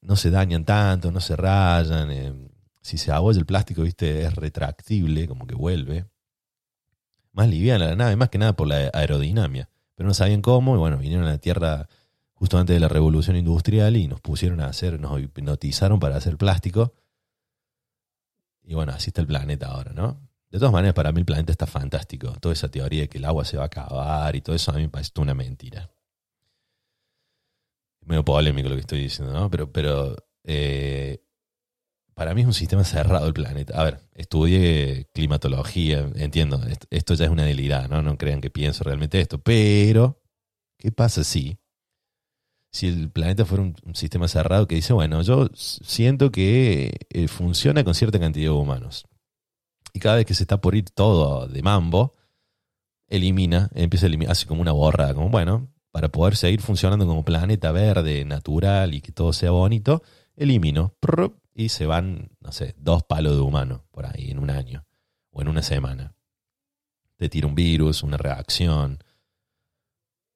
no 0.00 0.16
se 0.16 0.30
dañan 0.30 0.64
tanto, 0.64 1.10
no 1.12 1.20
se 1.20 1.36
rayan. 1.36 2.10
Eh, 2.10 2.32
si 2.80 2.98
se 2.98 3.12
abolla 3.12 3.38
el 3.38 3.46
plástico, 3.46 3.82
¿viste? 3.82 4.22
Es 4.22 4.34
retractible, 4.34 5.28
como 5.28 5.46
que 5.46 5.54
vuelve 5.54 6.06
más 7.32 7.48
liviana 7.48 7.86
la 7.86 7.96
nave, 7.96 8.16
más 8.16 8.28
que 8.28 8.38
nada 8.38 8.54
por 8.54 8.68
la 8.68 8.90
aerodinámica. 8.92 9.68
Pero 9.94 10.08
no 10.08 10.14
sabían 10.14 10.42
cómo, 10.42 10.74
y 10.74 10.78
bueno, 10.78 10.98
vinieron 10.98 11.26
a 11.26 11.30
la 11.32 11.38
Tierra 11.38 11.88
justo 12.34 12.58
antes 12.58 12.74
de 12.74 12.80
la 12.80 12.88
revolución 12.88 13.36
industrial 13.36 13.96
y 13.96 14.08
nos 14.08 14.20
pusieron 14.20 14.60
a 14.60 14.66
hacer, 14.66 14.98
nos 14.98 15.20
hipnotizaron 15.20 16.00
para 16.00 16.16
hacer 16.16 16.36
plástico. 16.36 16.94
Y 18.64 18.74
bueno, 18.74 18.92
así 18.92 19.10
está 19.10 19.20
el 19.20 19.26
planeta 19.26 19.68
ahora, 19.68 19.92
¿no? 19.92 20.20
De 20.50 20.58
todas 20.58 20.72
maneras, 20.72 20.94
para 20.94 21.12
mí 21.12 21.20
el 21.20 21.24
planeta 21.24 21.50
está 21.50 21.66
fantástico. 21.66 22.32
Toda 22.40 22.52
esa 22.52 22.68
teoría 22.68 23.02
de 23.02 23.08
que 23.08 23.18
el 23.18 23.24
agua 23.24 23.44
se 23.44 23.56
va 23.56 23.64
a 23.64 23.66
acabar 23.66 24.36
y 24.36 24.40
todo 24.40 24.54
eso 24.54 24.70
a 24.70 24.74
mí 24.74 24.82
me 24.82 24.88
parece 24.88 25.12
una 25.18 25.34
mentira. 25.34 25.90
Es 28.00 28.06
medio 28.06 28.24
polémico 28.24 28.68
lo 28.68 28.74
que 28.74 28.82
estoy 28.82 29.00
diciendo, 29.00 29.32
¿no? 29.32 29.50
Pero, 29.50 29.72
pero 29.72 30.16
eh, 30.44 31.22
para 32.14 32.34
mí 32.34 32.42
es 32.42 32.46
un 32.46 32.54
sistema 32.54 32.84
cerrado 32.84 33.26
el 33.26 33.34
planeta. 33.34 33.80
A 33.80 33.84
ver, 33.84 34.00
estudié 34.14 35.08
climatología, 35.14 36.10
entiendo, 36.16 36.60
esto 36.90 37.14
ya 37.14 37.24
es 37.24 37.30
una 37.30 37.44
delirada, 37.44 37.88
¿no? 37.88 38.02
No 38.02 38.16
crean 38.18 38.40
que 38.40 38.50
pienso 38.50 38.84
realmente 38.84 39.20
esto, 39.20 39.38
pero 39.38 40.20
¿qué 40.78 40.92
pasa 40.92 41.24
si 41.24 41.58
si 42.72 42.86
el 42.88 43.10
planeta 43.10 43.44
fuera 43.44 43.64
un, 43.64 43.94
sistema 43.94 44.28
cerrado 44.28 44.66
que 44.66 44.76
dice, 44.76 44.94
bueno, 44.94 45.20
yo 45.22 45.48
siento 45.54 46.32
que 46.32 47.06
eh, 47.10 47.28
funciona 47.28 47.84
con 47.84 47.94
cierta 47.94 48.18
cantidad 48.18 48.46
de 48.46 48.56
humanos. 48.56 49.06
Y 49.92 50.00
cada 50.00 50.16
vez 50.16 50.24
que 50.24 50.34
se 50.34 50.44
está 50.44 50.60
por 50.60 50.74
ir 50.74 50.88
todo 50.88 51.46
de 51.46 51.62
mambo, 51.62 52.14
elimina, 53.08 53.70
empieza 53.74 54.06
a 54.06 54.08
eliminar, 54.08 54.32
hace 54.32 54.46
como 54.46 54.62
una 54.62 54.72
borrada, 54.72 55.12
como 55.12 55.28
bueno, 55.28 55.68
para 55.90 56.08
poder 56.08 56.34
seguir 56.34 56.62
funcionando 56.62 57.06
como 57.06 57.24
planeta 57.24 57.72
verde, 57.72 58.24
natural 58.24 58.94
y 58.94 59.02
que 59.02 59.12
todo 59.12 59.34
sea 59.34 59.50
bonito, 59.50 60.02
elimino 60.34 60.94
y 61.54 61.68
se 61.68 61.86
van, 61.86 62.30
no 62.40 62.52
sé, 62.52 62.74
dos 62.78 63.02
palos 63.02 63.34
de 63.34 63.40
humano 63.40 63.84
por 63.90 64.06
ahí 64.06 64.30
en 64.30 64.38
un 64.38 64.50
año 64.50 64.86
o 65.30 65.42
en 65.42 65.48
una 65.48 65.62
semana. 65.62 66.14
Te 67.16 67.28
tira 67.28 67.46
un 67.46 67.54
virus, 67.54 68.02
una 68.02 68.16
reacción, 68.16 69.02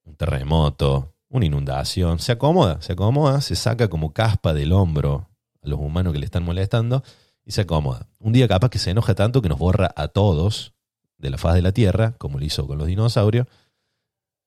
un 0.04 0.16
terremoto, 0.16 1.14
una 1.28 1.46
inundación. 1.46 2.18
Se 2.18 2.32
acomoda, 2.32 2.80
se 2.80 2.92
acomoda, 2.92 3.40
se 3.40 3.56
saca 3.56 3.88
como 3.88 4.12
caspa 4.12 4.54
del 4.54 4.72
hombro 4.72 5.30
a 5.62 5.68
los 5.68 5.80
humanos 5.80 6.12
que 6.12 6.18
le 6.18 6.26
están 6.26 6.44
molestando 6.44 7.02
y 7.44 7.52
se 7.52 7.62
acomoda. 7.62 8.08
Un 8.18 8.32
día 8.32 8.48
capaz 8.48 8.70
que 8.70 8.78
se 8.78 8.90
enoja 8.90 9.14
tanto 9.14 9.42
que 9.42 9.48
nos 9.48 9.58
borra 9.58 9.92
a 9.96 10.08
todos 10.08 10.74
de 11.18 11.30
la 11.30 11.38
faz 11.38 11.54
de 11.54 11.62
la 11.62 11.72
Tierra, 11.72 12.14
como 12.18 12.38
lo 12.38 12.44
hizo 12.44 12.66
con 12.66 12.78
los 12.78 12.86
dinosaurios, 12.86 13.46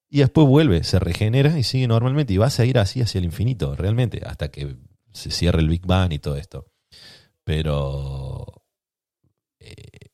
y 0.09 0.19
después 0.19 0.47
vuelve, 0.47 0.83
se 0.83 0.99
regenera 0.99 1.57
y 1.57 1.63
sigue 1.63 1.87
normalmente 1.87 2.33
y 2.33 2.37
va 2.37 2.47
a 2.47 2.51
seguir 2.51 2.79
así 2.79 3.01
hacia 3.01 3.19
el 3.19 3.25
infinito, 3.25 3.75
realmente, 3.75 4.21
hasta 4.25 4.49
que 4.49 4.75
se 5.11 5.31
cierre 5.31 5.61
el 5.61 5.69
Big 5.69 5.85
Bang 5.85 6.13
y 6.13 6.19
todo 6.19 6.35
esto. 6.35 6.71
Pero 7.43 8.63
eh, 9.59 10.09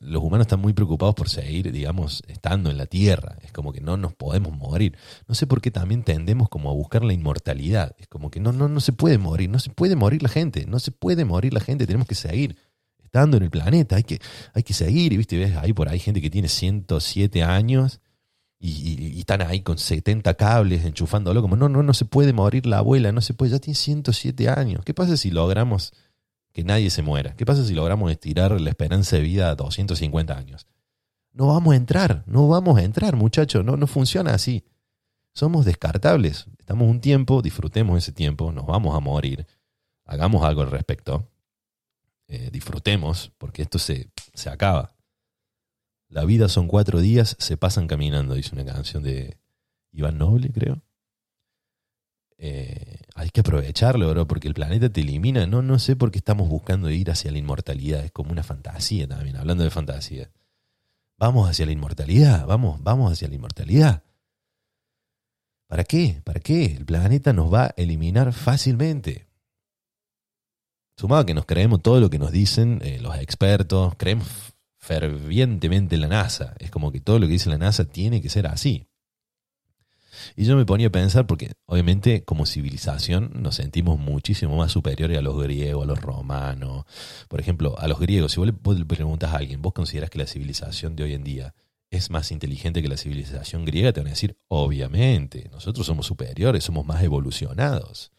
los 0.00 0.22
humanos 0.22 0.46
están 0.46 0.60
muy 0.60 0.72
preocupados 0.72 1.14
por 1.14 1.28
seguir, 1.28 1.72
digamos, 1.72 2.22
estando 2.28 2.70
en 2.70 2.76
la 2.76 2.86
Tierra. 2.86 3.36
Es 3.42 3.52
como 3.52 3.72
que 3.72 3.80
no 3.80 3.96
nos 3.96 4.14
podemos 4.14 4.56
morir. 4.56 4.96
No 5.26 5.34
sé 5.34 5.46
por 5.46 5.60
qué 5.60 5.70
también 5.70 6.02
tendemos 6.02 6.48
como 6.48 6.70
a 6.70 6.74
buscar 6.74 7.04
la 7.04 7.12
inmortalidad. 7.12 7.94
Es 7.98 8.08
como 8.08 8.30
que 8.30 8.40
no, 8.40 8.52
no, 8.52 8.68
no 8.68 8.80
se 8.80 8.92
puede 8.92 9.18
morir, 9.18 9.50
no 9.50 9.58
se 9.58 9.70
puede 9.70 9.96
morir 9.96 10.22
la 10.22 10.28
gente, 10.28 10.66
no 10.66 10.78
se 10.78 10.92
puede 10.92 11.24
morir 11.24 11.52
la 11.52 11.60
gente, 11.60 11.86
tenemos 11.86 12.06
que 12.06 12.14
seguir 12.14 12.56
estando 13.02 13.36
en 13.36 13.42
el 13.42 13.50
planeta, 13.50 13.96
hay 13.96 14.04
que, 14.04 14.20
hay 14.54 14.62
que 14.62 14.74
seguir. 14.74 15.12
Y 15.12 15.16
viste, 15.16 15.36
ves 15.38 15.56
ahí 15.56 15.72
por 15.72 15.88
ahí 15.88 15.98
gente 15.98 16.20
que 16.20 16.30
tiene 16.30 16.48
107 16.48 17.42
años 17.42 18.00
y, 18.64 19.18
están 19.18 19.42
ahí 19.42 19.60
con 19.60 19.76
70 19.76 20.34
cables 20.34 20.84
enchufándolo, 20.84 21.42
como 21.42 21.56
no, 21.56 21.68
no, 21.68 21.82
no 21.82 21.94
se 21.94 22.04
puede 22.04 22.32
morir 22.32 22.64
la 22.64 22.78
abuela, 22.78 23.10
no 23.10 23.20
se 23.20 23.34
puede, 23.34 23.50
ya 23.50 23.58
tiene 23.58 23.74
107 23.74 24.48
años. 24.48 24.84
¿Qué 24.84 24.94
pasa 24.94 25.16
si 25.16 25.32
logramos 25.32 25.92
que 26.52 26.62
nadie 26.62 26.90
se 26.90 27.02
muera? 27.02 27.34
¿Qué 27.34 27.44
pasa 27.44 27.64
si 27.64 27.74
logramos 27.74 28.10
estirar 28.12 28.60
la 28.60 28.70
esperanza 28.70 29.16
de 29.16 29.22
vida 29.22 29.50
a 29.50 29.56
250 29.56 30.36
años? 30.36 30.68
No 31.32 31.48
vamos 31.48 31.74
a 31.74 31.76
entrar, 31.76 32.22
no 32.26 32.46
vamos 32.46 32.78
a 32.78 32.84
entrar, 32.84 33.16
muchachos, 33.16 33.64
no, 33.64 33.76
no 33.76 33.88
funciona 33.88 34.32
así. 34.32 34.64
Somos 35.34 35.64
descartables. 35.64 36.46
Estamos 36.58 36.88
un 36.88 37.00
tiempo, 37.00 37.42
disfrutemos 37.42 37.98
ese 37.98 38.12
tiempo, 38.12 38.52
nos 38.52 38.66
vamos 38.66 38.94
a 38.94 39.00
morir. 39.00 39.44
Hagamos 40.04 40.44
algo 40.44 40.62
al 40.62 40.70
respecto. 40.70 41.26
Eh, 42.28 42.50
disfrutemos, 42.52 43.32
porque 43.38 43.62
esto 43.62 43.80
se, 43.80 44.10
se 44.34 44.50
acaba. 44.50 44.91
La 46.12 46.26
vida 46.26 46.48
son 46.50 46.68
cuatro 46.68 47.00
días, 47.00 47.36
se 47.38 47.56
pasan 47.56 47.88
caminando, 47.88 48.34
dice 48.34 48.54
una 48.54 48.66
canción 48.66 49.02
de 49.02 49.38
Iván 49.92 50.18
Noble, 50.18 50.52
creo. 50.52 50.82
Eh, 52.36 53.00
hay 53.14 53.30
que 53.30 53.40
aprovecharlo, 53.40 54.10
bro, 54.10 54.26
porque 54.26 54.46
el 54.46 54.52
planeta 54.52 54.90
te 54.90 55.00
elimina. 55.00 55.46
No, 55.46 55.62
no 55.62 55.78
sé 55.78 55.96
por 55.96 56.10
qué 56.10 56.18
estamos 56.18 56.50
buscando 56.50 56.90
ir 56.90 57.10
hacia 57.10 57.32
la 57.32 57.38
inmortalidad. 57.38 58.04
Es 58.04 58.12
como 58.12 58.30
una 58.30 58.42
fantasía 58.42 59.08
también, 59.08 59.36
hablando 59.36 59.64
de 59.64 59.70
fantasía. 59.70 60.30
Vamos 61.16 61.48
hacia 61.48 61.64
la 61.64 61.72
inmortalidad, 61.72 62.46
vamos, 62.46 62.82
vamos 62.82 63.10
hacia 63.10 63.28
la 63.28 63.36
inmortalidad. 63.36 64.02
¿Para 65.66 65.84
qué? 65.84 66.20
¿Para 66.24 66.40
qué? 66.40 66.66
El 66.76 66.84
planeta 66.84 67.32
nos 67.32 67.50
va 67.50 67.64
a 67.64 67.74
eliminar 67.78 68.34
fácilmente. 68.34 69.28
Sumado 70.98 71.24
que 71.24 71.32
nos 71.32 71.46
creemos 71.46 71.80
todo 71.80 72.00
lo 72.00 72.10
que 72.10 72.18
nos 72.18 72.32
dicen 72.32 72.80
eh, 72.82 72.98
los 73.00 73.16
expertos, 73.16 73.94
creemos 73.96 74.52
fervientemente 74.82 75.94
en 75.94 76.00
la 76.00 76.08
NASA. 76.08 76.54
Es 76.58 76.70
como 76.70 76.90
que 76.90 77.00
todo 77.00 77.20
lo 77.20 77.26
que 77.26 77.34
dice 77.34 77.48
la 77.48 77.56
NASA 77.56 77.84
tiene 77.84 78.20
que 78.20 78.28
ser 78.28 78.48
así. 78.48 78.88
Y 80.36 80.44
yo 80.44 80.56
me 80.56 80.66
ponía 80.66 80.88
a 80.88 80.90
pensar, 80.90 81.26
porque 81.26 81.52
obviamente 81.66 82.24
como 82.24 82.46
civilización 82.46 83.30
nos 83.34 83.54
sentimos 83.54 83.98
muchísimo 83.98 84.56
más 84.56 84.72
superiores 84.72 85.16
a 85.16 85.22
los 85.22 85.40
griegos, 85.40 85.84
a 85.84 85.86
los 85.86 86.00
romanos. 86.00 86.84
Por 87.28 87.40
ejemplo, 87.40 87.78
a 87.78 87.86
los 87.86 88.00
griegos, 88.00 88.32
si 88.32 88.40
vos 88.40 88.76
le 88.76 88.84
preguntas 88.84 89.32
a 89.32 89.36
alguien, 89.36 89.62
¿vos 89.62 89.72
considerás 89.72 90.10
que 90.10 90.18
la 90.18 90.26
civilización 90.26 90.96
de 90.96 91.04
hoy 91.04 91.14
en 91.14 91.24
día 91.24 91.54
es 91.90 92.10
más 92.10 92.32
inteligente 92.32 92.82
que 92.82 92.88
la 92.88 92.96
civilización 92.96 93.64
griega? 93.64 93.92
Te 93.92 94.00
van 94.00 94.08
a 94.08 94.10
decir, 94.10 94.36
obviamente, 94.48 95.48
nosotros 95.52 95.86
somos 95.86 96.06
superiores, 96.06 96.64
somos 96.64 96.84
más 96.84 97.02
evolucionados. 97.02 98.12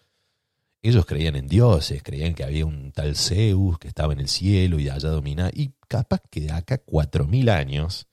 Ellos 0.85 1.05
creían 1.05 1.37
en 1.37 1.47
dioses, 1.47 2.03
creían 2.03 2.35
que 2.35 2.43
había 2.43 2.65
un 2.65 2.91
tal 2.91 3.15
Zeus 3.15 3.79
que 3.79 3.87
estaba 3.87 4.11
en 4.11 4.19
el 4.19 4.27
cielo 4.27 4.79
y 4.79 4.89
allá 4.89 5.09
dominaba. 5.09 5.49
Y 5.53 5.71
capaz 5.87 6.21
que 6.29 6.41
de 6.41 6.51
acá 6.51 6.83
4.000 6.85 7.49
años 7.49 8.07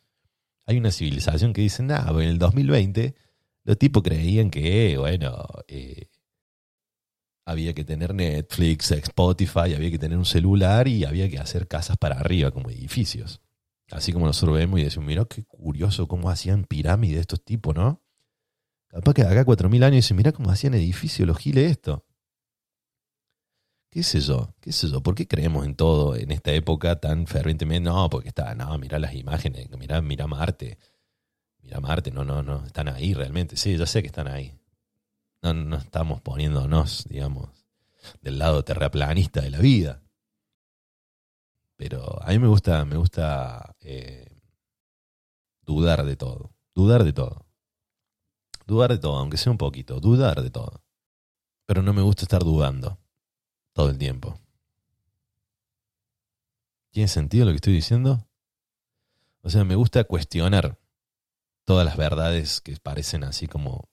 hay 0.66 0.78
una 0.78 0.92
civilización 0.92 1.52
que 1.52 1.62
dice, 1.62 1.83
nada, 1.83 2.11
en 2.22 2.28
el 2.28 2.38
2020 2.38 3.16
los 3.64 3.76
tipos 3.76 4.04
creían 4.04 4.50
que, 4.50 4.96
bueno, 4.96 5.48
eh, 5.66 6.11
había 7.44 7.74
que 7.74 7.85
tener 7.85 8.14
Netflix, 8.14 8.92
Spotify, 8.92 9.74
había 9.74 9.90
que 9.90 9.98
tener 9.98 10.16
un 10.16 10.24
celular 10.24 10.87
y 10.87 11.04
había 11.04 11.28
que 11.28 11.40
hacer 11.40 11.66
casas 11.66 11.96
para 11.96 12.20
arriba, 12.20 12.52
como 12.52 12.70
edificios. 12.70 13.40
Así 13.90 14.12
como 14.12 14.26
nosotros 14.26 14.56
vemos 14.56 14.78
y 14.78 14.85
decimos, 14.85 15.09
mira 15.09 15.24
qué 15.24 15.42
curioso 15.42 16.06
cómo 16.06 16.30
hacían 16.30 16.62
pirámides 16.66 17.18
estos 17.22 17.44
tipos, 17.44 17.74
¿no? 17.74 18.00
Capaz 18.87 19.12
que 19.14 19.22
acá 19.22 19.44
4.000 19.44 19.83
años 19.83 19.96
dicen, 19.96 20.16
mira 20.16 20.30
cómo 20.30 20.52
hacían 20.52 20.74
edificios 20.74 21.26
los 21.26 21.37
giles 21.37 21.68
esto. 21.68 22.04
¿Qué 23.90 24.05
sé 24.05 24.20
yo? 24.20 24.55
¿Qué 24.61 24.70
sé 24.72 24.88
yo? 24.88 25.03
¿Por 25.03 25.16
qué 25.16 25.26
creemos 25.26 25.66
en 25.66 25.74
todo 25.74 26.14
en 26.14 26.31
esta 26.31 26.53
época 26.53 27.00
tan 27.00 27.26
fervientemente? 27.26 27.90
No, 27.90 28.09
porque 28.09 28.29
está, 28.29 28.55
no, 28.55 28.79
mira 28.79 29.00
las 29.00 29.14
imágenes, 29.14 29.68
mira, 29.76 30.00
mira 30.00 30.29
Marte. 30.29 30.79
Mira 31.62 31.81
Marte, 31.81 32.12
no, 32.12 32.24
no, 32.24 32.42
no, 32.42 32.64
están 32.64 32.88
ahí 32.88 33.14
realmente. 33.14 33.57
Sí, 33.57 33.76
yo 33.76 33.87
sé 33.87 34.03
que 34.03 34.07
están 34.07 34.29
ahí. 34.29 34.57
No, 35.42 35.55
no 35.55 35.76
estamos 35.76 36.20
poniéndonos, 36.20 37.07
digamos, 37.09 37.50
del 38.22 38.38
lado 38.38 38.62
terraplanista 38.64 39.40
de 39.40 39.50
la 39.50 39.59
vida. 39.59 40.03
Pero 41.76 42.22
a 42.22 42.29
mí 42.29 42.38
me 42.38 42.46
gusta, 42.46 42.85
me 42.85 42.96
gusta 42.96 43.74
eh, 43.81 44.40
dudar 45.62 46.05
de 46.05 46.14
todo. 46.14 46.53
Dudar 46.74 47.03
de 47.03 47.12
todo. 47.12 47.44
Dudar 48.66 48.92
de 48.92 48.98
todo, 48.98 49.16
aunque 49.16 49.37
sea 49.37 49.50
un 49.50 49.59
poquito. 49.59 49.98
Dudar 49.98 50.42
de 50.42 50.50
todo. 50.50 50.85
Pero 51.66 51.83
no 51.83 51.92
me 51.92 52.03
gusta 52.03 52.22
estar 52.22 52.44
dudando 52.44 53.00
todo 53.81 53.88
el 53.88 53.99
tiempo. 53.99 54.38
¿Tiene 56.90 57.09
sentido 57.09 57.47
lo 57.47 57.53
que 57.53 57.57
estoy 57.57 57.73
diciendo? 57.73 58.29
O 59.40 59.49
sea, 59.49 59.64
me 59.64 59.75
gusta 59.75 60.05
cuestionar 60.05 60.79
todas 61.64 61.87
las 61.87 61.97
verdades 61.97 62.61
que 62.61 62.77
parecen 62.77 63.25
así 63.25 63.47
como 63.47 63.88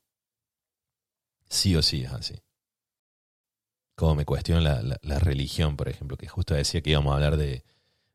sí 1.48 1.74
o 1.78 1.82
sí 1.82 2.04
es 2.04 2.12
así. 2.12 2.36
Como 3.96 4.16
me 4.16 4.26
cuestiono 4.26 4.60
la, 4.60 5.20
religión, 5.20 5.78
por 5.78 5.88
ejemplo, 5.88 6.18
que 6.18 6.28
justo 6.28 6.54
decía 6.54 6.82
que 6.82 6.90
íbamos 6.90 7.14
a 7.14 7.16
hablar 7.16 7.38
de, 7.38 7.64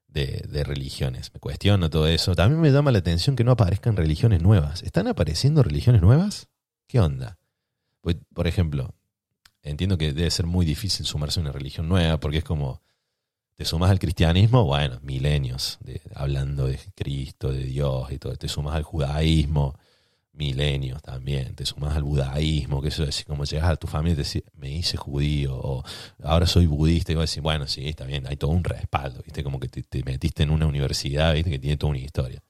de, 0.08 0.64
religiones. 0.64 1.32
Me 1.32 1.40
cuestiono 1.40 1.88
todo 1.88 2.06
eso. 2.06 2.34
También 2.34 2.60
me 2.60 2.70
llama 2.70 2.92
la 2.92 2.98
atención 2.98 3.34
que 3.34 3.44
no 3.44 3.52
aparezcan 3.52 3.96
religiones 3.96 4.42
nuevas. 4.42 4.82
¿Están 4.82 5.08
apareciendo 5.08 5.62
religiones 5.62 6.02
nuevas? 6.02 6.48
¿Qué 6.86 7.00
onda? 7.00 7.38
Pues, 8.02 8.18
por 8.34 8.46
ejemplo, 8.46 8.94
entiendo 9.62 9.98
que 9.98 10.12
debe 10.12 10.30
ser 10.30 10.46
muy 10.46 10.66
difícil 10.66 11.06
sumarse 11.06 11.40
a 11.40 11.42
una 11.42 11.52
religión 11.52 11.88
nueva, 11.88 12.18
porque 12.18 12.38
es 12.38 12.44
como 12.44 12.82
te 13.54 13.64
sumas 13.64 13.90
al 13.90 13.98
cristianismo, 13.98 14.64
bueno, 14.64 14.98
milenios 15.02 15.78
hablando 16.14 16.66
de 16.66 16.80
Cristo, 16.94 17.52
de 17.52 17.64
Dios 17.64 18.10
y 18.10 18.18
todo. 18.18 18.34
Te 18.36 18.48
sumas 18.48 18.74
al 18.74 18.82
judaísmo, 18.82 19.78
milenios 20.32 21.02
también. 21.02 21.54
Te 21.54 21.66
sumas 21.66 21.94
al 21.94 22.02
budaísmo, 22.02 22.80
que 22.80 22.88
eso 22.88 23.04
es 23.04 23.24
como 23.24 23.44
llegas 23.44 23.70
a 23.70 23.76
tu 23.76 23.86
familia 23.86 24.14
y 24.14 24.16
te 24.16 24.22
decís, 24.22 24.42
me 24.54 24.70
hice 24.70 24.96
judío, 24.96 25.54
o 25.54 25.84
ahora 26.22 26.46
soy 26.46 26.66
budista, 26.66 27.12
y 27.12 27.14
vas 27.14 27.22
a 27.22 27.28
decir, 27.30 27.42
bueno, 27.42 27.66
sí, 27.66 27.88
está 27.88 28.04
bien, 28.04 28.26
hay 28.26 28.36
todo 28.36 28.50
un 28.50 28.64
respaldo, 28.64 29.22
¿viste? 29.22 29.44
Como 29.44 29.60
que 29.60 29.68
te, 29.68 30.02
metiste 30.04 30.42
en 30.42 30.50
una 30.50 30.66
universidad, 30.66 31.34
¿viste? 31.34 31.50
Que 31.50 31.58
tiene 31.58 31.76
toda 31.76 31.90
una 31.90 32.00
historia. 32.00 32.42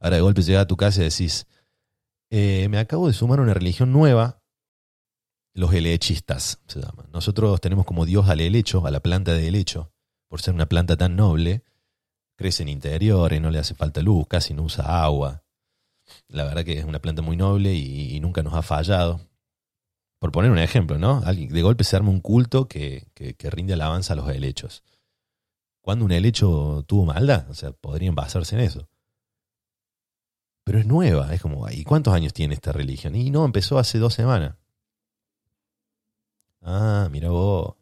Ahora 0.00 0.16
de 0.16 0.22
golpe 0.22 0.42
llegas 0.42 0.62
a 0.62 0.66
tu 0.66 0.76
casa 0.76 1.00
y 1.00 1.04
decís, 1.04 1.46
eh, 2.30 2.68
me 2.68 2.78
acabo 2.78 3.08
de 3.08 3.14
sumar 3.14 3.38
a 3.38 3.42
una 3.42 3.54
religión 3.54 3.90
nueva, 3.92 4.37
los 5.58 5.74
helechistas 5.74 6.60
se 6.68 6.80
llaman. 6.80 7.08
Nosotros 7.12 7.60
tenemos 7.60 7.84
como 7.84 8.06
Dios 8.06 8.28
al 8.28 8.40
helecho, 8.40 8.86
a 8.86 8.92
la 8.92 9.00
planta 9.00 9.34
de 9.34 9.48
helecho, 9.48 9.90
por 10.28 10.40
ser 10.40 10.54
una 10.54 10.66
planta 10.66 10.96
tan 10.96 11.16
noble, 11.16 11.64
crece 12.36 12.62
en 12.62 12.68
interiores, 12.68 13.40
no 13.40 13.50
le 13.50 13.58
hace 13.58 13.74
falta 13.74 14.00
luz, 14.00 14.28
casi 14.28 14.54
no 14.54 14.62
usa 14.62 15.02
agua. 15.02 15.42
La 16.28 16.44
verdad 16.44 16.64
que 16.64 16.78
es 16.78 16.84
una 16.84 17.00
planta 17.00 17.22
muy 17.22 17.36
noble 17.36 17.74
y, 17.74 18.20
nunca 18.20 18.44
nos 18.44 18.54
ha 18.54 18.62
fallado. 18.62 19.20
Por 20.20 20.30
poner 20.30 20.52
un 20.52 20.58
ejemplo, 20.58 20.96
¿no? 20.96 21.22
De 21.22 21.62
golpe 21.62 21.82
se 21.82 21.96
arma 21.96 22.10
un 22.10 22.20
culto 22.20 22.68
que, 22.68 23.08
que, 23.14 23.50
rinde 23.50 23.72
alabanza 23.72 24.12
a 24.12 24.16
los 24.16 24.30
helechos. 24.30 24.84
¿Cuándo 25.80 26.04
un 26.04 26.12
helecho 26.12 26.84
tuvo 26.86 27.04
maldad? 27.04 27.50
O 27.50 27.54
sea, 27.54 27.72
podrían 27.72 28.14
basarse 28.14 28.54
en 28.54 28.62
eso. 28.62 28.88
Pero 30.62 30.78
es 30.78 30.86
nueva, 30.86 31.34
es 31.34 31.42
como, 31.42 31.68
¿y 31.68 31.82
cuántos 31.82 32.14
años 32.14 32.32
tiene 32.32 32.54
esta 32.54 32.70
religión? 32.70 33.16
Y 33.16 33.30
no, 33.30 33.44
empezó 33.44 33.78
hace 33.78 33.98
dos 33.98 34.14
semanas. 34.14 34.54
Ah, 36.70 37.08
mira 37.10 37.30
vos. 37.30 37.76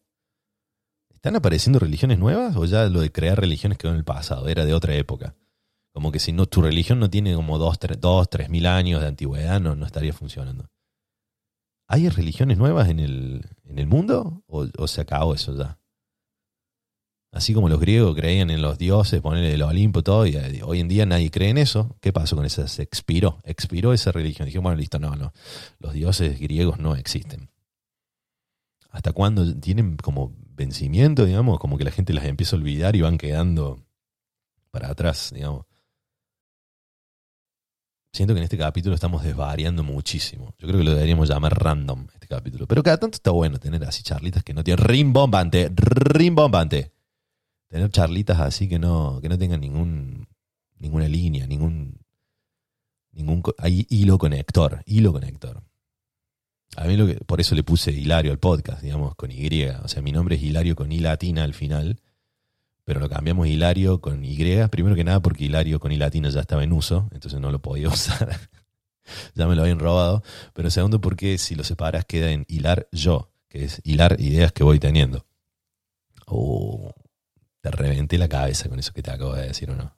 ¿Están 1.12 1.34
apareciendo 1.34 1.80
religiones 1.80 2.20
nuevas 2.20 2.54
o 2.54 2.66
ya 2.66 2.84
lo 2.84 3.00
de 3.00 3.10
crear 3.10 3.36
religiones 3.40 3.78
quedó 3.78 3.90
en 3.90 3.98
el 3.98 4.04
pasado? 4.04 4.46
Era 4.46 4.64
de 4.64 4.74
otra 4.74 4.94
época. 4.94 5.34
Como 5.92 6.12
que 6.12 6.20
si 6.20 6.32
no, 6.32 6.46
tu 6.46 6.62
religión 6.62 7.00
no 7.00 7.10
tiene 7.10 7.34
como 7.34 7.58
dos, 7.58 7.80
tres, 7.80 8.00
dos, 8.00 8.30
tres 8.30 8.48
mil 8.48 8.64
años 8.64 9.00
de 9.00 9.08
antigüedad, 9.08 9.60
no, 9.60 9.74
no 9.74 9.86
estaría 9.86 10.12
funcionando. 10.12 10.70
¿Hay 11.88 12.08
religiones 12.08 12.58
nuevas 12.58 12.88
en 12.88 13.00
el, 13.00 13.50
en 13.64 13.80
el 13.80 13.88
mundo 13.88 14.44
o, 14.46 14.86
se 14.86 15.00
acabó 15.00 15.34
eso 15.34 15.56
ya? 15.58 15.80
Así 17.32 17.54
como 17.54 17.68
los 17.68 17.80
griegos 17.80 18.14
creían 18.14 18.50
en 18.50 18.62
los 18.62 18.78
dioses, 18.78 19.20
ponerle 19.20 19.52
el 19.52 19.62
Olimpo, 19.62 20.04
todo, 20.04 20.26
y 20.26 20.36
eh, 20.36 20.60
hoy 20.62 20.78
en 20.78 20.86
día 20.86 21.06
nadie 21.06 21.32
cree 21.32 21.50
en 21.50 21.58
eso. 21.58 21.96
¿Qué 22.00 22.12
pasó 22.12 22.36
con 22.36 22.46
eso? 22.46 22.68
Se 22.68 22.84
expiró, 22.84 23.40
expiró 23.42 23.92
esa 23.92 24.12
religión. 24.12 24.46
Dije, 24.46 24.60
bueno, 24.60 24.78
listo, 24.78 25.00
no, 25.00 25.16
no. 25.16 25.32
Los 25.80 25.92
dioses 25.92 26.38
griegos 26.38 26.78
no 26.78 26.94
existen. 26.94 27.50
Hasta 28.90 29.12
cuándo 29.12 29.54
tienen 29.58 29.96
como 29.96 30.34
vencimiento, 30.54 31.24
digamos, 31.24 31.58
como 31.58 31.76
que 31.76 31.84
la 31.84 31.90
gente 31.90 32.12
las 32.12 32.24
empieza 32.24 32.56
a 32.56 32.58
olvidar 32.58 32.96
y 32.96 33.02
van 33.02 33.18
quedando 33.18 33.84
para 34.70 34.90
atrás, 34.90 35.32
digamos. 35.34 35.66
Siento 38.12 38.32
que 38.32 38.38
en 38.38 38.44
este 38.44 38.56
capítulo 38.56 38.94
estamos 38.94 39.22
desvariando 39.22 39.82
muchísimo. 39.82 40.54
Yo 40.58 40.66
creo 40.66 40.78
que 40.78 40.84
lo 40.84 40.94
deberíamos 40.94 41.28
llamar 41.28 41.62
random 41.62 42.06
este 42.14 42.26
capítulo. 42.26 42.66
Pero 42.66 42.82
cada 42.82 42.96
tanto 42.96 43.16
está 43.16 43.30
bueno 43.30 43.58
tener 43.58 43.84
así 43.84 44.02
charlitas 44.02 44.42
que 44.42 44.54
no 44.54 44.64
tienen 44.64 44.82
rimbombante, 44.82 45.70
rimbombante. 45.74 46.92
Tener 47.68 47.90
charlitas 47.90 48.40
así 48.40 48.70
que 48.70 48.78
no, 48.78 49.20
que 49.20 49.28
no 49.28 49.36
tengan 49.36 49.60
ningún, 49.60 50.26
ninguna 50.78 51.08
línea, 51.08 51.46
ningún, 51.46 52.00
ningún 53.12 53.42
hay 53.58 53.86
hilo 53.90 54.16
conector, 54.16 54.82
hilo 54.86 55.12
conector. 55.12 55.62
A 56.76 56.84
mí 56.84 56.96
lo 56.96 57.06
que, 57.06 57.14
por 57.14 57.40
eso 57.40 57.54
le 57.54 57.62
puse 57.62 57.92
Hilario 57.92 58.32
al 58.32 58.38
podcast, 58.38 58.82
digamos, 58.82 59.14
con 59.14 59.30
Y. 59.30 59.64
O 59.82 59.88
sea, 59.88 60.02
mi 60.02 60.12
nombre 60.12 60.36
es 60.36 60.42
Hilario 60.42 60.76
con 60.76 60.92
I 60.92 61.00
latina 61.00 61.44
al 61.44 61.54
final 61.54 62.00
pero 62.86 63.00
lo 63.00 63.08
cambiamos 63.08 63.48
Hilario 63.48 64.00
con 64.00 64.24
Y, 64.24 64.36
primero 64.68 64.94
que 64.94 65.02
nada 65.02 65.20
porque 65.20 65.44
Hilario 65.44 65.80
con 65.80 65.90
I 65.90 65.96
latino 65.96 66.28
ya 66.30 66.40
estaba 66.40 66.62
en 66.62 66.72
uso, 66.72 67.08
entonces 67.10 67.40
no 67.40 67.50
lo 67.50 67.60
podía 67.60 67.88
usar. 67.92 68.38
ya 69.34 69.48
me 69.48 69.56
lo 69.56 69.62
habían 69.62 69.80
robado. 69.80 70.22
Pero 70.54 70.70
segundo 70.70 71.00
porque 71.00 71.36
si 71.36 71.56
lo 71.56 71.64
separas 71.64 72.04
queda 72.04 72.30
en 72.30 72.46
hilar 72.48 72.88
yo, 72.92 73.32
que 73.48 73.64
es 73.64 73.80
hilar 73.82 74.20
ideas 74.20 74.52
que 74.52 74.62
voy 74.62 74.78
teniendo. 74.78 75.26
Oh, 76.26 76.94
te 77.60 77.72
reventé 77.72 78.18
la 78.18 78.28
cabeza 78.28 78.68
con 78.68 78.78
eso 78.78 78.92
que 78.92 79.02
te 79.02 79.10
acabo 79.10 79.34
de 79.34 79.48
decir, 79.48 79.68
¿o 79.68 79.74
no? 79.74 79.96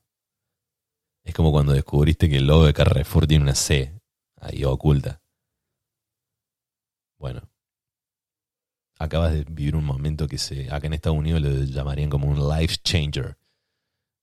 Es 1.25 1.35
como 1.35 1.53
cuando 1.53 1.75
descubriste 1.75 2.31
que 2.31 2.39
el 2.39 2.47
logo 2.47 2.65
de 2.65 2.73
Carrefour 2.73 3.27
tiene 3.27 3.43
una 3.45 3.55
C 3.55 4.01
ahí 4.41 4.65
oculta. 4.65 5.21
Bueno, 7.19 7.43
acabas 8.99 9.33
de 9.33 9.45
vivir 9.45 9.77
un 9.77 9.85
momento 9.85 10.29
que 10.29 10.39
se, 10.39 10.71
acá 10.73 10.87
en 10.87 10.95
Estados 10.95 11.19
Unidos 11.19 11.41
lo 11.43 11.51
llamarían 11.65 12.11
como 12.11 12.29
un 12.29 12.49
life 12.49 12.77
changer, 12.83 13.37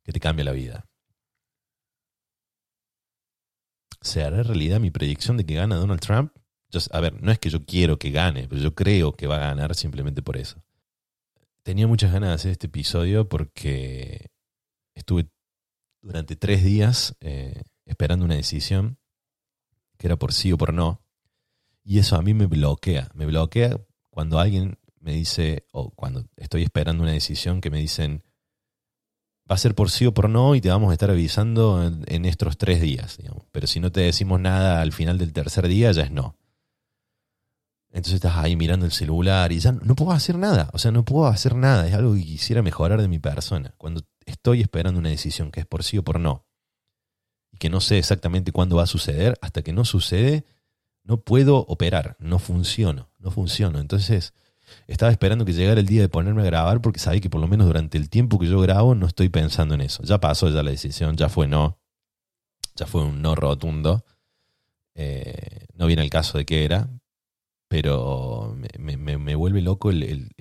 que 0.04 0.12
te 0.12 0.20
cambia 0.20 0.46
la 0.46 0.52
vida. 0.52 0.86
¿Se 4.02 4.24
hará 4.24 4.44
realidad 4.44 4.80
mi 4.80 4.92
predicción 4.92 5.36
de 5.38 5.46
que 5.46 5.56
gana 5.56 5.76
Donald 5.76 6.00
Trump? 6.00 6.32
a 6.92 7.00
ver, 7.00 7.22
no 7.22 7.32
es 7.32 7.40
que 7.40 7.50
yo 7.50 7.66
quiero 7.66 7.98
que 7.98 8.12
gane, 8.12 8.48
pero 8.48 8.62
yo 8.62 8.76
creo 8.76 9.14
que 9.14 9.28
va 9.28 9.38
a 9.38 9.48
ganar 9.48 9.76
simplemente 9.76 10.22
por 10.22 10.36
eso. 10.36 10.62
Tenía 11.64 11.88
muchas 11.88 12.12
ganas 12.12 12.30
de 12.30 12.36
hacer 12.36 12.52
este 12.52 12.68
episodio 12.68 13.30
porque 13.30 14.28
estuve 14.94 15.30
durante 16.02 16.36
tres 16.36 16.64
días 16.64 17.16
eh, 17.22 17.64
esperando 17.86 18.26
una 18.26 18.36
decisión 18.36 19.00
que 19.98 20.08
era 20.08 20.18
por 20.18 20.34
sí 20.34 20.52
o 20.52 20.58
por 20.58 20.74
no. 20.74 21.05
Y 21.86 22.00
eso 22.00 22.16
a 22.16 22.22
mí 22.24 22.34
me 22.34 22.48
bloquea. 22.48 23.10
Me 23.14 23.28
bloquea 23.28 23.80
cuando 24.10 24.40
alguien 24.40 24.80
me 25.00 25.14
dice, 25.14 25.68
o 25.72 25.92
cuando 25.92 26.26
estoy 26.36 26.64
esperando 26.64 27.04
una 27.04 27.12
decisión 27.12 27.62
que 27.62 27.70
me 27.70 27.80
dicen, 27.80 28.24
va 29.50 29.54
a 29.54 29.60
ser 29.60 29.76
por 29.76 29.92
sí 29.92 30.08
o 30.08 30.14
por 30.14 30.28
no 30.28 30.56
y 30.56 30.62
te 30.62 30.70
vamos 30.70 30.90
a 30.90 30.94
estar 30.94 31.12
avisando 31.12 31.86
en, 32.08 32.26
estos 32.26 32.58
tres 32.58 32.82
días, 32.82 33.18
digamos. 33.18 33.44
Pero 33.52 33.68
si 33.68 33.80
no 33.80 33.92
te 33.92 34.02
decimos 34.02 34.40
nada 34.40 34.82
al 34.82 34.94
final 34.94 35.20
del 35.20 35.32
tercer 35.32 35.68
día, 35.68 35.92
ya 35.92 36.02
es 36.02 36.12
no. 36.12 36.36
Entonces 37.90 38.16
estás 38.16 38.36
ahí 38.38 38.56
mirando 38.56 38.88
el 38.88 38.92
celular 38.92 39.52
y 39.52 39.60
ya 39.60 39.72
no 39.72 39.96
puedo 39.96 40.12
hacer 40.12 40.40
nada. 40.40 40.70
O 40.74 40.80
sea, 40.80 40.92
no 40.92 41.06
puedo 41.06 41.28
hacer 41.28 41.56
nada. 41.56 41.88
Es 41.88 41.94
algo 41.94 42.16
que 42.16 42.24
quisiera 42.24 42.64
mejorar 42.64 43.00
de 43.00 43.08
mi 43.08 43.20
persona. 43.20 43.76
Cuando 43.78 44.02
estoy 44.26 44.62
esperando 44.62 45.00
una 45.00 45.10
decisión 45.10 45.52
que 45.52 45.60
es 45.60 45.66
por 45.68 45.84
sí 45.84 46.00
o 46.00 46.04
por 46.04 46.20
no, 46.20 46.48
y 47.52 47.58
que 47.58 47.70
no 47.70 47.80
sé 47.80 48.00
exactamente 48.00 48.52
cuándo 48.52 48.76
va 48.76 48.84
a 48.84 48.88
suceder, 48.88 49.38
hasta 49.42 49.62
que 49.62 49.72
no 49.72 49.86
sucede, 49.86 50.46
no 51.06 51.18
puedo 51.22 51.58
operar, 51.58 52.18
no 52.20 52.40
funciono, 52.40 53.10
no 53.20 53.32
funciono. 53.32 53.80
Entonces, 53.80 54.34
estaba 54.88 55.12
esperando 55.12 55.46
que 55.46 55.54
llegara 55.54 55.80
el 55.80 55.86
día 55.86 56.02
de 56.02 56.10
ponerme 56.10 56.42
a 56.42 56.46
grabar 56.46 56.82
porque 56.82 57.00
sabía 57.00 57.22
que 57.22 57.30
por 57.30 57.40
lo 57.40 57.48
menos 57.48 57.68
durante 57.68 57.98
el 57.98 58.10
tiempo 58.10 58.40
que 58.40 58.48
yo 58.48 58.60
grabo 58.60 58.96
no 58.96 59.06
estoy 59.06 59.30
pensando 59.30 59.76
en 59.76 59.82
eso. 59.82 60.04
Ya 60.04 60.20
pasó 60.20 60.50
ya 60.50 60.64
la 60.64 60.72
decisión, 60.72 61.16
ya 61.16 61.30
fue 61.30 61.48
no, 61.48 61.78
ya 62.76 62.88
fue 62.88 63.04
un 63.04 63.22
no 63.22 63.36
rotundo. 63.36 64.04
Eh, 64.96 65.66
no 65.76 65.86
viene 65.86 66.02
el 66.02 66.10
caso 66.10 66.40
de 66.40 66.46
qué 66.46 66.66
era, 66.66 66.90
pero 67.68 68.58
me, 68.80 69.36
vuelve 69.36 69.62
loco 69.62 69.92
el, 69.92 70.32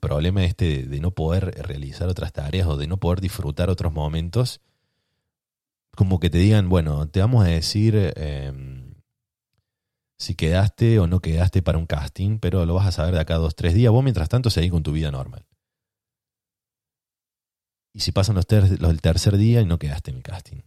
problema 0.00 0.44
este 0.44 0.86
de, 0.86 1.00
no 1.00 1.12
poder 1.12 1.54
realizar 1.66 2.08
otras 2.08 2.32
tareas 2.32 2.66
o 2.66 2.76
de 2.76 2.88
no 2.88 2.98
poder 2.98 3.20
disfrutar 3.20 3.70
otros 3.70 3.92
momentos. 3.92 4.60
Como 5.94 6.18
que 6.18 6.30
te 6.30 6.38
digan, 6.38 6.68
bueno, 6.68 7.08
te 7.08 7.20
vamos 7.20 7.44
a 7.44 7.48
decir... 7.48 8.12
Em, 8.16 8.79
si 10.20 10.34
quedaste 10.34 10.98
o 10.98 11.06
no 11.06 11.20
quedaste 11.20 11.62
para 11.62 11.78
un 11.78 11.86
casting, 11.86 12.38
pero 12.40 12.66
lo 12.66 12.74
vas 12.74 12.86
a 12.86 12.92
saber 12.92 13.14
de 13.14 13.20
acá 13.20 13.36
a 13.36 13.38
dos, 13.38 13.56
tres 13.56 13.72
días. 13.72 13.90
Vos, 13.90 14.04
mientras 14.04 14.28
tanto, 14.28 14.50
seguís 14.50 14.70
con 14.70 14.82
tu 14.82 14.92
vida 14.92 15.10
normal. 15.10 15.46
Y 17.94 18.00
si 18.00 18.12
pasan 18.12 18.36
los, 18.36 18.46
del 18.46 19.00
tercer 19.00 19.38
día 19.38 19.62
y 19.62 19.66
no 19.66 19.78
quedaste 19.78 20.10
en 20.10 20.18
el 20.18 20.22
casting. 20.22 20.60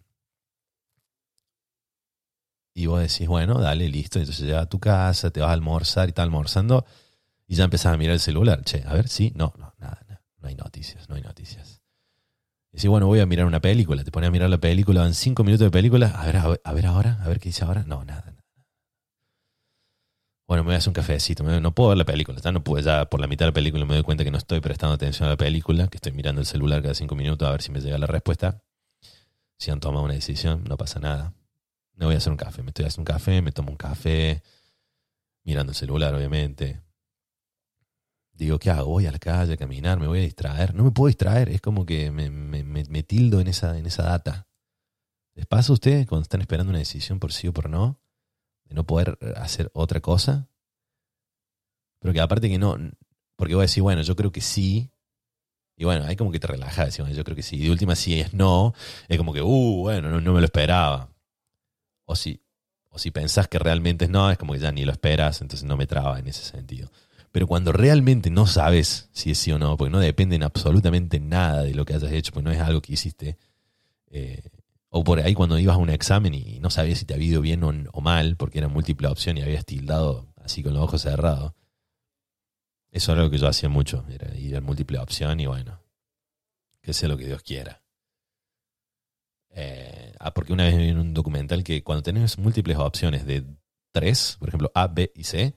Y 2.73 2.87
vos 2.87 2.99
decís, 2.99 3.27
bueno, 3.27 3.59
dale, 3.59 3.87
listo. 3.89 4.17
Entonces 4.17 4.43
llegas 4.43 4.63
a 4.63 4.69
tu 4.69 4.79
casa, 4.79 5.29
te 5.29 5.39
vas 5.39 5.51
a 5.51 5.53
almorzar 5.53 6.07
y 6.07 6.09
estás 6.09 6.23
almorzando. 6.23 6.83
Y 7.47 7.53
ya 7.53 7.65
empezás 7.65 7.93
a 7.93 7.97
mirar 7.97 8.15
el 8.15 8.19
celular. 8.19 8.63
Che, 8.63 8.83
a 8.87 8.93
ver, 8.93 9.07
sí, 9.07 9.33
no, 9.35 9.53
no, 9.59 9.75
nada, 9.77 10.01
nada. 10.09 10.23
No 10.39 10.47
hay 10.47 10.55
noticias, 10.55 11.07
no 11.09 11.15
hay 11.15 11.21
noticias. 11.21 11.83
Y 12.71 12.77
decís, 12.77 12.89
bueno, 12.89 13.05
voy 13.05 13.19
a 13.19 13.27
mirar 13.27 13.45
una 13.45 13.61
película. 13.61 14.03
Te 14.03 14.11
pones 14.11 14.29
a 14.29 14.31
mirar 14.31 14.49
la 14.49 14.57
película, 14.57 15.01
van 15.01 15.13
cinco 15.13 15.43
minutos 15.43 15.67
de 15.67 15.71
película. 15.71 16.07
A 16.07 16.25
ver, 16.25 16.37
a 16.37 16.73
ver 16.73 16.85
ahora, 16.87 17.19
a 17.21 17.27
ver 17.27 17.39
qué 17.39 17.49
dice 17.49 17.63
ahora. 17.63 17.83
No, 17.83 18.03
nada, 18.03 18.32
bueno, 20.53 20.65
me 20.65 20.67
voy 20.67 20.75
a 20.75 20.77
hacer 20.77 20.89
un 20.89 20.93
cafecito, 20.93 21.43
no 21.43 21.73
puedo 21.73 21.89
ver 21.89 21.97
la 21.97 22.05
película, 22.05 22.39
no 22.51 22.63
puedo, 22.63 22.85
ya 22.85 23.09
por 23.09 23.19
la 23.19 23.25
mitad 23.25 23.47
de 23.47 23.49
la 23.49 23.55
película 23.55 23.85
me 23.85 23.95
doy 23.95 24.03
cuenta 24.03 24.23
que 24.23 24.29
no 24.29 24.37
estoy 24.37 24.59
prestando 24.59 24.93
atención 24.93 25.25
a 25.25 25.31
la 25.31 25.35
película, 25.35 25.87
que 25.87 25.97
estoy 25.97 26.11
mirando 26.11 26.41
el 26.41 26.45
celular 26.45 26.83
cada 26.83 26.93
cinco 26.93 27.15
minutos 27.15 27.47
a 27.47 27.51
ver 27.51 27.63
si 27.63 27.71
me 27.71 27.81
llega 27.81 27.97
la 27.97 28.05
respuesta. 28.05 28.61
Si 29.57 29.71
han 29.71 29.79
tomado 29.79 30.05
una 30.05 30.13
decisión, 30.13 30.63
no 30.69 30.77
pasa 30.77 30.99
nada. 30.99 31.33
No 31.95 32.05
voy 32.05 32.13
a 32.13 32.19
hacer 32.19 32.29
un 32.29 32.37
café, 32.37 32.61
me 32.61 32.67
estoy 32.69 32.85
haciendo 32.85 33.01
un 33.11 33.15
café, 33.15 33.41
me 33.41 33.51
tomo 33.51 33.71
un 33.71 33.77
café, 33.77 34.43
mirando 35.43 35.71
el 35.71 35.75
celular, 35.75 36.13
obviamente. 36.13 36.83
Digo, 38.33 38.59
¿qué 38.59 38.69
hago? 38.69 38.91
Voy 38.91 39.07
a 39.07 39.11
la 39.11 39.17
calle 39.17 39.53
a 39.53 39.57
caminar, 39.57 39.99
me 39.99 40.05
voy 40.05 40.19
a 40.19 40.21
distraer. 40.21 40.75
No 40.75 40.83
me 40.83 40.91
puedo 40.91 41.07
distraer, 41.07 41.49
es 41.49 41.61
como 41.61 41.83
que 41.83 42.11
me, 42.11 42.29
me 42.29 43.01
tildo 43.01 43.39
en 43.39 43.47
esa, 43.47 43.75
en 43.75 43.87
esa 43.87 44.03
data. 44.03 44.47
¿Les 45.33 45.47
pasa 45.47 45.71
a 45.71 45.73
ustedes 45.73 46.05
cuando 46.05 46.21
están 46.21 46.41
esperando 46.41 46.69
una 46.69 46.77
decisión 46.77 47.19
por 47.19 47.33
sí 47.33 47.47
o 47.47 47.53
por 47.53 47.71
no? 47.71 48.02
De 48.65 48.75
no 48.75 48.85
poder 48.85 49.17
hacer 49.35 49.69
otra 49.73 49.99
cosa. 49.99 50.47
Pero 51.99 52.13
que 52.13 52.19
aparte 52.19 52.49
que 52.49 52.57
no, 52.57 52.77
porque 53.35 53.55
voy 53.55 53.63
a 53.63 53.67
decir, 53.67 53.83
bueno, 53.83 54.01
yo 54.01 54.15
creo 54.15 54.31
que 54.31 54.41
sí. 54.41 54.91
Y 55.75 55.85
bueno, 55.85 56.05
hay 56.05 56.15
como 56.15 56.31
que 56.31 56.39
te 56.39 56.47
relajas, 56.47 56.87
decir, 56.87 57.01
bueno, 57.03 57.15
yo 57.15 57.23
creo 57.23 57.35
que 57.35 57.43
sí. 57.43 57.57
Y 57.57 57.65
de 57.65 57.71
última, 57.71 57.95
si 57.95 58.19
es 58.19 58.33
no, 58.33 58.73
es 59.07 59.17
como 59.17 59.33
que, 59.33 59.41
uh, 59.41 59.77
bueno, 59.81 60.21
no, 60.21 60.33
me 60.33 60.39
lo 60.39 60.45
esperaba. 60.45 61.09
O 62.05 62.15
si, 62.15 62.41
o 62.89 62.99
si 62.99 63.11
pensás 63.11 63.47
que 63.47 63.59
realmente 63.59 64.05
es 64.05 64.11
no, 64.11 64.29
es 64.29 64.37
como 64.37 64.53
que 64.53 64.59
ya 64.59 64.71
ni 64.71 64.85
lo 64.85 64.91
esperas, 64.91 65.41
entonces 65.41 65.67
no 65.67 65.77
me 65.77 65.87
traba 65.87 66.19
en 66.19 66.27
ese 66.27 66.43
sentido. 66.43 66.91
Pero 67.31 67.47
cuando 67.47 67.71
realmente 67.71 68.29
no 68.29 68.45
sabes 68.45 69.09
si 69.11 69.31
es 69.31 69.39
sí 69.39 69.51
o 69.51 69.57
no, 69.57 69.75
porque 69.75 69.91
no 69.91 69.99
depende 69.99 70.35
en 70.35 70.43
absolutamente 70.43 71.19
nada 71.19 71.63
de 71.63 71.73
lo 71.73 71.85
que 71.85 71.95
hayas 71.95 72.11
hecho, 72.11 72.31
porque 72.31 72.45
no 72.45 72.51
es 72.51 72.59
algo 72.59 72.81
que 72.81 72.93
hiciste, 72.93 73.37
eh, 74.11 74.43
o 74.95 75.03
por 75.03 75.19
ahí 75.19 75.33
cuando 75.33 75.57
ibas 75.57 75.75
a 75.75 75.79
un 75.79 75.89
examen 75.89 76.35
y 76.35 76.59
no 76.59 76.69
sabías 76.69 76.99
si 76.99 77.05
te 77.05 77.15
había 77.15 77.29
ido 77.29 77.41
bien 77.41 77.63
o, 77.63 78.01
mal, 78.01 78.37
porque 78.37 78.59
era 78.59 78.67
múltiple 78.67 79.07
opción 79.07 79.37
y 79.37 79.41
habías 79.41 79.65
tildado 79.65 80.27
así 80.37 80.61
con 80.61 80.75
los 80.75 80.83
ojos 80.83 81.01
cerrados. 81.01 81.53
Eso 82.91 83.13
era 83.13 83.23
lo 83.23 83.31
que 83.31 83.39
yo 83.39 83.47
hacía 83.47 83.69
mucho, 83.69 84.05
era 84.07 84.37
ir 84.37 84.55
a 84.55 84.61
múltiple 84.61 84.99
opción 84.99 85.39
y 85.39 85.47
bueno, 85.47 85.81
que 86.79 86.93
sea 86.93 87.09
lo 87.09 87.17
que 87.17 87.25
Dios 87.25 87.41
quiera. 87.41 87.81
Eh, 89.49 90.13
ah, 90.19 90.31
porque 90.35 90.53
una 90.53 90.65
vez 90.65 90.77
vi 90.77 90.89
en 90.89 90.99
un 90.99 91.15
documental 91.15 91.63
que 91.63 91.83
cuando 91.83 92.03
tenés 92.03 92.37
múltiples 92.37 92.77
opciones 92.77 93.25
de 93.25 93.45
tres, 93.91 94.37
por 94.37 94.49
ejemplo 94.49 94.71
A, 94.75 94.87
B 94.89 95.11
y 95.15 95.23
C, 95.23 95.55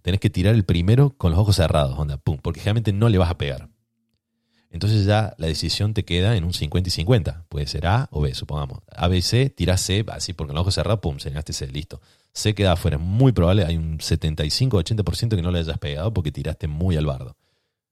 tenés 0.00 0.20
que 0.20 0.30
tirar 0.30 0.54
el 0.54 0.64
primero 0.64 1.10
con 1.18 1.32
los 1.32 1.40
ojos 1.40 1.56
cerrados, 1.56 1.98
onda, 1.98 2.16
pum, 2.16 2.38
porque 2.38 2.60
generalmente 2.60 2.94
no 2.94 3.10
le 3.10 3.18
vas 3.18 3.30
a 3.30 3.36
pegar 3.36 3.68
entonces 4.70 5.04
ya 5.04 5.34
la 5.36 5.48
decisión 5.48 5.94
te 5.94 6.04
queda 6.04 6.36
en 6.36 6.44
un 6.44 6.52
50 6.52 6.88
y 6.88 6.92
50. 6.92 7.44
Puede 7.48 7.66
ser 7.66 7.86
A 7.86 8.08
o 8.12 8.20
B, 8.20 8.34
supongamos. 8.34 8.78
A, 8.88 9.08
B, 9.08 9.20
C, 9.20 9.50
tirás 9.50 9.80
C, 9.80 10.04
así 10.08 10.32
porque 10.32 10.52
el 10.52 10.58
ojo 10.58 10.70
cerrado, 10.70 11.00
pum, 11.00 11.18
señalaste 11.18 11.52
C, 11.52 11.66
listo. 11.66 12.00
C 12.32 12.54
queda 12.54 12.72
afuera. 12.72 12.96
Es 12.96 13.02
muy 13.02 13.32
probable, 13.32 13.64
hay 13.64 13.76
un 13.76 13.98
75-80% 13.98 15.34
que 15.34 15.42
no 15.42 15.50
le 15.50 15.58
hayas 15.58 15.78
pegado 15.78 16.14
porque 16.14 16.30
tiraste 16.30 16.68
muy 16.68 16.96
al 16.96 17.06
bardo. 17.06 17.36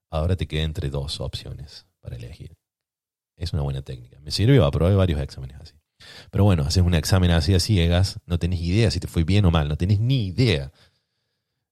Ahora 0.09 0.37
te 0.37 0.47
queda 0.47 0.63
entre 0.63 0.89
dos 0.89 1.21
opciones 1.21 1.87
para 2.01 2.15
elegir. 2.15 2.57
Es 3.37 3.53
una 3.53 3.63
buena 3.63 3.83
técnica. 3.83 4.21
Me 4.21 4.31
sirve, 4.31 4.65
aprobé 4.65 4.95
varios 4.95 5.21
exámenes 5.21 5.61
así. 5.61 5.75
Pero 6.31 6.45
bueno, 6.45 6.63
haces 6.63 6.83
un 6.83 6.95
examen 6.95 7.33
así 7.33 7.55
a 7.55 7.61
ciegas, 7.61 8.21
no 8.27 8.39
tenés 8.39 8.61
idea 8.61 8.91
si 8.91 9.01
te 9.01 9.09
fue 9.09 9.25
bien 9.25 9.45
o 9.45 9.51
mal, 9.51 9.69
no 9.69 9.77
tenés 9.77 9.99
ni 9.99 10.27
idea. 10.27 10.73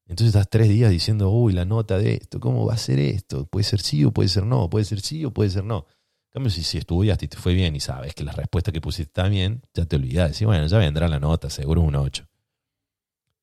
Entonces 0.07 0.29
estás 0.29 0.49
tres 0.49 0.69
días 0.69 0.91
diciendo, 0.91 1.31
uy, 1.31 1.53
la 1.53 1.65
nota 1.65 1.99
de 1.99 2.15
esto, 2.15 2.39
¿cómo 2.39 2.65
va 2.65 2.75
a 2.75 2.79
ser 2.79 2.99
esto? 2.99 3.47
Puede 3.47 3.65
ser 3.65 3.81
sí 3.81 4.05
o 4.05 4.13
puede 4.13 4.29
ser 4.29 4.45
no, 4.45 4.71
puede 4.71 4.85
ser 4.85 5.01
sí 5.01 5.25
o 5.25 5.33
puede 5.33 5.51
ser 5.51 5.65
no. 5.65 5.87
En 6.29 6.33
cambio, 6.33 6.51
si, 6.51 6.63
si 6.63 6.79
estudiaste 6.79 7.25
y 7.25 7.29
te 7.29 7.37
fue 7.37 7.55
bien 7.55 7.75
y 7.75 7.81
sabes 7.81 8.15
que 8.15 8.23
la 8.23 8.33
respuesta 8.33 8.71
que 8.71 8.81
pusiste 8.81 9.11
está 9.11 9.29
bien, 9.29 9.63
ya 9.75 9.85
te 9.85 9.97
olvidas. 9.97 10.31
Decís, 10.33 10.47
bueno, 10.47 10.67
ya 10.67 10.79
vendrá 10.79 11.09
la 11.09 11.19
nota, 11.19 11.51
seguro 11.51 11.81
un 11.81 11.97
8. 11.97 12.29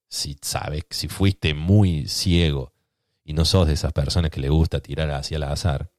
Si 0.08 0.38
sabes, 0.42 0.84
si 0.90 1.08
fuiste 1.10 1.54
muy 1.54 2.08
ciego 2.08 2.72
y 3.26 3.34
no 3.34 3.46
sos 3.46 3.68
de 3.68 3.74
esas 3.74 3.92
personas 3.92 4.32
que 4.32 4.40
le 4.40 4.50
gusta 4.50 4.80
tirar 4.80 5.10
hacia 5.12 5.38
el 5.38 5.44
azar, 5.44 5.92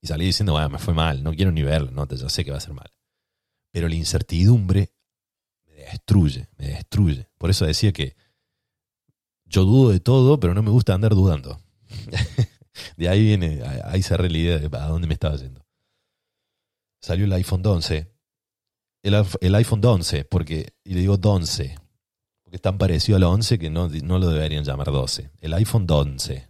y 0.00 0.06
salí 0.06 0.26
diciendo, 0.26 0.52
bueno, 0.52 0.68
me 0.68 0.78
fue 0.78 0.92
mal, 0.92 1.22
no 1.22 1.32
quiero 1.32 1.50
ni 1.50 1.62
verlo, 1.62 1.90
no, 1.90 2.06
ya 2.06 2.28
sé 2.28 2.44
que 2.44 2.50
va 2.50 2.58
a 2.58 2.60
ser 2.60 2.74
mal. 2.74 2.92
Pero 3.70 3.88
la 3.88 3.94
incertidumbre 3.94 4.92
me 5.66 5.76
destruye, 5.76 6.48
me 6.58 6.68
destruye. 6.68 7.28
Por 7.38 7.50
eso 7.50 7.64
decía 7.64 7.90
que 7.92 8.14
yo 9.54 9.64
dudo 9.64 9.92
de 9.92 10.00
todo, 10.00 10.40
pero 10.40 10.52
no 10.52 10.62
me 10.62 10.70
gusta 10.70 10.94
andar 10.94 11.14
dudando. 11.14 11.60
de 12.96 13.08
ahí 13.08 13.22
viene, 13.22 13.62
ahí 13.84 14.02
cerré 14.02 14.28
la 14.28 14.38
idea 14.38 14.58
de 14.58 14.76
a 14.76 14.88
dónde 14.88 15.06
me 15.06 15.14
estaba 15.14 15.36
yendo. 15.36 15.64
Salió 17.00 17.24
el 17.24 17.32
iPhone 17.34 17.64
11. 17.64 18.10
El, 19.04 19.24
el 19.40 19.54
iPhone 19.54 19.84
11, 19.84 20.24
porque, 20.24 20.74
y 20.82 20.94
le 20.94 21.00
digo 21.00 21.20
11, 21.22 21.76
porque 22.42 22.56
es 22.56 22.62
tan 22.62 22.78
parecido 22.78 23.16
al 23.16 23.22
11 23.22 23.58
que 23.60 23.70
no, 23.70 23.88
no 23.88 24.18
lo 24.18 24.28
deberían 24.28 24.64
llamar 24.64 24.90
12. 24.90 25.30
El 25.40 25.54
iPhone 25.54 25.86
11. 25.88 26.48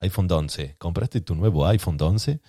iPhone 0.00 0.28
11. 0.30 0.76
¿Compraste 0.78 1.20
tu 1.20 1.34
nuevo 1.34 1.66
iPhone 1.66 1.98
11? 2.00 2.40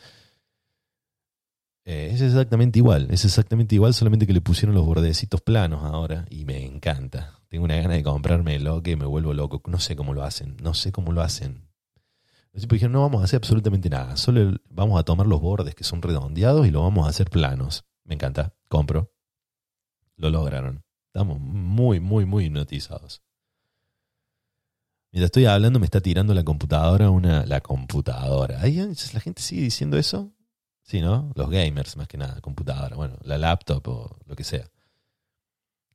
Eh, 1.84 2.12
es 2.14 2.22
exactamente 2.22 2.78
igual, 2.78 3.08
es 3.10 3.26
exactamente 3.26 3.74
igual, 3.76 3.94
solamente 3.94 4.28
que 4.28 4.34
le 4.34 4.42
pusieron 4.42 4.76
los 4.76 4.86
bordecitos 4.86 5.42
planos 5.42 5.84
ahora 5.84 6.26
y 6.30 6.46
me 6.46 6.64
encanta. 6.64 7.40
Tengo 7.50 7.66
una 7.66 7.76
gana 7.76 7.96
de 7.96 8.04
comprarme 8.04 8.60
lo 8.60 8.84
que 8.84 8.96
me 8.96 9.06
vuelvo 9.06 9.34
loco. 9.34 9.62
No 9.68 9.80
sé 9.80 9.96
cómo 9.96 10.14
lo 10.14 10.24
hacen, 10.24 10.58
no 10.62 10.74
sé 10.74 10.92
cómo 10.92 11.12
lo 11.12 11.22
hacen. 11.22 11.68
Los 12.54 12.62
tipos 12.62 12.76
dijeron, 12.76 12.94
no 12.94 13.02
vamos 13.02 13.22
a 13.22 13.26
hacer 13.26 13.38
absolutamente 13.38 13.90
nada, 13.90 14.18
solo 14.18 14.58
vamos 14.70 15.00
a 15.00 15.04
tomar 15.04 15.26
los 15.26 15.42
bordes 15.42 15.74
que 15.74 15.84
son 15.84 16.02
redondeados 16.02 16.68
y 16.68 16.72
lo 16.72 16.84
vamos 16.84 17.08
a 17.08 17.10
hacer 17.10 17.30
planos. 17.30 17.86
Me 18.04 18.16
encanta, 18.16 18.54
compro. 18.68 19.12
Lo 20.18 20.30
lograron. 20.30 20.84
Estamos 21.08 21.40
muy, 21.40 22.00
muy, 22.00 22.26
muy 22.26 22.46
hipnotizados. 22.46 23.22
Mientras 25.12 25.28
estoy 25.28 25.46
hablando 25.46 25.80
me 25.80 25.86
está 25.86 26.00
tirando 26.00 26.34
la 26.34 26.44
computadora 26.44 27.10
una... 27.10 27.46
La 27.46 27.60
computadora. 27.60 28.62
¿Ahí 28.62 28.78
la 28.78 29.20
gente 29.20 29.42
sigue 29.42 29.64
diciendo 29.64 29.98
eso? 29.98 30.32
Sí, 30.92 31.00
¿no? 31.00 31.32
Los 31.36 31.50
gamers, 31.50 31.96
más 31.96 32.10
que 32.10 32.18
nada, 32.18 32.42
computadora, 32.42 32.98
bueno, 32.98 33.18
la 33.24 33.38
laptop 33.38 33.88
o 33.88 34.18
lo 34.26 34.36
que 34.36 34.44
sea. 34.44 34.70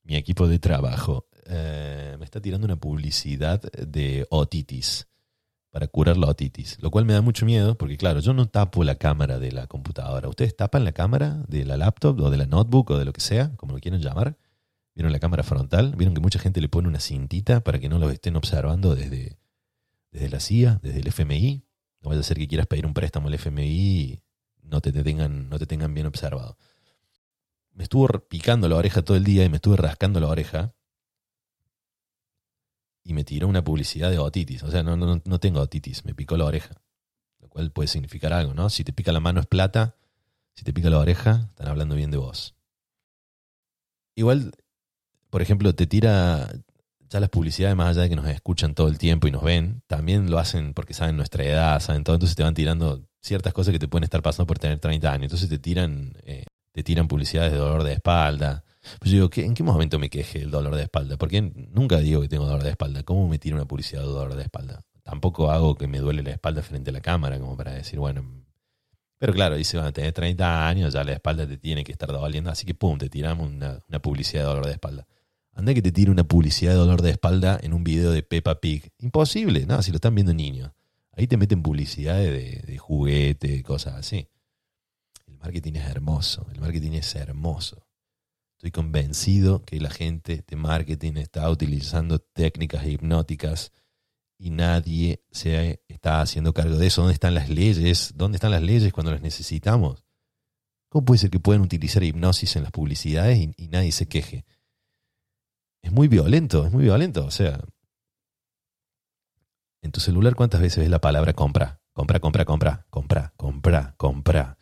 Mi 0.04 0.16
equipo 0.16 0.48
de 0.48 0.58
trabajo 0.58 1.28
eh, 1.44 2.16
me 2.18 2.24
está 2.24 2.40
tirando 2.40 2.64
una 2.64 2.76
publicidad 2.76 3.60
de 3.60 4.26
otitis 4.30 5.06
para 5.70 5.86
curar 5.86 6.16
la 6.16 6.28
otitis, 6.28 6.78
lo 6.80 6.90
cual 6.90 7.04
me 7.04 7.12
da 7.12 7.20
mucho 7.20 7.44
miedo 7.44 7.76
porque, 7.76 7.98
claro, 7.98 8.20
yo 8.20 8.32
no 8.32 8.48
tapo 8.48 8.84
la 8.84 8.94
cámara 8.94 9.38
de 9.38 9.52
la 9.52 9.66
computadora. 9.66 10.30
¿Ustedes 10.30 10.56
tapan 10.56 10.84
la 10.84 10.92
cámara 10.92 11.44
de 11.46 11.66
la 11.66 11.76
laptop 11.76 12.18
o 12.18 12.30
de 12.30 12.38
la 12.38 12.46
notebook 12.46 12.92
o 12.92 12.98
de 12.98 13.04
lo 13.04 13.12
que 13.12 13.20
sea, 13.20 13.54
como 13.56 13.74
lo 13.74 13.80
quieran 13.80 14.00
llamar? 14.00 14.38
¿Vieron 14.94 15.12
la 15.12 15.18
cámara 15.18 15.42
frontal? 15.42 15.94
¿Vieron 15.94 16.14
que 16.14 16.22
mucha 16.22 16.38
gente 16.38 16.62
le 16.62 16.70
pone 16.70 16.88
una 16.88 17.00
cintita 17.00 17.60
para 17.60 17.78
que 17.78 17.90
no 17.90 17.98
lo 17.98 18.08
estén 18.08 18.34
observando 18.34 18.94
desde, 18.94 19.36
desde 20.10 20.30
la 20.30 20.40
CIA, 20.40 20.80
desde 20.82 21.00
el 21.00 21.08
FMI? 21.08 21.66
No 22.00 22.08
vaya 22.08 22.20
a 22.20 22.24
ser 22.24 22.38
que 22.38 22.48
quieras 22.48 22.66
pedir 22.66 22.86
un 22.86 22.94
préstamo 22.94 23.28
al 23.28 23.34
FMI 23.34 24.22
no 24.66 24.80
te, 24.80 24.92
tengan, 24.92 25.48
no 25.48 25.58
te 25.58 25.66
tengan 25.66 25.94
bien 25.94 26.06
observado. 26.06 26.56
Me 27.72 27.84
estuvo 27.84 28.08
picando 28.28 28.68
la 28.68 28.76
oreja 28.76 29.02
todo 29.02 29.16
el 29.16 29.24
día 29.24 29.44
y 29.44 29.48
me 29.48 29.56
estuve 29.56 29.76
rascando 29.76 30.20
la 30.20 30.28
oreja 30.28 30.74
y 33.02 33.12
me 33.12 33.24
tiró 33.24 33.48
una 33.48 33.62
publicidad 33.62 34.10
de 34.10 34.18
otitis. 34.18 34.62
O 34.62 34.70
sea, 34.70 34.82
no, 34.82 34.96
no, 34.96 35.20
no 35.24 35.40
tengo 35.40 35.60
otitis, 35.60 36.04
me 36.04 36.14
picó 36.14 36.36
la 36.36 36.46
oreja. 36.46 36.82
Lo 37.40 37.48
cual 37.48 37.70
puede 37.70 37.88
significar 37.88 38.32
algo, 38.32 38.54
¿no? 38.54 38.70
Si 38.70 38.82
te 38.82 38.92
pica 38.92 39.12
la 39.12 39.20
mano 39.20 39.40
es 39.40 39.46
plata, 39.46 39.96
si 40.54 40.64
te 40.64 40.72
pica 40.72 40.90
la 40.90 40.98
oreja, 40.98 41.48
están 41.50 41.68
hablando 41.68 41.94
bien 41.94 42.10
de 42.10 42.16
vos. 42.16 42.54
Igual, 44.14 44.52
por 45.30 45.42
ejemplo, 45.42 45.74
te 45.74 45.86
tira 45.86 46.50
ya 47.08 47.20
las 47.20 47.28
publicidades, 47.28 47.76
más 47.76 47.90
allá 47.90 48.02
de 48.02 48.08
que 48.08 48.16
nos 48.16 48.26
escuchan 48.26 48.74
todo 48.74 48.88
el 48.88 48.98
tiempo 48.98 49.28
y 49.28 49.30
nos 49.30 49.42
ven, 49.42 49.82
también 49.86 50.30
lo 50.30 50.38
hacen 50.38 50.74
porque 50.74 50.94
saben 50.94 51.16
nuestra 51.16 51.44
edad, 51.44 51.78
saben 51.80 52.02
todo, 52.02 52.16
entonces 52.16 52.36
te 52.36 52.42
van 52.42 52.54
tirando 52.54 53.06
ciertas 53.26 53.52
cosas 53.52 53.72
que 53.72 53.78
te 53.78 53.88
pueden 53.88 54.04
estar 54.04 54.22
pasando 54.22 54.46
por 54.46 54.58
tener 54.58 54.78
30 54.78 55.12
años. 55.12 55.24
Entonces 55.24 55.48
te 55.48 55.58
tiran, 55.58 56.12
eh, 56.24 56.44
te 56.72 56.82
tiran 56.82 57.08
publicidades 57.08 57.52
de 57.52 57.58
dolor 57.58 57.82
de 57.82 57.92
espalda. 57.92 58.64
Pues 59.00 59.10
yo 59.10 59.28
digo, 59.28 59.30
¿en 59.48 59.54
qué 59.54 59.62
momento 59.62 59.98
me 59.98 60.08
queje 60.08 60.42
el 60.42 60.50
dolor 60.50 60.76
de 60.76 60.84
espalda? 60.84 61.16
Porque 61.16 61.42
nunca 61.42 61.98
digo 61.98 62.20
que 62.22 62.28
tengo 62.28 62.46
dolor 62.46 62.62
de 62.62 62.70
espalda. 62.70 63.02
¿Cómo 63.02 63.28
me 63.28 63.38
tira 63.38 63.56
una 63.56 63.66
publicidad 63.66 64.02
de 64.02 64.08
dolor 64.08 64.36
de 64.36 64.42
espalda? 64.42 64.80
Tampoco 65.02 65.50
hago 65.50 65.76
que 65.76 65.86
me 65.86 65.98
duele 65.98 66.22
la 66.22 66.30
espalda 66.30 66.62
frente 66.62 66.90
a 66.90 66.92
la 66.92 67.00
cámara, 67.00 67.38
como 67.38 67.56
para 67.56 67.72
decir, 67.72 67.98
bueno. 67.98 68.44
Pero 69.18 69.32
claro, 69.32 69.56
dice, 69.56 69.76
bueno, 69.76 69.92
tenés 69.92 70.12
30 70.12 70.68
años, 70.68 70.92
ya 70.92 71.04
la 71.04 71.12
espalda 71.12 71.46
te 71.46 71.56
tiene 71.56 71.84
que 71.84 71.92
estar 71.92 72.08
doliendo, 72.08 72.50
así 72.50 72.66
que 72.66 72.74
pum, 72.74 72.98
te 72.98 73.08
tiramos 73.08 73.48
una, 73.48 73.80
publicidad 74.00 74.42
de 74.42 74.48
dolor 74.48 74.66
de 74.66 74.72
espalda. 74.72 75.06
Anda 75.54 75.72
que 75.74 75.80
te 75.80 75.90
tire 75.90 76.10
una 76.10 76.24
publicidad 76.24 76.72
de 76.72 76.78
dolor 76.78 77.02
de 77.02 77.10
espalda 77.10 77.58
en 77.62 77.72
un 77.72 77.82
video 77.82 78.10
de 78.10 78.22
Peppa 78.22 78.56
Pig. 78.56 78.92
Imposible, 78.98 79.64
no, 79.64 79.80
si 79.80 79.90
lo 79.90 79.96
están 79.96 80.14
viendo 80.14 80.34
niños. 80.34 80.72
Ahí 81.16 81.26
te 81.26 81.38
meten 81.38 81.62
publicidad 81.62 82.18
de, 82.18 82.62
de 82.66 82.78
juguete, 82.78 83.62
cosas 83.62 83.94
así. 83.94 84.28
El 85.26 85.38
marketing 85.38 85.72
es 85.74 85.86
hermoso, 85.86 86.46
el 86.52 86.60
marketing 86.60 86.92
es 86.92 87.14
hermoso. 87.14 87.86
Estoy 88.58 88.70
convencido 88.70 89.64
que 89.64 89.80
la 89.80 89.90
gente 89.90 90.44
de 90.46 90.56
marketing 90.56 91.14
está 91.16 91.48
utilizando 91.50 92.18
técnicas 92.18 92.86
hipnóticas 92.86 93.72
y 94.38 94.50
nadie 94.50 95.24
se 95.30 95.82
está 95.88 96.20
haciendo 96.20 96.52
cargo 96.52 96.76
de 96.76 96.86
eso. 96.86 97.02
¿Dónde 97.02 97.14
están 97.14 97.34
las 97.34 97.48
leyes? 97.48 98.12
¿Dónde 98.14 98.36
están 98.36 98.50
las 98.50 98.62
leyes 98.62 98.92
cuando 98.92 99.12
las 99.12 99.22
necesitamos? 99.22 100.04
¿Cómo 100.90 101.04
puede 101.04 101.18
ser 101.18 101.30
que 101.30 101.40
puedan 101.40 101.62
utilizar 101.62 102.02
hipnosis 102.02 102.56
en 102.56 102.62
las 102.62 102.72
publicidades 102.72 103.38
y, 103.38 103.54
y 103.56 103.68
nadie 103.68 103.92
se 103.92 104.06
queje? 104.06 104.44
Es 105.82 105.92
muy 105.92 106.08
violento, 106.08 106.66
es 106.66 106.72
muy 106.72 106.84
violento. 106.84 107.24
O 107.24 107.30
sea, 107.30 107.62
en 109.86 109.92
tu 109.92 110.00
celular, 110.00 110.34
¿cuántas 110.34 110.60
veces 110.60 110.78
ves 110.78 110.90
la 110.90 111.00
palabra 111.00 111.32
compra? 111.32 111.80
Compra, 111.92 112.20
compra, 112.20 112.44
compra, 112.44 112.86
compra, 112.90 113.32
compra, 113.36 113.94
compra, 113.96 114.58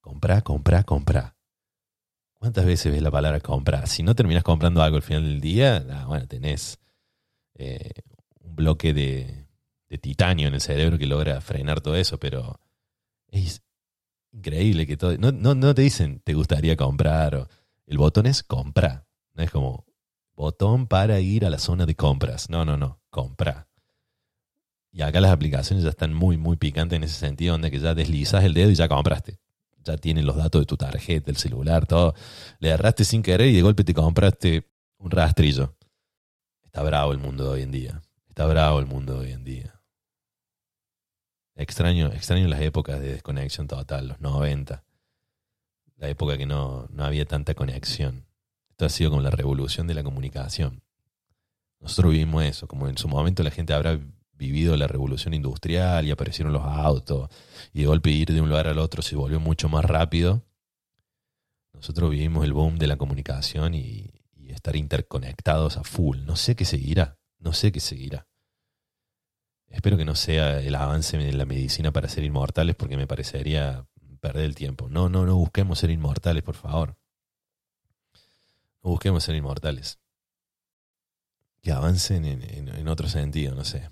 compra, 0.00 0.40
compra, 0.40 0.82
compra. 0.82 1.36
¿Cuántas 2.32 2.64
veces 2.64 2.90
ves 2.90 3.02
la 3.02 3.10
palabra 3.10 3.40
compra? 3.40 3.86
Si 3.86 4.02
no 4.02 4.14
terminas 4.14 4.42
comprando 4.42 4.82
algo 4.82 4.96
al 4.96 5.02
final 5.02 5.24
del 5.24 5.40
día, 5.40 6.04
bueno, 6.06 6.26
tenés 6.26 6.78
eh, 7.54 7.92
un 8.40 8.56
bloque 8.56 8.92
de, 8.94 9.46
titanio 10.00 10.48
en 10.48 10.54
el 10.54 10.60
cerebro 10.60 10.98
que 10.98 11.06
logra 11.06 11.40
frenar 11.40 11.80
todo 11.80 11.96
eso, 11.96 12.18
pero 12.18 12.58
es 13.28 13.62
increíble 14.32 14.86
que 14.86 14.96
todo... 14.96 15.16
No, 15.18 15.32
no, 15.32 15.54
no 15.54 15.74
te 15.74 15.82
dicen 15.82 16.20
te 16.20 16.34
gustaría 16.34 16.76
comprar, 16.76 17.34
o, 17.34 17.48
el 17.86 17.98
botón 17.98 18.26
es 18.26 18.42
compra, 18.42 19.06
no 19.34 19.42
es 19.42 19.50
como 19.50 19.86
botón 20.34 20.86
para 20.86 21.20
ir 21.20 21.44
a 21.44 21.50
la 21.50 21.58
zona 21.58 21.86
de 21.86 21.94
compras, 21.94 22.50
no, 22.50 22.64
no, 22.64 22.76
no, 22.76 23.00
compra. 23.10 23.68
Y 24.96 25.02
acá 25.02 25.20
las 25.20 25.30
aplicaciones 25.30 25.84
ya 25.84 25.90
están 25.90 26.14
muy, 26.14 26.38
muy 26.38 26.56
picantes 26.56 26.96
en 26.96 27.04
ese 27.04 27.16
sentido, 27.16 27.52
donde 27.52 27.70
que 27.70 27.78
ya 27.78 27.94
deslizas 27.94 28.42
el 28.44 28.54
dedo 28.54 28.70
y 28.70 28.74
ya 28.74 28.88
compraste. 28.88 29.38
Ya 29.84 29.98
tienen 29.98 30.24
los 30.24 30.36
datos 30.36 30.62
de 30.62 30.64
tu 30.64 30.78
tarjeta, 30.78 31.30
el 31.30 31.36
celular, 31.36 31.84
todo. 31.86 32.14
Le 32.60 32.72
agarraste 32.72 33.04
sin 33.04 33.22
querer 33.22 33.48
y 33.48 33.56
de 33.56 33.60
golpe 33.60 33.84
te 33.84 33.92
compraste 33.92 34.72
un 34.96 35.10
rastrillo. 35.10 35.76
Está 36.64 36.82
bravo 36.82 37.12
el 37.12 37.18
mundo 37.18 37.44
de 37.44 37.50
hoy 37.50 37.62
en 37.62 37.72
día. 37.72 38.00
Está 38.26 38.46
bravo 38.46 38.78
el 38.78 38.86
mundo 38.86 39.12
de 39.12 39.26
hoy 39.26 39.32
en 39.32 39.44
día. 39.44 39.82
Extraño, 41.56 42.06
extraño 42.06 42.48
las 42.48 42.62
épocas 42.62 42.98
de 42.98 43.12
desconexión 43.12 43.66
total, 43.66 44.08
los 44.08 44.20
90. 44.22 44.82
La 45.96 46.08
época 46.08 46.38
que 46.38 46.46
no, 46.46 46.88
no 46.90 47.04
había 47.04 47.26
tanta 47.26 47.52
conexión. 47.52 48.24
Esto 48.70 48.86
ha 48.86 48.88
sido 48.88 49.10
como 49.10 49.20
la 49.20 49.30
revolución 49.30 49.86
de 49.88 49.92
la 49.92 50.02
comunicación. 50.02 50.82
Nosotros 51.80 52.12
vivimos 52.12 52.44
eso, 52.44 52.66
como 52.66 52.88
en 52.88 52.96
su 52.96 53.08
momento 53.08 53.42
la 53.42 53.50
gente 53.50 53.74
habrá 53.74 54.00
vivido 54.36 54.76
la 54.76 54.86
revolución 54.86 55.34
industrial 55.34 56.06
y 56.06 56.10
aparecieron 56.10 56.52
los 56.52 56.62
autos 56.62 57.30
y 57.72 57.80
de 57.80 57.86
golpe 57.86 58.10
ir 58.10 58.32
de 58.32 58.40
un 58.40 58.48
lugar 58.48 58.68
al 58.68 58.78
otro 58.78 59.02
se 59.02 59.16
volvió 59.16 59.40
mucho 59.40 59.68
más 59.68 59.84
rápido. 59.84 60.42
Nosotros 61.72 62.10
vivimos 62.10 62.44
el 62.44 62.52
boom 62.52 62.78
de 62.78 62.86
la 62.86 62.96
comunicación 62.96 63.74
y, 63.74 64.12
estar 64.48 64.76
interconectados 64.76 65.76
a 65.76 65.84
full. 65.84 66.24
No 66.24 66.34
sé 66.34 66.56
qué 66.56 66.64
seguirá, 66.64 67.18
no 67.38 67.52
sé 67.52 67.72
qué 67.72 67.80
seguirá. 67.80 68.26
Espero 69.68 69.98
que 69.98 70.06
no 70.06 70.14
sea 70.14 70.60
el 70.60 70.74
avance 70.74 71.18
en 71.18 71.36
la 71.36 71.44
medicina 71.44 71.92
para 71.92 72.08
ser 72.08 72.24
inmortales 72.24 72.74
porque 72.74 72.96
me 72.96 73.06
parecería 73.06 73.86
perder 74.18 74.44
el 74.44 74.54
tiempo. 74.54 74.88
No, 74.88 75.10
no, 75.10 75.26
no 75.26 75.36
busquemos 75.36 75.80
ser 75.80 75.90
inmortales, 75.90 76.42
por 76.42 76.54
favor. 76.54 76.96
No 78.82 78.90
busquemos 78.90 79.24
ser 79.24 79.34
inmortales. 79.34 79.98
Que 81.60 81.72
avancen 81.72 82.24
en 82.24 82.88
otro 82.88 83.08
sentido, 83.08 83.54
no 83.54 83.64
sé. 83.64 83.90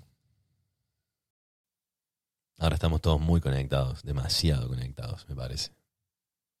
Ahora 2.57 2.75
estamos 2.75 3.01
todos 3.01 3.19
muy 3.19 3.41
conectados, 3.41 4.03
demasiado 4.03 4.67
conectados, 4.67 5.27
me 5.27 5.35
parece. 5.35 5.71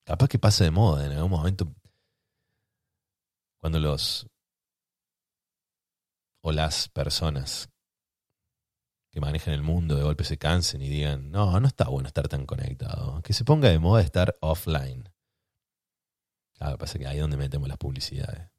Capaz 0.03 0.27
que 0.27 0.39
pasa 0.39 0.63
de 0.63 0.71
moda 0.71 1.05
en 1.05 1.13
algún 1.13 1.31
momento. 1.31 1.73
Cuando 3.59 3.79
los 3.79 4.27
o 6.41 6.51
las 6.51 6.89
personas 6.89 7.69
que 9.09 9.21
manejan 9.21 9.53
el 9.53 9.63
mundo 9.63 9.95
de 9.95 10.03
golpe 10.03 10.23
se 10.25 10.37
cansen 10.37 10.81
y 10.81 10.89
digan, 10.89 11.31
no, 11.31 11.59
no 11.59 11.67
está 11.67 11.87
bueno 11.87 12.07
estar 12.07 12.27
tan 12.27 12.45
conectado. 12.45 13.21
Que 13.23 13.33
se 13.33 13.45
ponga 13.45 13.69
de 13.69 13.79
moda 13.79 14.01
estar 14.01 14.37
offline. 14.41 15.09
Claro, 16.53 16.77
pasa 16.77 16.99
que 16.99 17.07
ahí 17.07 17.15
es 17.15 17.21
donde 17.21 17.37
metemos 17.37 17.67
las 17.67 17.77
publicidades. 17.77 18.49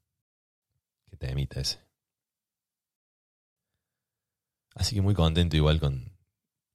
Que 1.09 1.15
te 1.15 1.31
emita 1.31 1.61
ese. 1.61 1.79
Así 4.75 4.95
que 4.95 5.01
muy 5.01 5.13
contento 5.13 5.55
igual 5.55 5.79
con, 5.79 6.16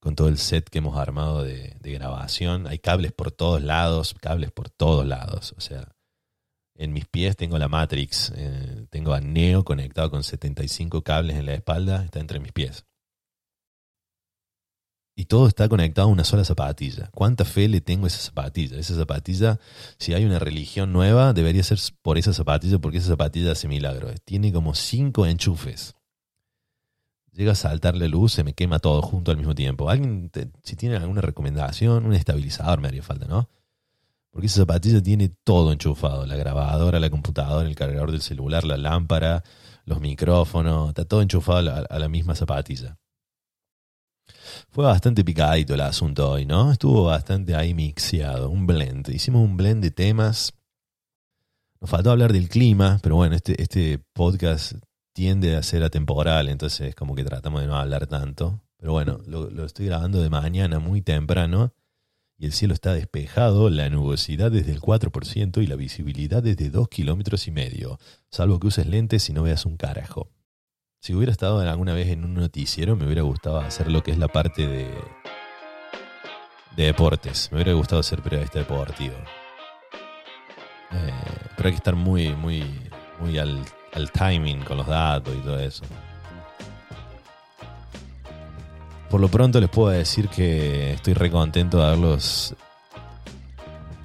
con 0.02 0.16
todo 0.16 0.26
el 0.26 0.36
set 0.36 0.68
que 0.68 0.78
hemos 0.78 0.98
armado 0.98 1.44
de, 1.44 1.76
grabación. 1.80 2.66
Hay 2.66 2.80
cables 2.80 3.12
por 3.12 3.30
todos 3.30 3.62
lados, 3.62 4.14
cables 4.20 4.50
por 4.50 4.68
todos 4.68 5.06
lados. 5.06 5.54
O 5.56 5.60
sea, 5.60 5.94
en 6.74 6.92
mis 6.92 7.06
pies 7.06 7.36
tengo 7.36 7.56
la 7.56 7.68
Matrix, 7.68 8.32
eh, 8.34 8.86
tengo 8.90 9.14
a 9.14 9.20
Neo 9.20 9.64
conectado 9.64 10.10
con 10.10 10.24
75 10.24 11.02
cables 11.02 11.36
en 11.36 11.46
la 11.46 11.54
espalda, 11.54 12.04
está 12.04 12.18
entre 12.18 12.40
mis 12.40 12.50
pies. 12.50 12.84
Y 15.14 15.26
todo 15.26 15.46
está 15.46 15.68
conectado 15.68 16.08
a 16.08 16.10
una 16.10 16.24
sola 16.24 16.44
zapatilla. 16.44 17.08
¿Cuánta 17.14 17.44
fe 17.44 17.68
le 17.68 17.80
tengo 17.80 18.06
a 18.06 18.08
esa 18.08 18.18
zapatilla? 18.18 18.78
Esa 18.78 18.96
zapatilla, 18.96 19.60
si 19.98 20.14
hay 20.14 20.24
una 20.24 20.40
religión 20.40 20.92
nueva, 20.92 21.32
debería 21.32 21.62
ser 21.62 21.78
por 22.02 22.18
esa 22.18 22.32
zapatilla, 22.32 22.80
porque 22.80 22.98
esa 22.98 23.08
zapatilla 23.08 23.52
hace 23.52 23.68
milagros. 23.68 24.20
Tiene 24.24 24.52
como 24.52 24.74
cinco 24.74 25.26
enchufes 25.26 25.94
llega 27.32 27.52
a 27.52 27.56
saltarle 27.56 28.08
luz, 28.08 28.32
se 28.32 28.44
me 28.44 28.54
quema 28.54 28.78
todo 28.78 29.02
junto 29.02 29.30
al 29.30 29.36
mismo 29.36 29.54
tiempo. 29.54 29.90
Alguien, 29.90 30.30
si 30.62 30.76
tiene 30.76 30.96
alguna 30.96 31.20
recomendación, 31.20 32.06
un 32.06 32.14
estabilizador 32.14 32.80
me 32.80 32.88
haría 32.88 33.02
falta, 33.02 33.26
¿no? 33.26 33.48
Porque 34.30 34.46
esa 34.46 34.60
zapatilla 34.60 35.02
tiene 35.02 35.28
todo 35.28 35.72
enchufado, 35.72 36.24
la 36.24 36.36
grabadora, 36.36 36.98
la 37.00 37.10
computadora, 37.10 37.68
el 37.68 37.74
cargador 37.74 38.12
del 38.12 38.22
celular, 38.22 38.64
la 38.64 38.78
lámpara, 38.78 39.42
los 39.84 40.00
micrófonos, 40.00 40.88
está 40.88 41.04
todo 41.04 41.20
enchufado 41.20 41.86
a 41.88 41.98
la, 41.98 42.08
misma 42.08 42.34
zapatilla. 42.34 42.96
Fue 44.70 44.84
bastante 44.84 45.24
picadito 45.24 45.74
el 45.74 45.82
asunto 45.82 46.30
hoy, 46.30 46.46
¿no? 46.46 46.72
Estuvo 46.72 47.04
bastante 47.04 47.54
ahí 47.54 47.74
mixeado, 47.74 48.48
un 48.48 48.66
blend. 48.66 49.08
Hicimos 49.10 49.42
un 49.42 49.56
blend 49.56 49.82
de 49.82 49.90
temas. 49.90 50.54
Nos 51.80 51.90
faltó 51.90 52.10
hablar 52.10 52.32
del 52.32 52.48
clima, 52.48 53.00
pero 53.02 53.16
bueno, 53.16 53.34
este, 53.34 53.60
este 53.60 53.98
podcast 53.98 54.74
tiende 55.12 55.56
a 55.56 55.62
ser 55.62 55.82
atemporal, 55.82 56.48
entonces 56.48 56.94
como 56.94 57.14
que 57.14 57.24
tratamos 57.24 57.60
de 57.60 57.66
no 57.66 57.76
hablar 57.76 58.06
tanto. 58.06 58.62
Pero 58.78 58.92
bueno, 58.92 59.20
lo, 59.26 59.64
estoy 59.64 59.86
grabando 59.86 60.20
de 60.20 60.30
mañana 60.30 60.78
muy 60.78 61.02
temprano 61.02 61.72
y 62.36 62.46
el 62.46 62.52
cielo 62.52 62.74
está 62.74 62.94
despejado, 62.94 63.70
la 63.70 63.88
nubosidad 63.90 64.54
es 64.56 64.66
del 64.66 64.80
4% 64.80 65.62
y 65.62 65.66
la 65.66 65.76
visibilidad 65.76 66.44
es 66.46 66.56
de 66.56 66.70
2 66.70 66.88
kilómetros 66.88 67.46
y 67.46 67.52
medio, 67.52 67.98
salvo 68.30 68.58
que 68.58 68.66
uses 68.66 68.86
lentes 68.86 69.28
y 69.28 69.32
no 69.32 69.44
veas 69.44 69.66
un 69.66 69.76
carajo. 69.76 70.30
Si 71.00 71.14
hubiera 71.14 71.32
estado 71.32 71.60
alguna 71.60 71.94
vez 71.94 72.08
en 72.08 72.24
un 72.24 72.34
noticiero, 72.34 72.96
me 72.96 73.06
hubiera 73.06 73.22
gustado 73.22 73.58
hacer 73.60 73.90
lo 73.90 74.02
que 74.02 74.12
es 74.12 74.18
la 74.18 74.28
parte 74.28 74.66
de, 74.66 74.88
de 76.76 76.84
deportes. 76.84 77.48
Me 77.50 77.58
hubiera 77.58 77.72
gustado 77.74 78.02
ser 78.02 78.22
periodista 78.22 78.60
deportivo. 78.60 79.14
Eh, 80.92 81.12
pero 81.56 81.68
hay 81.68 81.72
que 81.72 81.78
estar 81.78 81.96
muy, 81.96 82.34
muy, 82.34 82.64
muy 83.20 83.38
al 83.38 83.62
el 83.92 84.10
timing 84.10 84.60
con 84.64 84.78
los 84.78 84.86
datos 84.86 85.34
y 85.34 85.40
todo 85.40 85.58
eso. 85.58 85.84
Por 89.10 89.20
lo 89.20 89.28
pronto 89.28 89.60
les 89.60 89.68
puedo 89.68 89.90
decir 89.90 90.28
que 90.28 90.94
estoy 90.94 91.12
re 91.14 91.30
contento 91.30 91.78
de 91.78 91.84
haberlos 91.84 92.54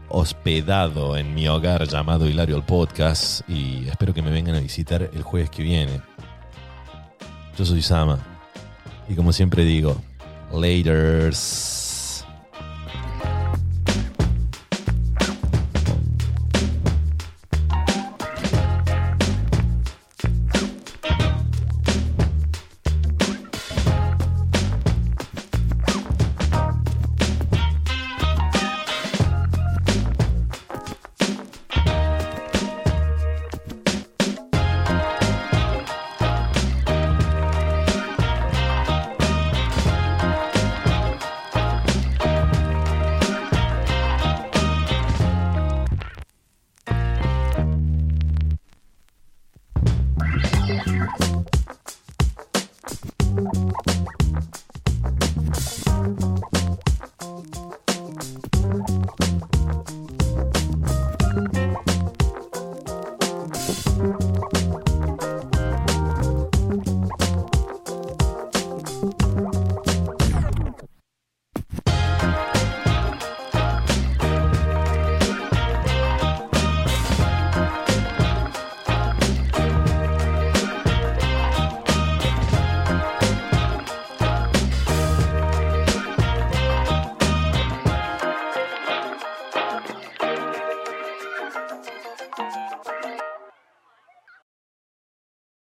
hospedado 0.09 1.17
en 1.17 1.33
mi 1.33 1.47
hogar 1.47 1.87
llamado 1.87 2.27
Hilario 2.27 2.57
el 2.57 2.63
Podcast 2.63 3.47
y 3.49 3.87
espero 3.87 4.13
que 4.13 4.21
me 4.21 4.31
vengan 4.31 4.55
a 4.55 4.59
visitar 4.59 5.09
el 5.13 5.21
jueves 5.21 5.49
que 5.49 5.63
viene. 5.63 6.01
Yo 7.57 7.65
soy 7.65 7.81
Sama 7.81 8.19
y 9.07 9.15
como 9.15 9.31
siempre 9.31 9.63
digo, 9.63 9.95
laters. 10.51 11.76